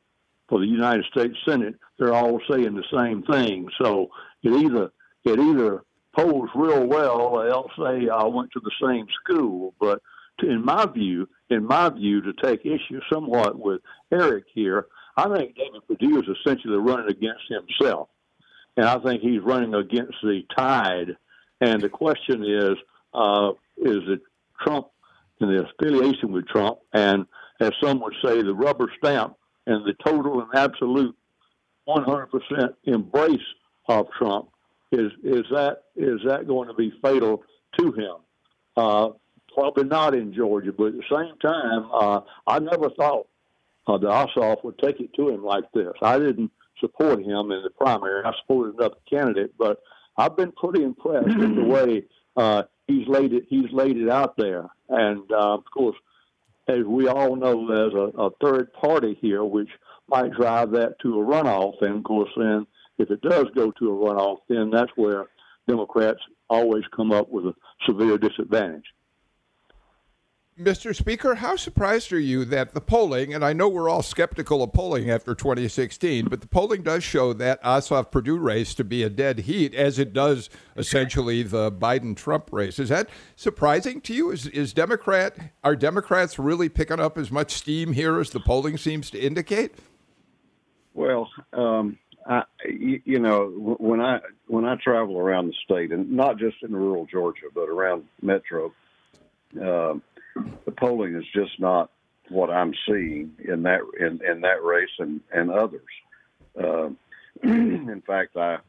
for 0.50 0.60
the 0.60 0.68
United 0.68 1.06
States 1.06 1.38
Senate, 1.48 1.76
they're 1.98 2.14
all 2.14 2.42
saying 2.50 2.76
the 2.76 2.98
same 2.98 3.24
thing. 3.24 3.70
So 3.82 4.10
it 4.44 4.52
either 4.52 4.92
it 5.30 5.40
either 5.40 5.84
polls 6.16 6.50
real 6.56 6.86
well 6.86 7.20
or 7.22 7.48
else 7.48 7.72
say 7.78 8.10
I 8.10 8.26
went 8.26 8.52
to 8.52 8.60
the 8.60 8.72
same 8.82 9.08
school. 9.24 9.74
But 9.80 10.02
to, 10.40 10.50
in 10.50 10.64
my 10.64 10.86
view, 10.86 11.28
in 11.50 11.66
my 11.66 11.90
view, 11.90 12.22
to 12.22 12.34
take 12.34 12.66
issue 12.66 13.00
somewhat 13.12 13.60
with 13.60 13.82
Eric 14.12 14.46
here, 14.54 14.88
I 15.18 15.24
think 15.36 15.56
David 15.56 15.88
Perdue 15.88 16.20
is 16.20 16.38
essentially 16.40 16.78
running 16.78 17.10
against 17.10 17.44
himself, 17.50 18.10
and 18.78 18.86
I 18.86 19.00
think 19.00 19.22
he's 19.22 19.42
running 19.42 19.74
against 19.74 20.16
the 20.24 20.44
tide. 20.56 21.18
And 21.62 21.82
the 21.82 21.90
question 21.90 22.46
is, 22.46 22.78
uh, 23.14 23.52
is 23.78 24.00
it 24.08 24.22
Trump 24.62 24.88
and 25.42 25.50
the 25.50 25.66
affiliation 25.66 26.32
with 26.32 26.48
Trump, 26.48 26.80
and 26.94 27.26
as 27.60 27.72
some 27.84 28.00
would 28.02 28.16
say, 28.24 28.42
the 28.42 28.54
rubber 28.54 28.90
stamp 28.98 29.36
and 29.66 29.86
the 29.86 29.94
total 30.06 30.42
and 30.42 30.50
absolute 30.54 31.16
100% 31.88 32.74
embrace 32.86 33.38
of 33.88 34.08
Trump 34.18 34.50
is 34.92 35.12
is 35.24 35.46
that 35.52 35.84
is 35.96 36.20
that 36.26 36.48
going 36.48 36.68
to 36.68 36.74
be 36.74 36.92
fatal 37.02 37.44
to 37.78 37.92
him? 37.92 38.16
Uh, 38.76 39.10
probably 39.54 39.84
not 39.84 40.16
in 40.16 40.34
Georgia, 40.34 40.72
but 40.72 40.88
at 40.88 40.94
the 40.94 41.04
same 41.10 41.38
time, 41.40 41.90
uh, 41.94 42.22
I 42.48 42.60
never 42.60 42.90
thought 42.92 43.28
uh, 43.88 43.98
the 43.98 44.08
Ossoff 44.08 44.64
would 44.64 44.78
take 44.80 45.00
it 45.00 45.14
to 45.16 45.30
him 45.30 45.44
like 45.44 45.66
this. 45.74 45.94
I 46.02 46.18
didn't 46.20 46.52
support 46.80 47.20
him 47.20 47.52
in 47.52 47.64
the 47.64 47.72
primary. 47.78 48.24
I 48.24 48.32
supported 48.42 48.76
another 48.76 48.96
candidate, 49.10 49.54
but 49.58 49.80
I've 50.18 50.38
been 50.38 50.52
pretty 50.54 50.84
impressed 50.84 51.38
with 51.38 51.56
the 51.56 51.64
way 51.66 52.04
uh, 52.36 52.64
he's 52.88 53.08
laid 53.08 53.34
it. 53.34 53.46
He's 53.50 53.72
laid 53.72 53.98
it 53.98 54.10
out 54.10 54.38
there, 54.38 54.70
and 54.90 55.30
uh, 55.32 55.54
of 55.56 55.66
course, 55.74 55.98
as 56.68 56.84
we 56.86 57.08
all 57.08 57.36
know, 57.36 57.68
there's 57.68 57.94
a, 57.94 58.22
a 58.22 58.30
third 58.42 58.72
party 58.74 59.18
here 59.22 59.44
which 59.44 59.70
might 60.08 60.32
drive 60.32 60.72
that 60.72 61.00
to 61.02 61.20
a 61.20 61.26
runoff, 61.26 61.82
and 61.82 61.98
of 61.98 62.04
course, 62.04 62.30
then 62.38 62.66
if 63.00 63.10
it 63.10 63.22
does 63.22 63.48
go 63.56 63.72
to 63.72 63.92
a 63.92 63.96
runoff, 63.96 64.40
then 64.48 64.70
that's 64.70 64.92
where 64.96 65.28
Democrats 65.68 66.20
always 66.50 66.84
come 66.96 67.12
up 67.12 67.30
with 67.30 67.46
a 67.46 67.54
severe 67.86 68.18
disadvantage. 68.18 68.86
Mr. 70.60 70.94
Speaker, 70.94 71.36
how 71.36 71.56
surprised 71.56 72.12
are 72.12 72.20
you 72.20 72.44
that 72.44 72.74
the 72.74 72.82
polling, 72.82 73.34
and 73.34 73.46
I 73.46 73.54
know 73.54 73.70
we're 73.70 73.88
all 73.88 74.04
skeptical 74.04 74.62
of 74.62 74.74
polling 74.74 75.10
after 75.10 75.34
2016, 75.34 76.26
but 76.26 76.42
the 76.42 76.48
polling 76.48 76.82
does 76.82 77.02
show 77.02 77.32
that 77.32 77.64
Ossoff 77.64 78.12
Perdue 78.12 78.38
race 78.38 78.76
to 78.76 78.84
be 78.84 79.02
a 79.02 79.10
dead 79.10 79.40
heat, 79.40 79.74
as 79.74 79.98
it 79.98 80.12
does 80.12 80.50
essentially 80.76 81.44
the 81.44 81.72
Biden 81.72 82.14
Trump 82.14 82.50
race. 82.52 82.78
Is 82.78 82.90
that 82.90 83.08
surprising 83.38 84.02
to 84.02 84.14
you? 84.14 84.32
Is, 84.32 84.48
is 84.48 84.74
Democrat 84.74 85.54
are 85.64 85.78
Democrats 85.78 86.38
really 86.38 86.68
picking 86.68 87.00
up 87.00 87.18
as 87.18 87.32
much 87.32 87.52
steam 87.52 87.94
here 87.94 88.20
as 88.20 88.32
the 88.32 88.42
polling 88.42 88.76
seems 88.76 89.10
to 89.12 89.18
indicate? 89.18 89.76
Well, 90.94 91.30
um, 91.54 91.98
I, 92.30 92.44
you 92.64 93.18
know, 93.18 93.48
when 93.80 94.00
I 94.00 94.20
when 94.46 94.64
I 94.64 94.76
travel 94.76 95.18
around 95.18 95.48
the 95.48 95.54
state, 95.66 95.92
and 95.92 96.12
not 96.12 96.38
just 96.38 96.58
in 96.62 96.76
rural 96.76 97.08
Georgia, 97.08 97.48
but 97.54 97.70
around 97.70 98.06
Metro. 98.22 98.72
Um, 99.60 100.04
the 100.66 100.72
polling 100.72 101.16
is 101.16 101.26
just 101.34 101.60
not 101.60 101.90
what 102.30 102.52
I'm 102.52 102.74
seeing 102.88 103.32
in 103.44 103.64
that 103.64 103.82
in, 104.00 104.20
in 104.24 104.42
that 104.42 104.64
race 104.64 104.90
and 105.00 105.22
and 105.34 105.50
others. 105.50 105.82
Uh, 106.56 106.90
in 107.44 108.04
fact, 108.06 108.38
I 108.38 108.60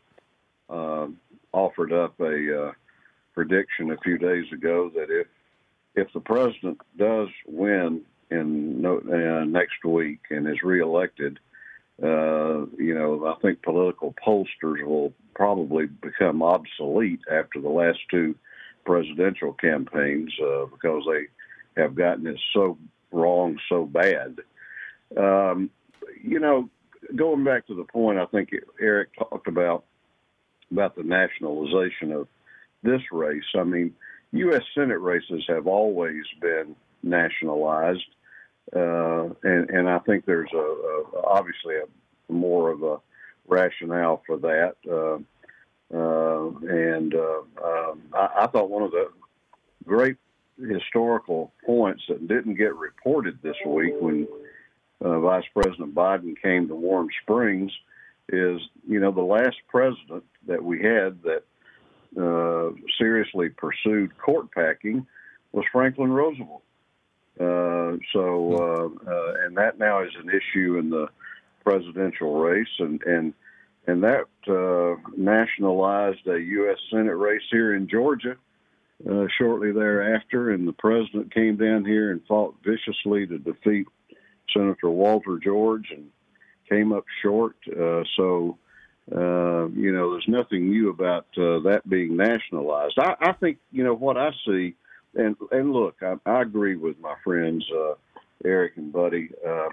uh, 0.70 1.08
offered 1.52 1.92
up 1.92 2.18
a 2.18 2.68
uh, 2.68 2.72
prediction 3.34 3.90
a 3.90 3.98
few 3.98 4.16
days 4.16 4.50
ago 4.52 4.90
that 4.94 5.10
if 5.10 5.26
if 5.94 6.10
the 6.14 6.20
president 6.20 6.80
does 6.96 7.28
win 7.46 8.02
in 8.30 8.86
uh, 8.86 9.44
next 9.44 9.84
week 9.84 10.20
and 10.30 10.48
is 10.48 10.62
reelected, 10.62 11.38
uh, 12.02 12.66
you 12.78 12.94
know, 12.94 13.26
I 13.26 13.40
think 13.40 13.62
political 13.62 14.14
pollsters 14.26 14.84
will 14.84 15.12
probably 15.34 15.86
become 15.86 16.42
obsolete 16.42 17.20
after 17.30 17.60
the 17.60 17.68
last 17.68 17.98
two 18.10 18.34
presidential 18.84 19.52
campaigns 19.52 20.32
uh, 20.42 20.66
because 20.66 21.04
they 21.06 21.80
have 21.80 21.94
gotten 21.94 22.26
it 22.26 22.40
so 22.54 22.78
wrong 23.12 23.58
so 23.68 23.84
bad. 23.84 24.38
Um, 25.16 25.70
you 26.22 26.40
know, 26.40 26.68
going 27.14 27.44
back 27.44 27.66
to 27.66 27.74
the 27.74 27.84
point, 27.84 28.18
I 28.18 28.26
think 28.26 28.50
Eric 28.80 29.10
talked 29.18 29.48
about 29.48 29.84
about 30.70 30.94
the 30.94 31.02
nationalization 31.02 32.12
of 32.12 32.28
this 32.82 33.00
race. 33.10 33.42
I 33.56 33.64
mean, 33.64 33.92
U.S. 34.32 34.62
Senate 34.74 35.00
races 35.00 35.44
have 35.48 35.66
always 35.66 36.22
been 36.40 36.76
nationalized, 37.02 38.06
uh, 38.74 39.28
and 39.42 39.70
and 39.70 39.88
I 39.88 39.98
think 40.00 40.24
there's 40.24 40.50
a, 40.52 40.58
a 40.58 41.22
obviously 41.26 41.76
a 41.76 42.32
more 42.32 42.70
of 42.70 42.82
a 42.82 42.98
rationale 43.48 44.22
for 44.26 44.38
that. 44.38 44.74
Uh, 44.88 45.18
uh, 45.92 46.50
and 46.68 47.14
uh, 47.14 47.40
um, 47.64 48.02
I, 48.14 48.28
I 48.42 48.46
thought 48.46 48.70
one 48.70 48.84
of 48.84 48.92
the 48.92 49.10
great 49.84 50.16
historical 50.68 51.52
points 51.64 52.02
that 52.08 52.28
didn't 52.28 52.54
get 52.54 52.76
reported 52.76 53.38
this 53.42 53.56
week 53.66 53.94
when 53.98 54.28
uh, 55.02 55.18
Vice 55.20 55.44
President 55.52 55.94
Biden 55.94 56.40
came 56.40 56.68
to 56.68 56.74
Warm 56.74 57.08
Springs 57.22 57.72
is, 58.28 58.60
you 58.86 59.00
know, 59.00 59.10
the 59.10 59.22
last 59.22 59.56
president 59.68 60.24
that 60.46 60.62
we 60.62 60.80
had 60.80 61.18
that 61.22 61.42
uh, 62.20 62.72
seriously 62.98 63.48
pursued 63.48 64.16
court 64.18 64.50
packing 64.52 65.06
was 65.52 65.64
Franklin 65.72 66.12
Roosevelt. 66.12 66.62
Uh, 67.40 67.96
so, 68.12 68.52
uh, 68.52 69.10
uh, 69.10 69.32
and 69.46 69.56
that 69.56 69.78
now 69.78 70.02
is 70.02 70.12
an 70.22 70.28
issue 70.28 70.76
in 70.76 70.90
the 70.90 71.08
presidential 71.64 72.38
race, 72.38 72.68
and 72.78 73.02
and 73.02 73.32
and 73.86 74.02
that 74.02 74.26
uh, 74.46 75.00
nationalized 75.16 76.26
a 76.26 76.38
U.S. 76.38 76.76
Senate 76.90 77.16
race 77.16 77.42
here 77.50 77.74
in 77.74 77.88
Georgia 77.88 78.36
shortly 79.38 79.72
thereafter, 79.72 80.50
and 80.50 80.68
the 80.68 80.74
president 80.74 81.32
came 81.32 81.56
down 81.56 81.86
here 81.86 82.12
and 82.12 82.20
fought 82.28 82.54
viciously 82.62 83.26
to 83.26 83.38
defeat 83.38 83.86
Senator 84.54 84.90
Walter 84.90 85.38
George 85.42 85.90
and 85.90 86.10
came 86.68 86.92
up 86.92 87.06
short. 87.22 87.56
So, 87.66 88.58
uh, 89.10 89.68
you 89.68 89.90
know, 89.90 90.12
there's 90.12 90.28
nothing 90.28 90.68
new 90.68 90.90
about 90.90 91.26
uh, 91.38 91.60
that 91.60 91.82
being 91.88 92.16
nationalized. 92.16 92.98
I, 92.98 93.14
I 93.20 93.32
think, 93.32 93.56
you 93.72 93.82
know, 93.82 93.94
what 93.94 94.18
I 94.18 94.30
see, 94.46 94.74
and 95.14 95.36
and 95.50 95.72
look, 95.72 95.96
I, 96.02 96.16
I 96.26 96.42
agree 96.42 96.76
with 96.76 96.98
my 97.00 97.14
friends 97.24 97.64
uh, 97.74 97.94
Eric 98.44 98.72
and 98.76 98.92
Buddy. 98.92 99.30
Uh, 99.46 99.68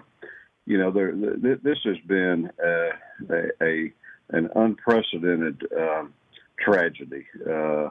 you 0.66 0.78
know, 0.78 0.90
there, 0.90 1.12
th- 1.12 1.60
this 1.62 1.78
has 1.84 1.96
been 2.06 2.50
a, 2.62 2.90
a 3.62 3.92
an 4.30 4.50
unprecedented 4.54 5.66
um, 5.76 6.12
tragedy. 6.58 7.26
Uh, 7.40 7.90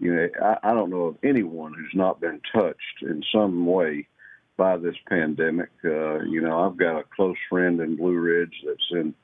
you 0.00 0.14
know, 0.14 0.28
I, 0.42 0.70
I 0.70 0.74
don't 0.74 0.90
know 0.90 1.06
of 1.06 1.16
anyone 1.22 1.74
who's 1.74 1.94
not 1.94 2.20
been 2.20 2.40
touched 2.52 3.02
in 3.02 3.22
some 3.32 3.66
way 3.66 4.06
by 4.56 4.76
this 4.76 4.96
pandemic. 5.08 5.70
Uh, 5.84 6.20
you 6.20 6.40
know, 6.40 6.66
I've 6.66 6.76
got 6.76 6.98
a 6.98 7.04
close 7.14 7.36
friend 7.48 7.80
in 7.80 7.96
Blue 7.96 8.18
Ridge 8.18 8.54
that's 8.66 8.90
in 8.90 9.14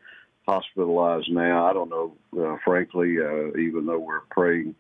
hospitalized 0.47 1.31
now. 1.31 1.67
I 1.67 1.73
don't 1.73 1.91
know, 1.91 2.13
uh, 2.39 2.57
frankly, 2.65 3.17
uh, 3.19 3.57
even 3.59 3.87
though 3.87 3.99
we're 3.99 4.21
praying 4.31 4.75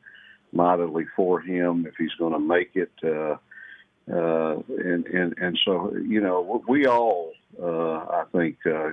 mightily 0.54 1.04
for 1.16 1.40
him 1.40 1.86
if 1.86 1.94
he's 1.98 2.14
going 2.18 2.32
to 2.32 2.38
make 2.38 2.70
it. 2.74 2.92
Uh, 3.02 3.36
uh, 4.12 4.58
and 4.68 5.06
and 5.06 5.34
and 5.38 5.58
so 5.64 5.94
you 5.96 6.20
know, 6.20 6.62
we 6.68 6.86
all, 6.86 7.32
uh, 7.62 7.66
I 7.96 8.24
think, 8.32 8.58
uh, 8.66 8.90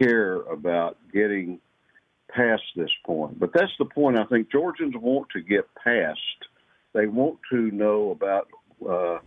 care 0.00 0.36
about 0.36 0.96
getting 1.12 1.60
past 2.28 2.62
this 2.76 2.90
point. 3.04 3.38
But 3.40 3.50
that's 3.52 3.72
the 3.78 3.86
point 3.86 4.18
I 4.18 4.24
think 4.24 4.50
Georgians 4.50 4.94
want 4.96 5.30
to 5.30 5.40
get 5.40 5.68
past. 5.82 6.20
They 6.92 7.06
want 7.06 7.38
to 7.50 7.70
know 7.72 8.10
about 8.10 8.48
uh, 8.88 9.18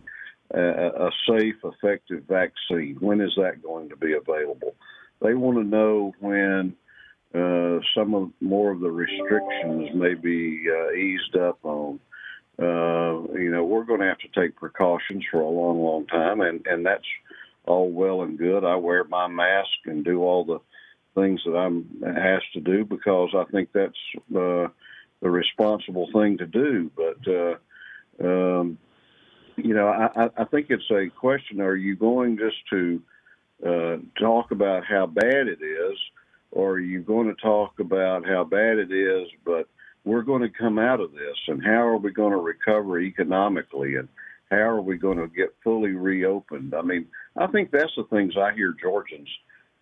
a, 0.52 1.06
a 1.06 1.10
safe, 1.28 1.56
effective 1.64 2.24
vaccine. 2.24 2.96
When 3.00 3.20
is 3.20 3.32
that 3.36 3.62
going 3.62 3.90
to 3.90 3.96
be 3.96 4.14
available? 4.14 4.74
They 5.20 5.34
want 5.34 5.58
to 5.58 5.64
know 5.64 6.14
when 6.18 6.76
uh, 7.34 7.78
some 7.94 8.14
of 8.14 8.30
more 8.40 8.72
of 8.72 8.80
the 8.80 8.90
restrictions 8.90 9.90
may 9.94 10.14
be 10.14 10.64
uh, 10.68 10.92
eased 10.92 11.36
up 11.36 11.58
on. 11.64 12.00
Uh, 12.58 13.32
you 13.38 13.50
know, 13.50 13.64
we're 13.64 13.84
going 13.84 14.00
to 14.00 14.06
have 14.06 14.18
to 14.18 14.28
take 14.40 14.56
precautions 14.56 15.24
for 15.30 15.40
a 15.40 15.48
long, 15.48 15.80
long 15.80 16.06
time, 16.06 16.40
and 16.40 16.66
and 16.66 16.84
that's 16.84 17.06
all 17.66 17.90
well 17.90 18.22
and 18.22 18.36
good. 18.38 18.64
I 18.64 18.76
wear 18.76 19.04
my 19.04 19.28
mask 19.28 19.70
and 19.86 20.04
do 20.04 20.22
all 20.22 20.44
the 20.44 20.58
things 21.14 21.40
that 21.44 21.56
I'm 21.56 22.02
asked 22.04 22.52
to 22.54 22.60
do 22.60 22.84
because 22.84 23.30
I 23.34 23.44
think 23.50 23.70
that's 23.72 23.98
uh, 24.30 24.68
the 25.22 25.30
responsible 25.30 26.08
thing 26.12 26.38
to 26.38 26.46
do. 26.46 26.90
But 26.96 27.32
uh, 27.32 27.54
um, 28.22 28.78
you 29.56 29.74
know, 29.74 29.88
I, 29.88 30.30
I 30.36 30.44
think 30.44 30.66
it's 30.70 30.90
a 30.90 31.08
question: 31.08 31.60
Are 31.60 31.76
you 31.76 31.96
going 31.96 32.38
just 32.38 32.56
to 32.70 33.02
uh, 33.66 33.96
talk 34.18 34.50
about 34.50 34.84
how 34.84 35.06
bad 35.06 35.48
it 35.48 35.62
is, 35.62 35.98
or 36.52 36.72
are 36.72 36.80
you 36.80 37.00
going 37.00 37.28
to 37.28 37.40
talk 37.40 37.78
about 37.78 38.26
how 38.26 38.44
bad 38.44 38.78
it 38.78 38.92
is, 38.92 39.28
but 39.44 39.68
we're 40.04 40.22
going 40.22 40.42
to 40.42 40.48
come 40.48 40.78
out 40.78 41.00
of 41.00 41.12
this, 41.12 41.36
and 41.48 41.64
how 41.64 41.86
are 41.86 41.98
we 41.98 42.10
going 42.12 42.32
to 42.32 42.38
recover 42.38 43.00
economically, 43.00 43.96
and 43.96 44.08
how 44.50 44.56
are 44.56 44.80
we 44.80 44.96
going 44.96 45.18
to 45.18 45.28
get 45.28 45.54
fully 45.62 45.92
reopened? 45.92 46.74
I 46.74 46.82
mean, 46.82 47.06
I 47.36 47.46
think 47.46 47.70
that's 47.70 47.94
the 47.96 48.04
things 48.04 48.34
I 48.36 48.52
hear 48.54 48.74
Georgians 48.80 49.28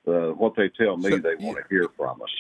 uh, 0.08 0.32
what 0.32 0.54
they 0.56 0.68
tell 0.70 0.96
me 0.96 1.10
so, 1.10 1.18
they 1.18 1.34
want 1.36 1.58
to 1.58 1.64
hear 1.68 1.86
from 1.96 2.22
us. 2.22 2.30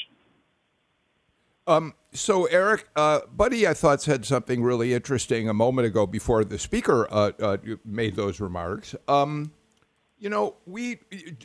Um, 1.66 1.94
so, 2.12 2.46
Eric, 2.46 2.88
uh, 2.96 3.20
Buddy, 3.30 3.66
I 3.66 3.74
thought 3.74 4.00
said 4.00 4.24
something 4.24 4.62
really 4.62 4.94
interesting 4.94 5.48
a 5.48 5.54
moment 5.54 5.86
ago 5.86 6.06
before 6.06 6.44
the 6.44 6.58
speaker 6.58 7.06
uh, 7.10 7.32
uh, 7.40 7.58
made 7.84 8.16
those 8.16 8.40
remarks. 8.40 8.94
Um, 9.06 9.52
you 10.18 10.28
know, 10.28 10.56
we 10.66 10.96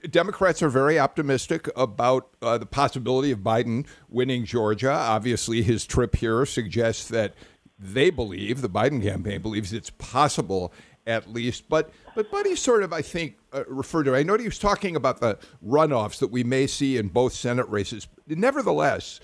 Democrats 0.09 0.61
are 0.61 0.69
very 0.69 0.99
optimistic 0.99 1.69
about 1.75 2.29
uh, 2.41 2.57
the 2.57 2.65
possibility 2.65 3.31
of 3.31 3.39
Biden 3.39 3.85
winning 4.09 4.45
Georgia. 4.45 4.91
Obviously, 4.91 5.61
his 5.61 5.85
trip 5.85 6.15
here 6.15 6.45
suggests 6.45 7.07
that 7.09 7.33
they 7.77 8.09
believe, 8.09 8.61
the 8.61 8.69
Biden 8.69 9.01
campaign 9.01 9.41
believes 9.41 9.73
it's 9.73 9.89
possible 9.89 10.73
at 11.05 11.31
least. 11.31 11.69
But 11.69 11.91
but 12.15 12.31
Buddy 12.31 12.55
sort 12.55 12.83
of, 12.83 12.93
I 12.93 13.01
think, 13.01 13.37
uh, 13.51 13.63
referred 13.67 14.03
to. 14.05 14.15
I 14.15 14.23
know 14.23 14.37
he 14.37 14.45
was 14.45 14.59
talking 14.59 14.95
about 14.95 15.19
the 15.19 15.37
runoffs 15.65 16.19
that 16.19 16.31
we 16.31 16.43
may 16.43 16.67
see 16.67 16.97
in 16.97 17.09
both 17.09 17.33
Senate 17.33 17.67
races. 17.69 18.07
Nevertheless, 18.27 19.19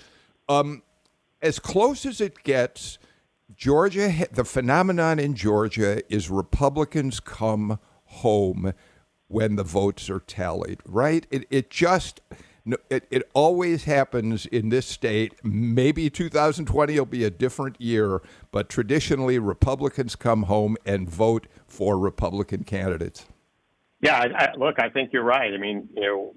um, 0.48 0.82
as 1.42 1.58
close 1.58 2.04
as 2.06 2.20
it 2.20 2.42
gets, 2.44 2.98
Georgia, 3.54 4.26
the 4.30 4.44
phenomenon 4.44 5.18
in 5.18 5.34
Georgia 5.34 6.02
is 6.12 6.30
Republicans 6.30 7.18
come 7.18 7.78
home 8.04 8.72
when 9.30 9.54
the 9.54 9.62
votes 9.62 10.10
are 10.10 10.18
tallied, 10.18 10.80
right? 10.84 11.24
It, 11.30 11.46
it 11.50 11.70
just, 11.70 12.20
it, 12.90 13.06
it 13.10 13.30
always 13.32 13.84
happens 13.84 14.44
in 14.46 14.70
this 14.70 14.86
state. 14.86 15.34
Maybe 15.44 16.10
2020 16.10 16.98
will 16.98 17.06
be 17.06 17.22
a 17.22 17.30
different 17.30 17.80
year, 17.80 18.22
but 18.50 18.68
traditionally 18.68 19.38
Republicans 19.38 20.16
come 20.16 20.44
home 20.44 20.76
and 20.84 21.08
vote 21.08 21.46
for 21.68 21.96
Republican 21.96 22.64
candidates. 22.64 23.26
Yeah, 24.00 24.16
I, 24.16 24.44
I, 24.44 24.54
look, 24.56 24.80
I 24.80 24.88
think 24.88 25.12
you're 25.12 25.22
right. 25.22 25.54
I 25.54 25.58
mean, 25.58 25.88
you 25.94 26.02
know, 26.02 26.34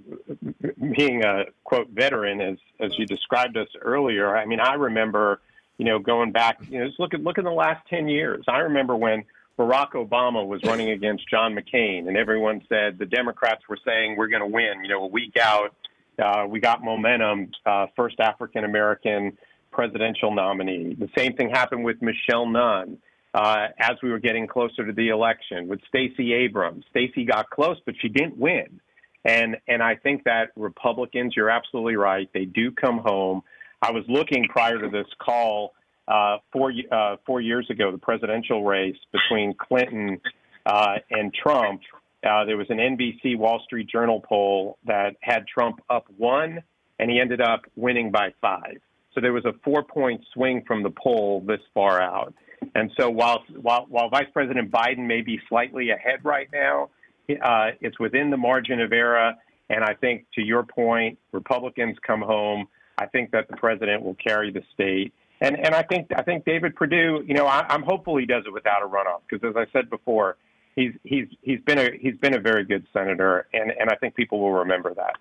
being 0.95 1.23
a 1.23 1.45
quote 1.63 1.89
veteran, 1.89 2.41
as 2.41 2.57
as 2.79 2.97
you 2.99 3.05
described 3.05 3.55
us 3.57 3.69
earlier. 3.81 4.35
I 4.35 4.45
mean, 4.45 4.59
I 4.59 4.73
remember, 4.73 5.39
you 5.77 5.85
know, 5.85 5.97
going 5.97 6.33
back. 6.33 6.59
You 6.69 6.79
know, 6.79 6.87
just 6.87 6.99
look 6.99 7.13
at 7.13 7.23
look 7.23 7.37
at 7.37 7.45
the 7.45 7.51
last 7.51 7.87
ten 7.87 8.09
years. 8.09 8.43
I 8.49 8.59
remember 8.59 8.97
when 8.97 9.23
Barack 9.57 9.91
Obama 9.91 10.45
was 10.45 10.61
running 10.63 10.89
against 10.89 11.29
John 11.29 11.55
McCain, 11.55 12.07
and 12.07 12.17
everyone 12.17 12.61
said 12.67 12.97
the 12.97 13.05
Democrats 13.05 13.61
were 13.69 13.77
saying 13.85 14.15
we're 14.17 14.27
going 14.27 14.41
to 14.41 14.47
win. 14.47 14.83
You 14.83 14.89
know, 14.89 15.03
a 15.03 15.07
week 15.07 15.37
out, 15.39 15.75
uh, 16.17 16.45
we 16.47 16.59
got 16.59 16.83
momentum. 16.83 17.51
Uh, 17.65 17.87
first 17.95 18.19
African 18.19 18.63
American 18.63 19.37
presidential 19.71 20.33
nominee. 20.33 20.95
The 20.97 21.09
same 21.17 21.33
thing 21.35 21.49
happened 21.49 21.83
with 21.83 22.01
Michelle 22.01 22.47
Nunn 22.47 22.97
uh, 23.33 23.67
as 23.79 23.97
we 24.01 24.09
were 24.11 24.19
getting 24.19 24.47
closer 24.47 24.85
to 24.85 24.93
the 24.93 25.09
election 25.09 25.67
with 25.67 25.79
Stacey 25.87 26.33
Abrams. 26.33 26.85
Stacey 26.89 27.25
got 27.25 27.49
close, 27.49 27.77
but 27.85 27.95
she 27.99 28.09
didn't 28.09 28.37
win. 28.37 28.79
And 29.25 29.57
and 29.67 29.81
I 29.81 29.95
think 29.95 30.23
that 30.25 30.51
Republicans, 30.55 31.33
you're 31.35 31.49
absolutely 31.49 31.95
right. 31.95 32.29
They 32.33 32.45
do 32.45 32.71
come 32.71 32.99
home. 32.99 33.41
I 33.81 33.91
was 33.91 34.03
looking 34.07 34.45
prior 34.45 34.79
to 34.79 34.89
this 34.89 35.07
call 35.19 35.73
uh, 36.07 36.37
four 36.51 36.73
uh, 36.91 37.15
four 37.25 37.41
years 37.41 37.67
ago, 37.69 37.91
the 37.91 37.97
presidential 37.97 38.63
race 38.63 38.97
between 39.11 39.53
Clinton 39.53 40.19
uh, 40.65 40.95
and 41.09 41.33
Trump. 41.33 41.81
Uh, 42.23 42.45
there 42.45 42.57
was 42.57 42.67
an 42.69 42.77
NBC 42.77 43.37
Wall 43.37 43.61
Street 43.65 43.89
Journal 43.89 44.21
poll 44.21 44.77
that 44.85 45.15
had 45.21 45.45
Trump 45.47 45.81
up 45.89 46.05
one, 46.17 46.63
and 46.99 47.11
he 47.11 47.19
ended 47.19 47.41
up 47.41 47.61
winning 47.75 48.11
by 48.11 48.33
five. 48.39 48.77
So 49.13 49.21
there 49.21 49.33
was 49.33 49.45
a 49.45 49.53
four 49.63 49.83
point 49.83 50.21
swing 50.33 50.63
from 50.65 50.83
the 50.83 50.89
poll 50.89 51.43
this 51.45 51.59
far 51.73 52.01
out. 52.01 52.33
And 52.75 52.91
so 52.97 53.09
while, 53.09 53.43
while, 53.61 53.85
while 53.89 54.09
Vice 54.09 54.29
President 54.33 54.71
Biden 54.71 55.05
may 55.05 55.21
be 55.21 55.39
slightly 55.49 55.89
ahead 55.91 56.19
right 56.23 56.47
now, 56.51 56.89
uh, 57.29 57.71
it's 57.81 57.99
within 57.99 58.29
the 58.29 58.37
margin 58.37 58.81
of 58.81 58.91
error. 58.91 59.33
And 59.69 59.83
I 59.83 59.93
think, 59.93 60.25
to 60.35 60.41
your 60.41 60.63
point, 60.63 61.19
Republicans 61.31 61.97
come 62.05 62.21
home. 62.21 62.67
I 62.97 63.07
think 63.07 63.31
that 63.31 63.47
the 63.49 63.57
president 63.57 64.03
will 64.03 64.15
carry 64.15 64.51
the 64.51 64.61
state. 64.73 65.13
And, 65.43 65.59
and 65.59 65.75
I 65.75 65.83
think 65.83 66.07
I 66.15 66.21
think 66.23 66.45
David 66.45 66.73
Perdue, 66.73 67.25
you 67.27 67.33
know, 67.33 67.45
I, 67.45 67.65
I'm 67.67 67.83
hopeful 67.83 68.15
he 68.15 68.25
does 68.25 68.45
it 68.47 68.53
without 68.53 68.81
a 68.81 68.87
runoff 68.87 69.19
because, 69.29 69.45
as 69.47 69.57
I 69.57 69.69
said 69.73 69.89
before, 69.89 70.37
he's 70.73 70.93
he's 71.03 71.27
he's 71.41 71.59
been 71.59 71.77
a 71.77 71.89
he's 71.99 72.15
been 72.15 72.33
a 72.33 72.39
very 72.39 72.63
good 72.63 72.87
senator, 72.93 73.45
and, 73.53 73.69
and 73.71 73.89
I 73.89 73.95
think 73.95 74.15
people 74.15 74.39
will 74.39 74.53
remember 74.53 74.93
that. 74.93 75.17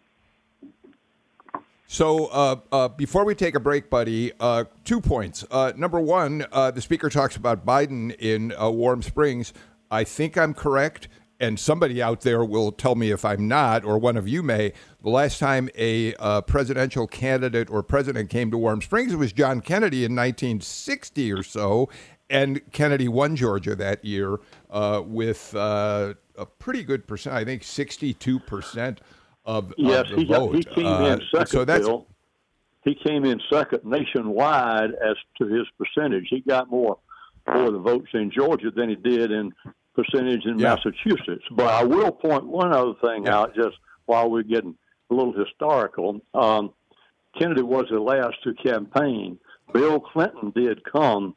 So 1.88 2.26
uh, 2.26 2.56
uh, 2.70 2.88
before 2.88 3.24
we 3.24 3.34
take 3.34 3.56
a 3.56 3.60
break, 3.60 3.90
buddy, 3.90 4.30
uh, 4.38 4.64
two 4.84 5.00
points. 5.00 5.44
Uh, 5.50 5.72
number 5.76 6.00
one, 6.00 6.46
uh, 6.52 6.70
the 6.70 6.80
speaker 6.80 7.10
talks 7.10 7.34
about 7.36 7.66
Biden 7.66 8.16
in 8.16 8.54
uh, 8.58 8.70
Warm 8.70 9.02
Springs. 9.02 9.52
I 9.90 10.04
think 10.04 10.38
I'm 10.38 10.54
correct, 10.54 11.08
and 11.42 11.58
somebody 11.58 12.00
out 12.00 12.20
there 12.20 12.44
will 12.44 12.70
tell 12.70 12.94
me 12.94 13.10
if 13.10 13.24
I'm 13.24 13.48
not, 13.48 13.84
or 13.84 13.98
one 13.98 14.16
of 14.16 14.28
you 14.28 14.44
may. 14.44 14.72
The 15.02 15.10
last 15.10 15.40
time 15.40 15.68
a 15.76 16.14
uh, 16.14 16.40
presidential 16.42 17.08
candidate 17.08 17.68
or 17.68 17.82
president 17.82 18.30
came 18.30 18.52
to 18.52 18.56
Warm 18.56 18.80
Springs, 18.80 19.12
it 19.12 19.16
was 19.16 19.32
John 19.32 19.60
Kennedy 19.60 20.04
in 20.04 20.14
1960 20.14 21.32
or 21.32 21.42
so, 21.42 21.90
and 22.30 22.60
Kennedy 22.70 23.08
won 23.08 23.34
Georgia 23.34 23.74
that 23.74 24.04
year 24.04 24.38
uh, 24.70 25.02
with 25.04 25.52
uh, 25.56 26.14
a 26.38 26.46
pretty 26.46 26.84
good 26.84 27.08
percent. 27.08 27.34
I 27.34 27.44
think 27.44 27.64
62 27.64 28.38
percent 28.38 29.00
of, 29.44 29.74
yes, 29.76 30.08
of 30.10 30.10
the 30.10 30.16
he, 30.18 30.24
vote. 30.26 30.54
he 30.54 30.62
came 30.62 30.86
uh, 30.86 31.06
in 31.06 31.22
second. 31.32 31.46
So 31.48 31.64
that's 31.64 31.84
Bill. 31.84 32.06
he 32.84 32.94
came 32.94 33.24
in 33.24 33.40
second 33.52 33.84
nationwide 33.84 34.90
as 35.04 35.16
to 35.38 35.48
his 35.48 35.66
percentage. 35.76 36.28
He 36.30 36.40
got 36.40 36.70
more 36.70 36.98
more 37.52 37.72
the 37.72 37.80
votes 37.80 38.10
in 38.14 38.30
Georgia 38.30 38.70
than 38.70 38.88
he 38.88 38.94
did 38.94 39.32
in 39.32 39.52
percentage 39.94 40.44
in 40.44 40.58
yeah. 40.58 40.74
Massachusetts. 40.74 41.44
But 41.50 41.68
I 41.68 41.84
will 41.84 42.12
point 42.12 42.46
one 42.46 42.72
other 42.72 42.94
thing 43.02 43.26
yeah. 43.26 43.38
out 43.38 43.54
just 43.54 43.76
while 44.06 44.30
we're 44.30 44.42
getting 44.42 44.76
a 45.10 45.14
little 45.14 45.32
historical. 45.32 46.20
Um, 46.34 46.72
Kennedy 47.38 47.62
was 47.62 47.86
the 47.90 48.00
last 48.00 48.36
to 48.44 48.54
campaign. 48.54 49.38
Bill 49.72 50.00
Clinton 50.00 50.52
did 50.54 50.82
come 50.84 51.34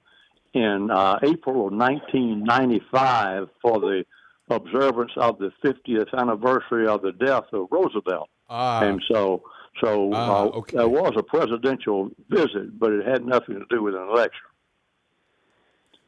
in 0.53 0.89
uh, 0.91 1.19
April 1.23 1.67
of 1.67 1.73
1995 1.73 3.49
for 3.61 3.79
the 3.79 4.05
observance 4.49 5.11
of 5.17 5.37
the 5.37 5.51
50th 5.63 6.13
anniversary 6.17 6.87
of 6.87 7.01
the 7.01 7.11
death 7.11 7.45
of 7.53 7.67
Roosevelt. 7.71 8.29
Ah. 8.49 8.83
And 8.83 9.01
so, 9.11 9.43
so 9.83 10.11
ah, 10.13 10.43
uh, 10.43 10.45
okay. 10.45 10.77
there 10.77 10.89
was 10.89 11.13
a 11.17 11.23
presidential 11.23 12.09
visit, 12.29 12.77
but 12.79 12.91
it 12.91 13.05
had 13.05 13.25
nothing 13.25 13.55
to 13.55 13.65
do 13.69 13.83
with 13.83 13.95
an 13.95 14.07
election. 14.09 14.47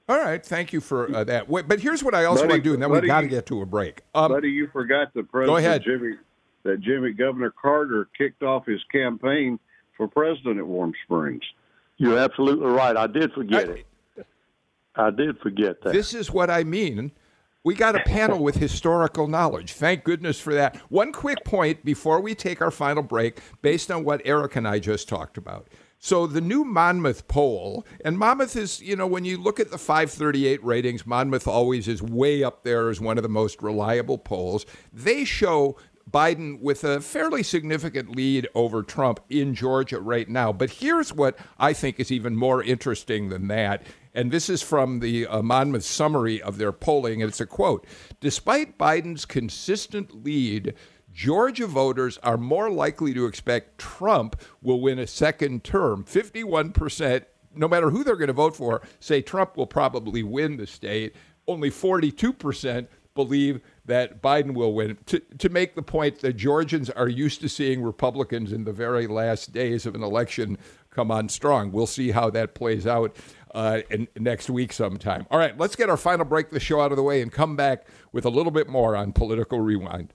All 0.09 0.17
right, 0.17 0.45
thank 0.45 0.71
you 0.71 0.79
for 0.79 1.13
uh, 1.13 1.23
that. 1.25 1.49
Wait, 1.49 1.67
but 1.67 1.81
here's 1.81 2.03
what 2.03 2.15
I 2.15 2.25
also 2.25 2.43
Buddy, 2.43 2.53
want 2.53 2.63
to 2.63 2.69
do, 2.69 2.73
and 2.73 2.81
then 2.81 2.89
we've 2.89 3.05
got 3.05 3.21
to 3.21 3.27
get 3.27 3.45
to 3.47 3.61
a 3.61 3.65
break. 3.65 4.03
Um, 4.15 4.31
Buddy, 4.31 4.49
you 4.49 4.69
forgot 4.71 5.13
the 5.13 5.23
president. 5.23 5.47
Go 5.47 5.57
ahead. 5.57 5.83
Jimmy, 5.83 6.15
that 6.63 6.79
Jimmy 6.79 7.11
Governor 7.11 7.53
Carter 7.61 8.07
kicked 8.17 8.41
off 8.41 8.65
his 8.65 8.81
campaign 8.91 9.59
for 9.97 10.07
president 10.07 10.59
at 10.59 10.67
Warm 10.67 10.93
Springs. 11.03 11.43
You're 11.97 12.17
absolutely 12.17 12.67
right. 12.67 12.95
I 12.95 13.07
did 13.07 13.33
forget 13.33 13.67
I- 13.67 13.71
it. 13.71 13.85
I 14.95 15.09
did 15.11 15.37
forget 15.39 15.81
that. 15.83 15.93
This 15.93 16.13
is 16.13 16.31
what 16.31 16.49
I 16.49 16.63
mean. 16.63 17.11
We 17.63 17.75
got 17.75 17.95
a 17.95 17.99
panel 17.99 18.39
with 18.39 18.55
historical 18.55 19.27
knowledge. 19.27 19.73
Thank 19.73 20.03
goodness 20.05 20.39
for 20.39 20.53
that. 20.53 20.77
One 20.89 21.11
quick 21.11 21.43
point 21.43 21.83
before 21.83 22.21
we 22.21 22.33
take 22.33 22.61
our 22.61 22.71
final 22.71 23.03
break, 23.03 23.39
based 23.61 23.91
on 23.91 24.03
what 24.03 24.21
Eric 24.25 24.55
and 24.55 24.67
I 24.67 24.79
just 24.79 25.09
talked 25.09 25.37
about. 25.37 25.67
So 25.99 26.27
the 26.27 26.41
new 26.41 26.63
Monmouth 26.63 27.27
poll, 27.27 27.85
and 28.05 28.17
Monmouth 28.17 28.55
is, 28.55 28.81
you 28.81 28.95
know, 28.95 29.07
when 29.07 29.25
you 29.25 29.37
look 29.37 29.59
at 29.59 29.71
the 29.71 29.79
538 29.79 30.63
ratings, 30.63 31.07
Monmouth 31.07 31.47
always 31.47 31.87
is 31.87 32.01
way 32.01 32.43
up 32.43 32.63
there 32.63 32.89
as 32.89 33.01
one 33.01 33.17
of 33.17 33.23
the 33.23 33.29
most 33.29 33.63
reliable 33.63 34.19
polls. 34.19 34.65
They 34.93 35.25
show 35.25 35.75
Biden 36.09 36.61
with 36.61 36.83
a 36.83 37.01
fairly 37.01 37.43
significant 37.43 38.15
lead 38.15 38.47
over 38.55 38.81
Trump 38.81 39.19
in 39.29 39.53
Georgia 39.53 39.99
right 39.99 40.29
now. 40.29 40.53
But 40.53 40.69
here's 40.69 41.11
what 41.11 41.37
I 41.59 41.73
think 41.73 41.99
is 41.99 42.11
even 42.11 42.35
more 42.35 42.63
interesting 42.63 43.29
than 43.29 43.47
that. 43.49 43.83
And 44.13 44.31
this 44.31 44.49
is 44.49 44.61
from 44.61 44.99
the 44.99 45.27
uh, 45.27 45.41
Monmouth 45.41 45.83
summary 45.83 46.41
of 46.41 46.57
their 46.57 46.71
polling. 46.71 47.21
And 47.21 47.29
it's 47.29 47.41
a 47.41 47.45
quote 47.45 47.85
Despite 48.21 48.77
Biden's 48.77 49.25
consistent 49.25 50.23
lead, 50.23 50.73
Georgia 51.17 51.65
voters 51.65 52.19
are 52.19 52.37
more 52.37 52.69
likely 52.69 53.11
to 53.11 53.25
expect 53.25 53.79
Trump 53.79 54.39
will 54.61 54.79
win 54.79 54.99
a 54.99 55.07
second 55.07 55.63
term. 55.63 56.03
51%, 56.03 57.25
no 57.55 57.67
matter 57.67 57.89
who 57.89 58.03
they're 58.03 58.15
going 58.15 58.27
to 58.27 58.33
vote 58.33 58.55
for, 58.55 58.83
say 58.99 59.23
Trump 59.23 59.57
will 59.57 59.65
probably 59.65 60.21
win 60.21 60.57
the 60.57 60.67
state. 60.67 61.15
Only 61.47 61.71
42% 61.71 62.87
believe 63.15 63.61
that 63.85 64.21
Biden 64.21 64.53
will 64.53 64.75
win. 64.75 64.95
To, 65.07 65.19
to 65.39 65.49
make 65.49 65.73
the 65.73 65.81
point 65.81 66.19
that 66.19 66.33
Georgians 66.33 66.91
are 66.91 67.09
used 67.09 67.41
to 67.41 67.49
seeing 67.49 67.81
Republicans 67.81 68.53
in 68.53 68.63
the 68.63 68.71
very 68.71 69.07
last 69.07 69.51
days 69.51 69.87
of 69.87 69.95
an 69.95 70.03
election 70.03 70.55
come 70.91 71.09
on 71.09 71.29
strong. 71.29 71.71
We'll 71.71 71.87
see 71.87 72.11
how 72.11 72.29
that 72.29 72.53
plays 72.53 72.85
out 72.85 73.15
uh, 73.55 73.79
next 74.19 74.51
week 74.51 74.71
sometime. 74.71 75.25
All 75.31 75.39
right, 75.39 75.57
let's 75.57 75.75
get 75.75 75.89
our 75.89 75.97
final 75.97 76.25
break 76.25 76.51
the 76.51 76.59
show 76.59 76.79
out 76.79 76.91
of 76.91 76.95
the 76.95 77.01
way 77.01 77.23
and 77.23 77.31
come 77.31 77.55
back 77.55 77.87
with 78.11 78.25
a 78.25 78.29
little 78.29 78.51
bit 78.51 78.69
more 78.69 78.95
on 78.95 79.13
Political 79.13 79.61
Rewind. 79.61 80.13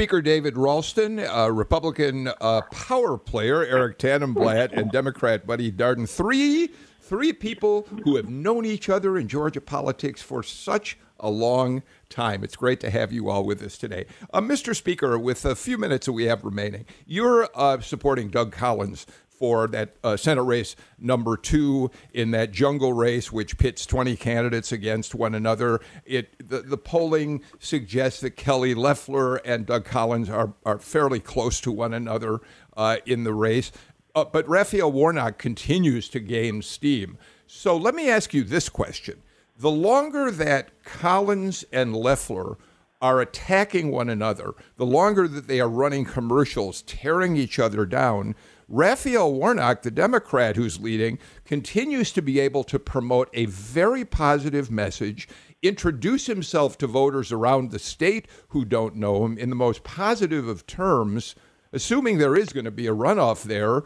Speaker 0.00 0.22
David 0.22 0.56
Ralston, 0.56 1.18
uh, 1.18 1.48
Republican 1.48 2.28
uh, 2.40 2.62
power 2.70 3.18
player 3.18 3.66
Eric 3.66 3.98
Tanenblatt, 3.98 4.72
and 4.72 4.90
Democrat 4.90 5.46
Buddy 5.46 5.70
Darden. 5.70 6.08
Three, 6.08 6.70
three 7.02 7.34
people 7.34 7.86
who 8.04 8.16
have 8.16 8.30
known 8.30 8.64
each 8.64 8.88
other 8.88 9.18
in 9.18 9.28
Georgia 9.28 9.60
politics 9.60 10.22
for 10.22 10.42
such 10.42 10.96
a 11.18 11.28
long 11.28 11.82
time. 12.08 12.42
It's 12.42 12.56
great 12.56 12.80
to 12.80 12.88
have 12.88 13.12
you 13.12 13.28
all 13.28 13.44
with 13.44 13.62
us 13.62 13.76
today. 13.76 14.06
Uh, 14.32 14.40
Mr. 14.40 14.74
Speaker, 14.74 15.18
with 15.18 15.44
a 15.44 15.54
few 15.54 15.76
minutes 15.76 16.06
that 16.06 16.12
we 16.12 16.24
have 16.24 16.44
remaining, 16.44 16.86
you're 17.04 17.50
uh, 17.54 17.78
supporting 17.80 18.30
Doug 18.30 18.52
Collins 18.52 19.04
for 19.40 19.66
that 19.68 19.96
uh, 20.04 20.16
Senate 20.18 20.42
race 20.42 20.76
number 20.98 21.34
two 21.34 21.90
in 22.12 22.30
that 22.30 22.52
jungle 22.52 22.92
race, 22.92 23.32
which 23.32 23.56
pits 23.56 23.86
20 23.86 24.14
candidates 24.16 24.70
against 24.70 25.14
one 25.14 25.34
another. 25.34 25.80
It 26.04 26.46
the, 26.46 26.60
the 26.60 26.76
polling 26.76 27.42
suggests 27.58 28.20
that 28.20 28.32
Kelly 28.32 28.74
Loeffler 28.74 29.36
and 29.36 29.64
Doug 29.64 29.86
Collins 29.86 30.28
are, 30.28 30.52
are 30.64 30.78
fairly 30.78 31.20
close 31.20 31.58
to 31.62 31.72
one 31.72 31.94
another 31.94 32.40
uh, 32.76 32.98
in 33.06 33.24
the 33.24 33.32
race. 33.32 33.72
Uh, 34.14 34.26
but 34.26 34.46
Raphael 34.46 34.92
Warnock 34.92 35.38
continues 35.38 36.10
to 36.10 36.20
gain 36.20 36.60
steam. 36.60 37.16
So 37.46 37.76
let 37.76 37.94
me 37.94 38.10
ask 38.10 38.34
you 38.34 38.44
this 38.44 38.68
question. 38.68 39.22
The 39.56 39.70
longer 39.70 40.30
that 40.30 40.82
Collins 40.84 41.64
and 41.72 41.96
Loeffler 41.96 42.58
are 43.00 43.20
attacking 43.20 43.90
one 43.90 44.10
another, 44.10 44.52
the 44.76 44.86
longer 44.86 45.26
that 45.26 45.48
they 45.48 45.60
are 45.60 45.68
running 45.68 46.04
commercials, 46.04 46.82
tearing 46.82 47.36
each 47.36 47.58
other 47.58 47.86
down, 47.86 48.34
Raphael 48.72 49.34
Warnock, 49.34 49.82
the 49.82 49.90
Democrat 49.90 50.54
who's 50.54 50.80
leading, 50.80 51.18
continues 51.44 52.12
to 52.12 52.22
be 52.22 52.38
able 52.38 52.62
to 52.64 52.78
promote 52.78 53.28
a 53.34 53.46
very 53.46 54.04
positive 54.04 54.70
message, 54.70 55.28
introduce 55.60 56.26
himself 56.26 56.78
to 56.78 56.86
voters 56.86 57.32
around 57.32 57.72
the 57.72 57.80
state 57.80 58.28
who 58.50 58.64
don't 58.64 58.94
know 58.94 59.24
him 59.24 59.36
in 59.36 59.50
the 59.50 59.56
most 59.56 59.82
positive 59.82 60.46
of 60.46 60.68
terms, 60.68 61.34
assuming 61.72 62.18
there 62.18 62.36
is 62.36 62.52
going 62.52 62.64
to 62.64 62.70
be 62.70 62.86
a 62.86 62.94
runoff 62.94 63.42
there. 63.42 63.82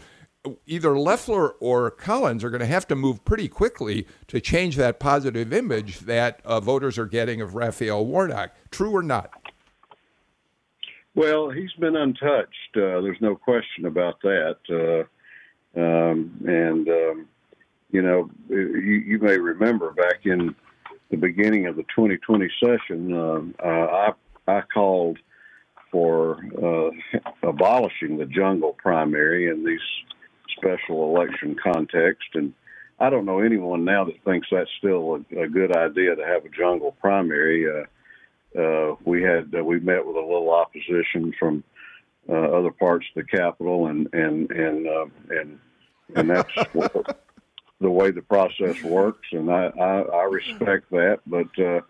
Either 0.66 0.99
Loeffler 0.99 1.53
or 1.53 1.91
Collins 1.91 2.45
are 2.45 2.51
going 2.51 2.61
to 2.61 2.66
have 2.66 2.87
to 2.89 2.95
move 2.95 3.24
pretty 3.24 3.49
quickly 3.49 4.07
to 4.26 4.39
change 4.39 4.76
that 4.76 5.01
positive 5.01 5.51
image 5.51 6.01
that 6.01 6.43
uh, 6.45 6.61
voters 6.61 6.99
are 6.99 7.07
getting 7.07 7.41
of 7.41 7.55
Raphael 7.55 8.05
Warnock. 8.05 8.51
True 8.70 8.95
or 8.95 9.03
not? 9.03 9.30
Well, 11.14 11.48
he's 11.50 11.72
been 11.78 11.96
untouched. 11.96 12.76
Uh, 12.76 13.00
there's 13.00 13.20
no 13.20 13.36
question 13.36 13.86
about 13.86 14.20
that. 14.22 14.56
Uh, 14.68 15.80
um, 15.80 16.40
and 16.46 16.88
um, 16.88 17.28
you 17.90 18.02
know, 18.02 18.30
you, 18.48 19.02
you, 19.06 19.18
may 19.20 19.38
remember 19.38 19.92
back 19.92 20.24
in 20.24 20.54
the 21.10 21.16
beginning 21.16 21.66
of 21.66 21.76
the 21.76 21.84
2020 21.94 22.48
session, 22.62 23.14
uh, 23.14 23.68
I 23.68 24.12
I 24.48 24.62
called 24.62 25.18
for 25.92 26.40
uh, 26.60 27.18
abolishing 27.48 28.18
the 28.18 28.26
jungle 28.26 28.74
primary 28.78 29.48
in 29.48 29.64
these 29.64 29.80
special 30.56 31.16
election 31.16 31.56
context, 31.62 32.30
and 32.34 32.52
I 32.98 33.10
don't 33.10 33.24
know 33.24 33.38
anyone 33.38 33.84
now 33.84 34.04
that 34.04 34.22
thinks 34.24 34.48
that's 34.50 34.70
still 34.78 35.24
a, 35.36 35.42
a 35.42 35.48
good 35.48 35.76
idea 35.76 36.16
to 36.16 36.26
have 36.26 36.44
a 36.44 36.48
jungle 36.48 36.92
primary. 37.00 37.66
Uh, 38.59 38.94
we 39.05 39.22
had 39.22 39.52
uh, 39.57 39.64
we 39.64 39.80
met 39.80 40.05
with 40.07 40.16
a 40.16 40.20
little 40.20 40.50
opposition 40.50 41.32
from 41.38 41.64
uh, 42.28 42.32
other 42.32 42.70
parts 42.70 43.07
of 43.14 43.24
the 43.24 43.36
Capitol, 43.36 43.86
and 43.88 44.09
and 44.12 44.50
and 44.50 44.86
uh, 44.86 45.07
and 45.30 45.59
and 46.14 46.30
that's 46.30 46.55
the 47.80 47.90
way 47.90 48.11
the 48.11 48.22
process 48.22 48.82
works, 48.82 49.28
and 49.32 49.50
I 49.50 49.66
I, 49.78 50.00
I 50.02 50.22
respect 50.24 50.90
that. 50.90 51.20
But 51.26 51.48
uh, 51.59 51.80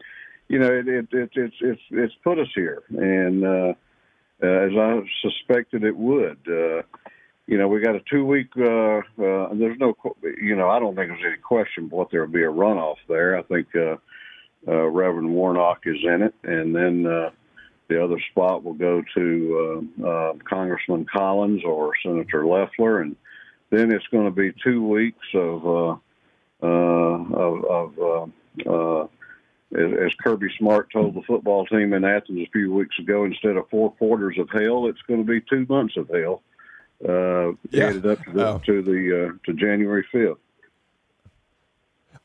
you 0.48 0.58
know, 0.58 0.72
it, 0.72 0.88
it, 0.88 1.08
it 1.12 1.30
it's 1.34 1.56
it's 1.60 1.82
it's 1.90 2.14
put 2.24 2.38
us 2.38 2.48
here, 2.54 2.82
and 2.90 3.44
uh, 3.44 3.74
as 4.42 4.72
I 4.76 5.00
suspected 5.22 5.84
it 5.84 5.96
would. 5.96 6.38
Uh, 6.48 6.82
you 7.46 7.58
know, 7.58 7.68
we 7.68 7.80
got 7.80 7.94
a 7.94 8.00
two 8.10 8.24
week, 8.24 8.48
uh, 8.56 8.62
uh, 8.62 9.52
there's 9.52 9.78
no, 9.78 9.94
you 10.40 10.56
know, 10.56 10.70
I 10.70 10.78
don't 10.78 10.96
think 10.96 11.10
there's 11.10 11.24
any 11.26 11.36
question 11.36 11.88
but 11.88 12.10
there'll 12.10 12.26
be 12.26 12.42
a 12.42 12.50
runoff 12.50 12.96
there. 13.06 13.36
I 13.36 13.42
think, 13.42 13.68
uh, 14.66 14.86
Reverend 14.86 15.34
Warnock 15.34 15.82
is 15.86 15.98
in 16.02 16.22
it, 16.22 16.34
and 16.42 16.74
then 16.74 17.06
uh, 17.06 17.30
the 17.88 18.02
other 18.02 18.18
spot 18.30 18.64
will 18.64 18.74
go 18.74 19.02
to 19.14 19.86
uh, 20.02 20.06
uh, 20.06 20.32
Congressman 20.44 21.06
Collins 21.06 21.62
or 21.64 21.92
Senator 22.02 22.46
Loeffler, 22.46 23.00
and 23.00 23.16
then 23.70 23.92
it's 23.92 24.06
going 24.08 24.24
to 24.24 24.30
be 24.30 24.52
two 24.62 24.86
weeks 24.86 25.26
of 25.34 25.66
uh, 25.66 25.96
uh, 26.62 26.66
of, 26.66 27.64
of 27.64 27.98
uh, 27.98 28.70
uh, 28.70 29.06
as 29.76 30.14
Kirby 30.22 30.48
Smart 30.58 30.90
told 30.90 31.14
the 31.14 31.22
football 31.22 31.66
team 31.66 31.92
in 31.92 32.04
Athens 32.04 32.46
a 32.46 32.50
few 32.52 32.72
weeks 32.72 32.98
ago, 32.98 33.24
instead 33.24 33.56
of 33.56 33.68
four 33.68 33.90
quarters 33.92 34.38
of 34.38 34.48
hell, 34.50 34.86
it's 34.86 35.02
going 35.02 35.24
to 35.24 35.26
be 35.26 35.40
two 35.40 35.66
months 35.68 35.96
of 35.96 36.08
hell. 36.08 36.42
Uh, 37.06 37.52
yeah. 37.70 37.86
Headed 37.86 38.06
up 38.06 38.24
to 38.24 38.32
the, 38.32 38.46
oh. 38.46 38.60
to, 38.64 38.82
the 38.82 39.26
uh, 39.26 39.32
to 39.44 39.52
January 39.52 40.06
fifth. 40.12 40.38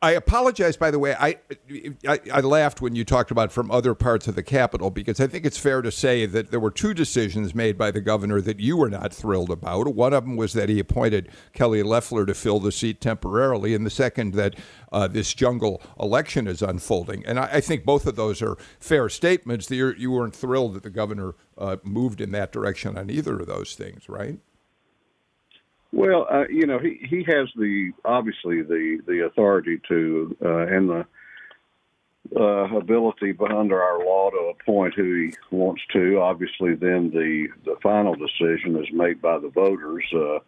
I 0.01 0.11
apologize, 0.11 0.77
by 0.77 0.91
the 0.91 0.99
way. 0.99 1.13
I, 1.19 1.39
I, 2.07 2.19
I 2.31 2.39
laughed 2.39 2.79
when 2.79 2.95
you 2.95 3.03
talked 3.03 3.31
about 3.31 3.51
from 3.51 3.69
other 3.69 3.93
parts 3.93 4.29
of 4.29 4.35
the 4.35 4.43
Capitol 4.43 4.89
because 4.91 5.19
I 5.19 5.27
think 5.27 5.45
it's 5.45 5.57
fair 5.57 5.81
to 5.81 5.91
say 5.91 6.25
that 6.25 6.51
there 6.51 6.59
were 6.59 6.71
two 6.71 6.93
decisions 6.93 7.53
made 7.53 7.77
by 7.77 7.91
the 7.91 7.99
governor 7.99 8.39
that 8.39 8.61
you 8.61 8.77
were 8.77 8.89
not 8.89 9.13
thrilled 9.13 9.49
about. 9.49 9.93
One 9.93 10.13
of 10.13 10.23
them 10.23 10.37
was 10.37 10.53
that 10.53 10.69
he 10.69 10.79
appointed 10.79 11.29
Kelly 11.51 11.83
Loeffler 11.83 12.25
to 12.25 12.33
fill 12.33 12.61
the 12.61 12.71
seat 12.71 13.01
temporarily, 13.01 13.75
and 13.75 13.85
the 13.85 13.89
second 13.89 14.35
that 14.35 14.55
uh, 14.93 15.09
this 15.09 15.33
jungle 15.33 15.81
election 15.99 16.47
is 16.47 16.61
unfolding. 16.61 17.25
And 17.25 17.37
I, 17.37 17.49
I, 17.55 17.61
think 17.61 17.83
both 17.83 18.07
of 18.07 18.15
those 18.15 18.41
are 18.41 18.57
fair 18.79 19.09
statements. 19.09 19.67
That 19.67 19.75
you 19.75 20.11
weren't 20.11 20.35
thrilled 20.35 20.75
that 20.75 20.83
the 20.83 20.89
governor 20.89 21.35
uh, 21.57 21.75
moved 21.83 22.21
in 22.21 22.31
that 22.31 22.53
direction 22.53 22.97
on 22.97 23.09
either 23.09 23.37
of 23.37 23.47
those 23.47 23.75
things, 23.75 24.07
right? 24.07 24.39
Well, 25.91 26.27
uh, 26.31 26.47
you 26.49 26.67
know, 26.67 26.79
he, 26.79 26.99
he 27.09 27.23
has 27.23 27.49
the 27.55 27.91
obviously 28.05 28.61
the 28.61 28.99
the 29.07 29.25
authority 29.25 29.81
to 29.87 30.37
uh, 30.43 30.67
and 30.67 30.89
the 30.89 31.05
uh, 32.35 32.77
ability, 32.77 33.35
under 33.49 33.81
our 33.81 34.05
law 34.05 34.29
to 34.29 34.53
appoint 34.59 34.93
who 34.93 35.29
he 35.29 35.55
wants 35.55 35.81
to. 35.93 36.19
Obviously, 36.19 36.75
then 36.75 37.09
the 37.09 37.47
the 37.65 37.75
final 37.81 38.13
decision 38.13 38.75
is 38.75 38.91
made 38.93 39.19
by 39.21 39.39
the 39.39 39.49
voters. 39.49 40.03
Uh, 40.13 40.39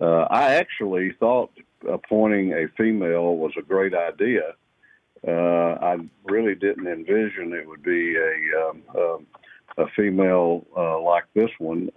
uh, 0.00 0.28
I 0.30 0.54
actually 0.56 1.12
thought 1.18 1.50
appointing 1.88 2.52
a 2.52 2.68
female 2.76 3.36
was 3.36 3.52
a 3.56 3.62
great 3.62 3.94
idea. 3.94 4.52
Uh, 5.26 5.30
I 5.80 5.96
really 6.24 6.54
didn't 6.54 6.86
envision 6.86 7.52
it 7.54 7.66
would 7.66 7.82
be 7.82 8.16
a 8.16 8.68
um, 8.68 8.82
um, 8.94 9.26
a 9.78 9.86
female 9.96 10.66
like 11.02 11.24
this 11.34 11.50
one. 11.58 11.88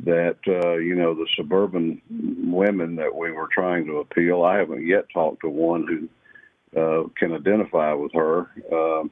That 0.00 0.38
uh, 0.48 0.76
you 0.76 0.94
know 0.94 1.14
the 1.14 1.26
suburban 1.36 2.00
women 2.10 2.96
that 2.96 3.14
we 3.14 3.30
were 3.30 3.48
trying 3.52 3.86
to 3.86 3.98
appeal. 3.98 4.42
I 4.42 4.58
haven't 4.58 4.86
yet 4.86 5.04
talked 5.12 5.42
to 5.42 5.48
one 5.48 5.86
who 5.86 6.80
uh, 6.80 7.08
can 7.16 7.32
identify 7.32 7.92
with 7.92 8.12
her, 8.14 8.50
um, 8.72 9.10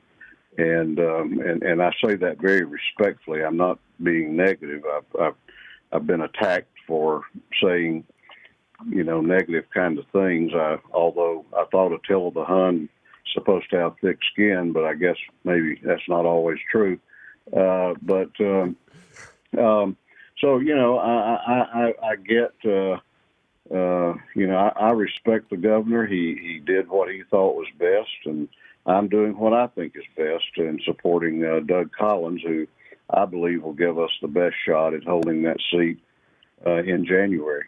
and 0.58 0.98
um, 0.98 1.40
and 1.40 1.62
and 1.62 1.82
I 1.82 1.92
say 2.02 2.16
that 2.16 2.40
very 2.40 2.64
respectfully. 2.64 3.44
I'm 3.44 3.56
not 3.56 3.78
being 4.02 4.36
negative. 4.36 4.82
I've 4.90 5.20
I've, 5.20 5.34
I've 5.92 6.06
been 6.06 6.22
attacked 6.22 6.72
for 6.86 7.22
saying 7.62 8.04
you 8.88 9.04
know 9.04 9.20
negative 9.20 9.66
kind 9.72 9.98
of 9.98 10.06
things. 10.12 10.52
I 10.54 10.78
although 10.92 11.44
I 11.56 11.66
thought 11.70 11.92
Attila 11.92 12.32
the 12.32 12.44
Hun 12.44 12.88
supposed 13.34 13.70
to 13.70 13.78
have 13.78 13.94
thick 14.00 14.18
skin, 14.32 14.72
but 14.72 14.84
I 14.84 14.94
guess 14.94 15.16
maybe 15.44 15.80
that's 15.84 16.08
not 16.08 16.24
always 16.24 16.58
true. 16.70 16.98
Uh, 17.56 17.94
but 18.02 18.30
um, 18.40 18.76
um, 19.58 19.96
so 20.40 20.58
you 20.58 20.74
know, 20.74 20.98
I 20.98 21.34
I, 21.34 21.58
I, 21.58 21.94
I 22.10 22.16
get. 22.16 22.54
Uh, 22.64 22.98
uh, 23.72 24.14
you 24.34 24.48
know, 24.48 24.56
I, 24.56 24.88
I 24.88 24.90
respect 24.90 25.50
the 25.50 25.56
governor. 25.56 26.04
He 26.04 26.36
he 26.40 26.58
did 26.58 26.88
what 26.88 27.08
he 27.08 27.22
thought 27.30 27.54
was 27.54 27.68
best, 27.78 28.26
and 28.26 28.48
I'm 28.84 29.08
doing 29.08 29.38
what 29.38 29.52
I 29.52 29.68
think 29.68 29.94
is 29.94 30.02
best 30.16 30.56
in 30.56 30.80
supporting 30.84 31.44
uh, 31.44 31.60
Doug 31.60 31.92
Collins, 31.92 32.42
who 32.44 32.66
I 33.08 33.26
believe 33.26 33.62
will 33.62 33.72
give 33.72 33.98
us 33.98 34.10
the 34.20 34.28
best 34.28 34.56
shot 34.66 34.94
at 34.94 35.04
holding 35.04 35.42
that 35.42 35.58
seat 35.70 36.00
uh, 36.66 36.82
in 36.82 37.06
January. 37.06 37.64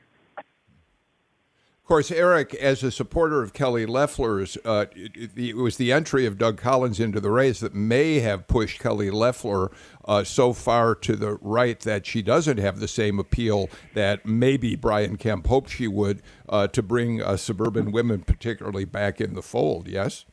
Of 1.82 1.88
course, 1.88 2.12
Eric, 2.12 2.54
as 2.54 2.84
a 2.84 2.92
supporter 2.92 3.42
of 3.42 3.52
Kelly 3.52 3.86
Loeffler's, 3.86 4.56
uh, 4.64 4.86
it, 4.94 5.36
it, 5.36 5.56
was 5.56 5.78
the 5.78 5.90
entry 5.90 6.26
of 6.26 6.38
Doug 6.38 6.56
Collins 6.56 7.00
into 7.00 7.18
the 7.18 7.30
race 7.30 7.58
that 7.58 7.74
may 7.74 8.20
have 8.20 8.46
pushed 8.46 8.78
Kelly 8.78 9.10
Loeffler 9.10 9.72
uh, 10.04 10.22
so 10.22 10.52
far 10.52 10.94
to 10.94 11.16
the 11.16 11.38
right 11.40 11.80
that 11.80 12.06
she 12.06 12.22
doesn't 12.22 12.58
have 12.58 12.78
the 12.78 12.86
same 12.86 13.18
appeal 13.18 13.68
that 13.94 14.24
maybe 14.24 14.76
Brian 14.76 15.16
Kemp 15.16 15.48
hoped 15.48 15.70
she 15.70 15.88
would 15.88 16.22
uh, 16.48 16.68
to 16.68 16.84
bring 16.84 17.20
uh, 17.20 17.36
suburban 17.36 17.90
women, 17.90 18.20
particularly, 18.20 18.84
back 18.84 19.20
in 19.20 19.34
the 19.34 19.42
fold. 19.42 19.88
Yes. 19.88 20.24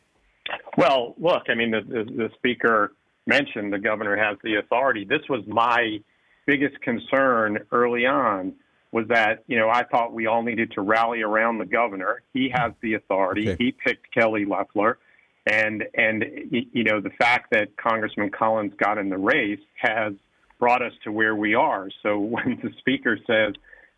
Well, 0.77 1.15
look, 1.17 1.43
I 1.49 1.55
mean, 1.55 1.71
the, 1.71 1.81
the, 1.81 2.03
the 2.03 2.29
speaker 2.35 2.93
mentioned 3.25 3.73
the 3.73 3.79
governor 3.79 4.15
has 4.15 4.37
the 4.43 4.57
authority. 4.57 5.03
This 5.03 5.27
was 5.27 5.43
my 5.47 5.97
biggest 6.45 6.79
concern 6.81 7.57
early 7.71 8.05
on 8.05 8.53
was 8.91 9.07
that 9.09 9.43
you 9.47 9.57
know 9.57 9.69
I 9.69 9.83
thought 9.83 10.13
we 10.13 10.27
all 10.27 10.43
needed 10.43 10.71
to 10.73 10.81
rally 10.81 11.21
around 11.21 11.59
the 11.59 11.65
governor. 11.65 12.21
He 12.33 12.51
has 12.53 12.73
the 12.81 12.95
authority. 12.95 13.49
Okay. 13.49 13.63
He 13.63 13.71
picked 13.71 14.11
Kelly 14.13 14.45
Loeffler, 14.45 14.97
and 15.45 15.83
and 15.93 16.25
you 16.49 16.83
know 16.83 16.99
the 16.99 17.11
fact 17.11 17.51
that 17.51 17.77
Congressman 17.77 18.31
Collins 18.31 18.73
got 18.77 18.97
in 18.97 19.09
the 19.09 19.17
race 19.17 19.59
has 19.75 20.13
brought 20.59 20.81
us 20.81 20.93
to 21.03 21.11
where 21.11 21.35
we 21.35 21.55
are. 21.55 21.89
So 22.03 22.17
when 22.19 22.59
the 22.63 22.71
speaker 22.79 23.17
says 23.27 23.53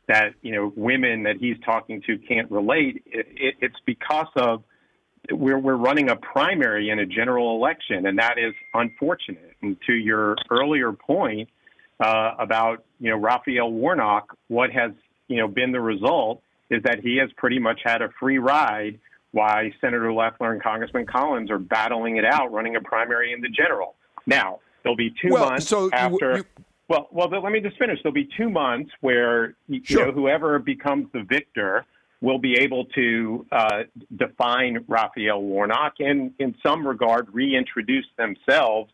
that 0.08 0.34
you 0.42 0.52
know 0.52 0.74
women 0.76 1.24
that 1.24 1.38
he's 1.38 1.58
talking 1.64 2.02
to 2.08 2.18
can't 2.18 2.52
relate, 2.52 3.04
it, 3.06 3.28
it, 3.32 3.56
it's 3.62 3.80
because 3.86 4.28
of 4.36 4.64
we're 5.32 5.60
we're 5.60 5.76
running 5.76 6.10
a 6.10 6.16
primary 6.18 6.90
in 6.90 7.00
a 7.00 7.06
general 7.06 7.56
election, 7.56 8.06
and 8.08 8.20
that 8.20 8.38
is 8.38 8.54
unfortunate. 8.74 9.56
And 9.62 9.78
to 9.88 9.94
your 9.94 10.36
earlier 10.50 10.92
point 10.92 11.50
uh, 12.02 12.36
about 12.40 12.84
you 13.00 13.10
know 13.10 13.18
Raphael 13.18 13.72
Warnock, 13.72 14.36
what 14.48 14.72
has 14.72 14.92
you 15.28 15.38
know 15.38 15.48
been 15.48 15.72
the 15.72 15.80
result 15.80 16.42
is 16.70 16.84
that 16.84 17.00
he 17.02 17.18
has 17.18 17.30
pretty 17.38 17.60
much 17.60 17.80
had 17.84 18.02
a 18.02 18.10
free 18.20 18.38
ride 18.38 19.00
while 19.32 19.70
Senator 19.80 20.12
Loeffler 20.12 20.52
and 20.54 20.62
Congressman 20.62 21.06
Collins 21.06 21.52
are 21.52 21.60
battling 21.60 22.18
it 22.18 22.26
out, 22.26 22.52
running 22.52 22.76
a 22.76 22.82
primary 22.82 23.34
in 23.34 23.42
the 23.42 23.50
general. 23.50 23.96
Now 24.26 24.60
there'll 24.84 24.98
be 24.98 25.14
two 25.22 25.32
well, 25.32 25.50
months 25.52 25.68
so 25.68 25.90
after. 25.92 26.38
You, 26.38 26.44
Well, 26.88 27.08
well, 27.12 27.30
let 27.30 27.52
me 27.52 27.62
just 27.62 27.78
finish. 27.78 28.00
There'll 28.04 28.14
be 28.14 28.30
two 28.38 28.50
months 28.50 28.92
where 29.00 29.56
you 29.68 29.82
Sure. 29.84 30.08
know 30.08 30.12
whoever 30.12 30.60
becomes 30.60 31.08
the 31.14 31.24
victor 31.24 31.86
will 32.20 32.38
be 32.38 32.56
able 32.60 32.86
to 32.86 33.46
uh, 33.52 33.84
define 34.16 34.84
Raphael 34.88 35.42
Warnock 35.42 35.94
and, 36.00 36.34
in 36.38 36.56
some 36.62 36.86
regard, 36.86 37.34
reintroduce 37.34 38.06
themselves 38.18 38.92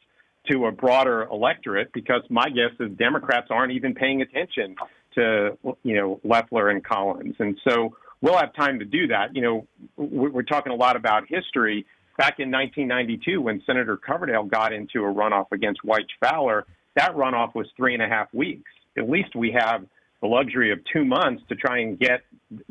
to 0.52 0.66
a 0.68 0.72
broader 0.72 1.24
electorate. 1.32 1.92
Because 1.94 2.22
my 2.30 2.50
guess 2.50 2.72
is 2.80 2.92
Democrats 2.98 3.48
aren't 3.50 3.74
even 3.74 3.94
paying 3.94 4.22
attention 4.22 4.76
to 5.16 5.58
you 5.84 5.96
know 5.96 6.20
Loeffler 6.24 6.70
and 6.70 6.84
Collins, 6.84 7.36
and 7.40 7.58
so 7.68 7.96
we'll 8.22 8.38
have 8.38 8.54
time 8.56 8.80
to 8.80 8.86
do 8.86 9.08
that. 9.08 9.36
You 9.36 9.42
know, 9.42 9.68
we- 9.96 10.30
we're 10.30 10.44
talking 10.44 10.72
a 10.72 10.76
lot 10.76 10.96
about 10.96 11.28
history. 11.28 11.86
Back 12.18 12.40
in 12.40 12.50
1992, 12.50 13.40
when 13.42 13.62
Senator 13.66 13.96
Coverdell 13.96 14.50
got 14.50 14.74
into 14.74 15.04
a 15.04 15.14
runoff 15.14 15.52
against 15.52 15.82
Wyche 15.84 16.10
Fowler, 16.20 16.66
that 16.96 17.14
runoff 17.16 17.54
was 17.54 17.68
three 17.78 17.94
and 17.94 18.02
a 18.02 18.08
half 18.08 18.34
weeks. 18.34 18.72
At 18.98 19.08
least 19.08 19.36
we 19.36 19.52
have 19.52 19.86
the 20.22 20.28
luxury 20.28 20.72
of 20.72 20.80
two 20.92 21.06
months 21.06 21.44
to 21.50 21.56
try 21.56 21.78
and 21.80 22.00
get, 22.00 22.22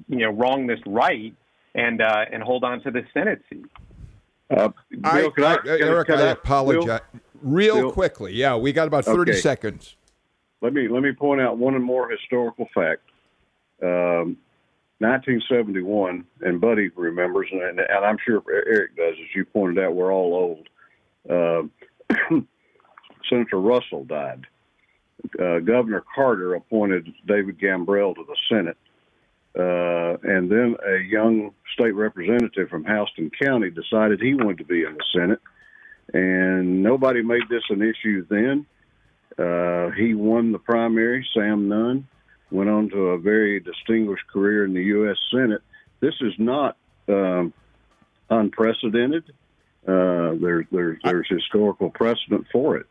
you 0.09 0.18
know, 0.18 0.31
wrong 0.31 0.66
this 0.66 0.81
right 0.85 1.33
and 1.77 2.03
uh, 2.03 2.24
and 2.33 2.43
hold 2.43 2.64
on 2.64 2.81
to 2.83 2.91
the 2.91 3.03
Senate 3.14 3.41
seat. 3.49 3.66
Uh, 4.51 4.70
I, 5.05 5.20
Bill, 5.20 5.33
I, 5.39 5.43
I- 5.43 5.53
I- 5.64 5.79
Eric, 5.81 6.11
I 6.11 6.14
I- 6.14 6.27
apologize. 6.33 7.01
Real 7.47 7.76
Bill? 7.76 7.92
quickly, 7.92 8.32
yeah, 8.34 8.57
we 8.57 8.72
got 8.72 8.88
about 8.88 9.05
30 9.05 9.32
Okay. 9.32 9.40
seconds. 9.40 9.97
let 10.62 10.72
me 10.72 10.88
let 10.88 11.03
me 11.03 11.12
point 11.12 11.40
out 11.40 11.59
one 11.59 11.80
more 11.80 12.09
historical 12.11 12.68
fact. 12.74 13.03
Um, 13.82 14.36
1971, 14.99 16.24
and 16.40 16.61
Buddy 16.61 16.88
remembers, 16.97 17.49
and, 17.53 17.78
and 17.78 18.05
I'm 18.05 18.16
sure 18.24 18.42
Eric 18.51 18.97
does, 18.97 19.14
as 19.20 19.34
you 19.34 19.44
pointed 19.44 19.84
out, 19.84 19.94
we're 19.94 20.12
all 20.12 20.34
old. 20.34 20.68
Uh, 21.28 21.64
Senator 23.28 23.61
Russell 23.61 24.05
died. 24.05 24.47
Uh, 25.38 25.59
Governor 25.59 26.03
Carter 26.14 26.55
appointed 26.55 27.12
David 27.26 27.59
Gambrell 27.59 28.14
to 28.14 28.24
the 28.26 28.36
Senate. 28.49 28.76
Uh, 29.59 30.16
and 30.22 30.51
then 30.51 30.76
a 30.86 30.99
young 31.03 31.51
state 31.74 31.92
representative 31.94 32.68
from 32.68 32.84
Houston 32.84 33.30
County 33.42 33.70
decided 33.70 34.20
he 34.20 34.34
wanted 34.34 34.59
to 34.59 34.64
be 34.64 34.82
in 34.84 34.94
the 34.94 35.05
Senate. 35.14 35.40
And 36.12 36.82
nobody 36.82 37.22
made 37.22 37.48
this 37.48 37.64
an 37.70 37.82
issue 37.82 38.26
then. 38.28 38.66
Uh, 39.38 39.90
he 39.90 40.14
won 40.14 40.52
the 40.52 40.59
primary. 40.59 41.26
Sam 41.34 41.68
Nunn 41.68 42.07
went 42.50 42.70
on 42.70 42.88
to 42.90 43.09
a 43.09 43.18
very 43.18 43.61
distinguished 43.61 44.26
career 44.28 44.64
in 44.64 44.72
the 44.72 44.82
U.S. 44.84 45.16
Senate. 45.30 45.62
This 46.00 46.14
is 46.20 46.32
not 46.38 46.76
um, 47.09 47.52
unprecedented. 48.30 49.24
Uh, 49.86 50.34
there, 50.40 50.66
there, 50.72 50.98
there's 51.04 51.28
historical 51.28 51.90
precedent 51.90 52.46
for 52.50 52.76
it. 52.76 52.86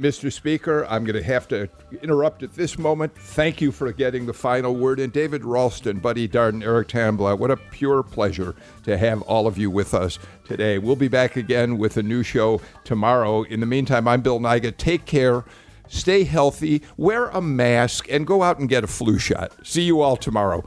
Mr. 0.00 0.30
Speaker, 0.30 0.84
I'm 0.90 1.04
going 1.04 1.16
to 1.16 1.22
have 1.22 1.48
to 1.48 1.70
interrupt 2.02 2.42
at 2.42 2.52
this 2.52 2.76
moment. 2.78 3.16
Thank 3.16 3.62
you 3.62 3.72
for 3.72 3.90
getting 3.92 4.26
the 4.26 4.34
final 4.34 4.76
word 4.76 5.00
in. 5.00 5.08
David 5.08 5.42
Ralston, 5.42 6.00
Buddy 6.00 6.28
Darden, 6.28 6.62
Eric 6.62 6.88
Tanenblatt, 6.88 7.38
what 7.38 7.50
a 7.50 7.56
pure 7.56 8.02
pleasure 8.02 8.54
to 8.84 8.98
have 8.98 9.22
all 9.22 9.46
of 9.46 9.56
you 9.56 9.70
with 9.70 9.94
us 9.94 10.18
today. 10.44 10.76
We'll 10.76 10.96
be 10.96 11.08
back 11.08 11.36
again 11.36 11.78
with 11.78 11.96
a 11.96 12.02
new 12.02 12.22
show 12.22 12.60
tomorrow. 12.84 13.44
In 13.44 13.60
the 13.60 13.66
meantime, 13.66 14.06
I'm 14.06 14.20
Bill 14.20 14.38
Nigut. 14.38 14.76
Take 14.76 15.06
care, 15.06 15.44
stay 15.88 16.24
healthy, 16.24 16.82
wear 16.98 17.28
a 17.28 17.40
mask, 17.40 18.06
and 18.10 18.26
go 18.26 18.42
out 18.42 18.58
and 18.58 18.68
get 18.68 18.84
a 18.84 18.88
flu 18.88 19.18
shot. 19.18 19.52
See 19.66 19.82
you 19.82 20.02
all 20.02 20.18
tomorrow. 20.18 20.62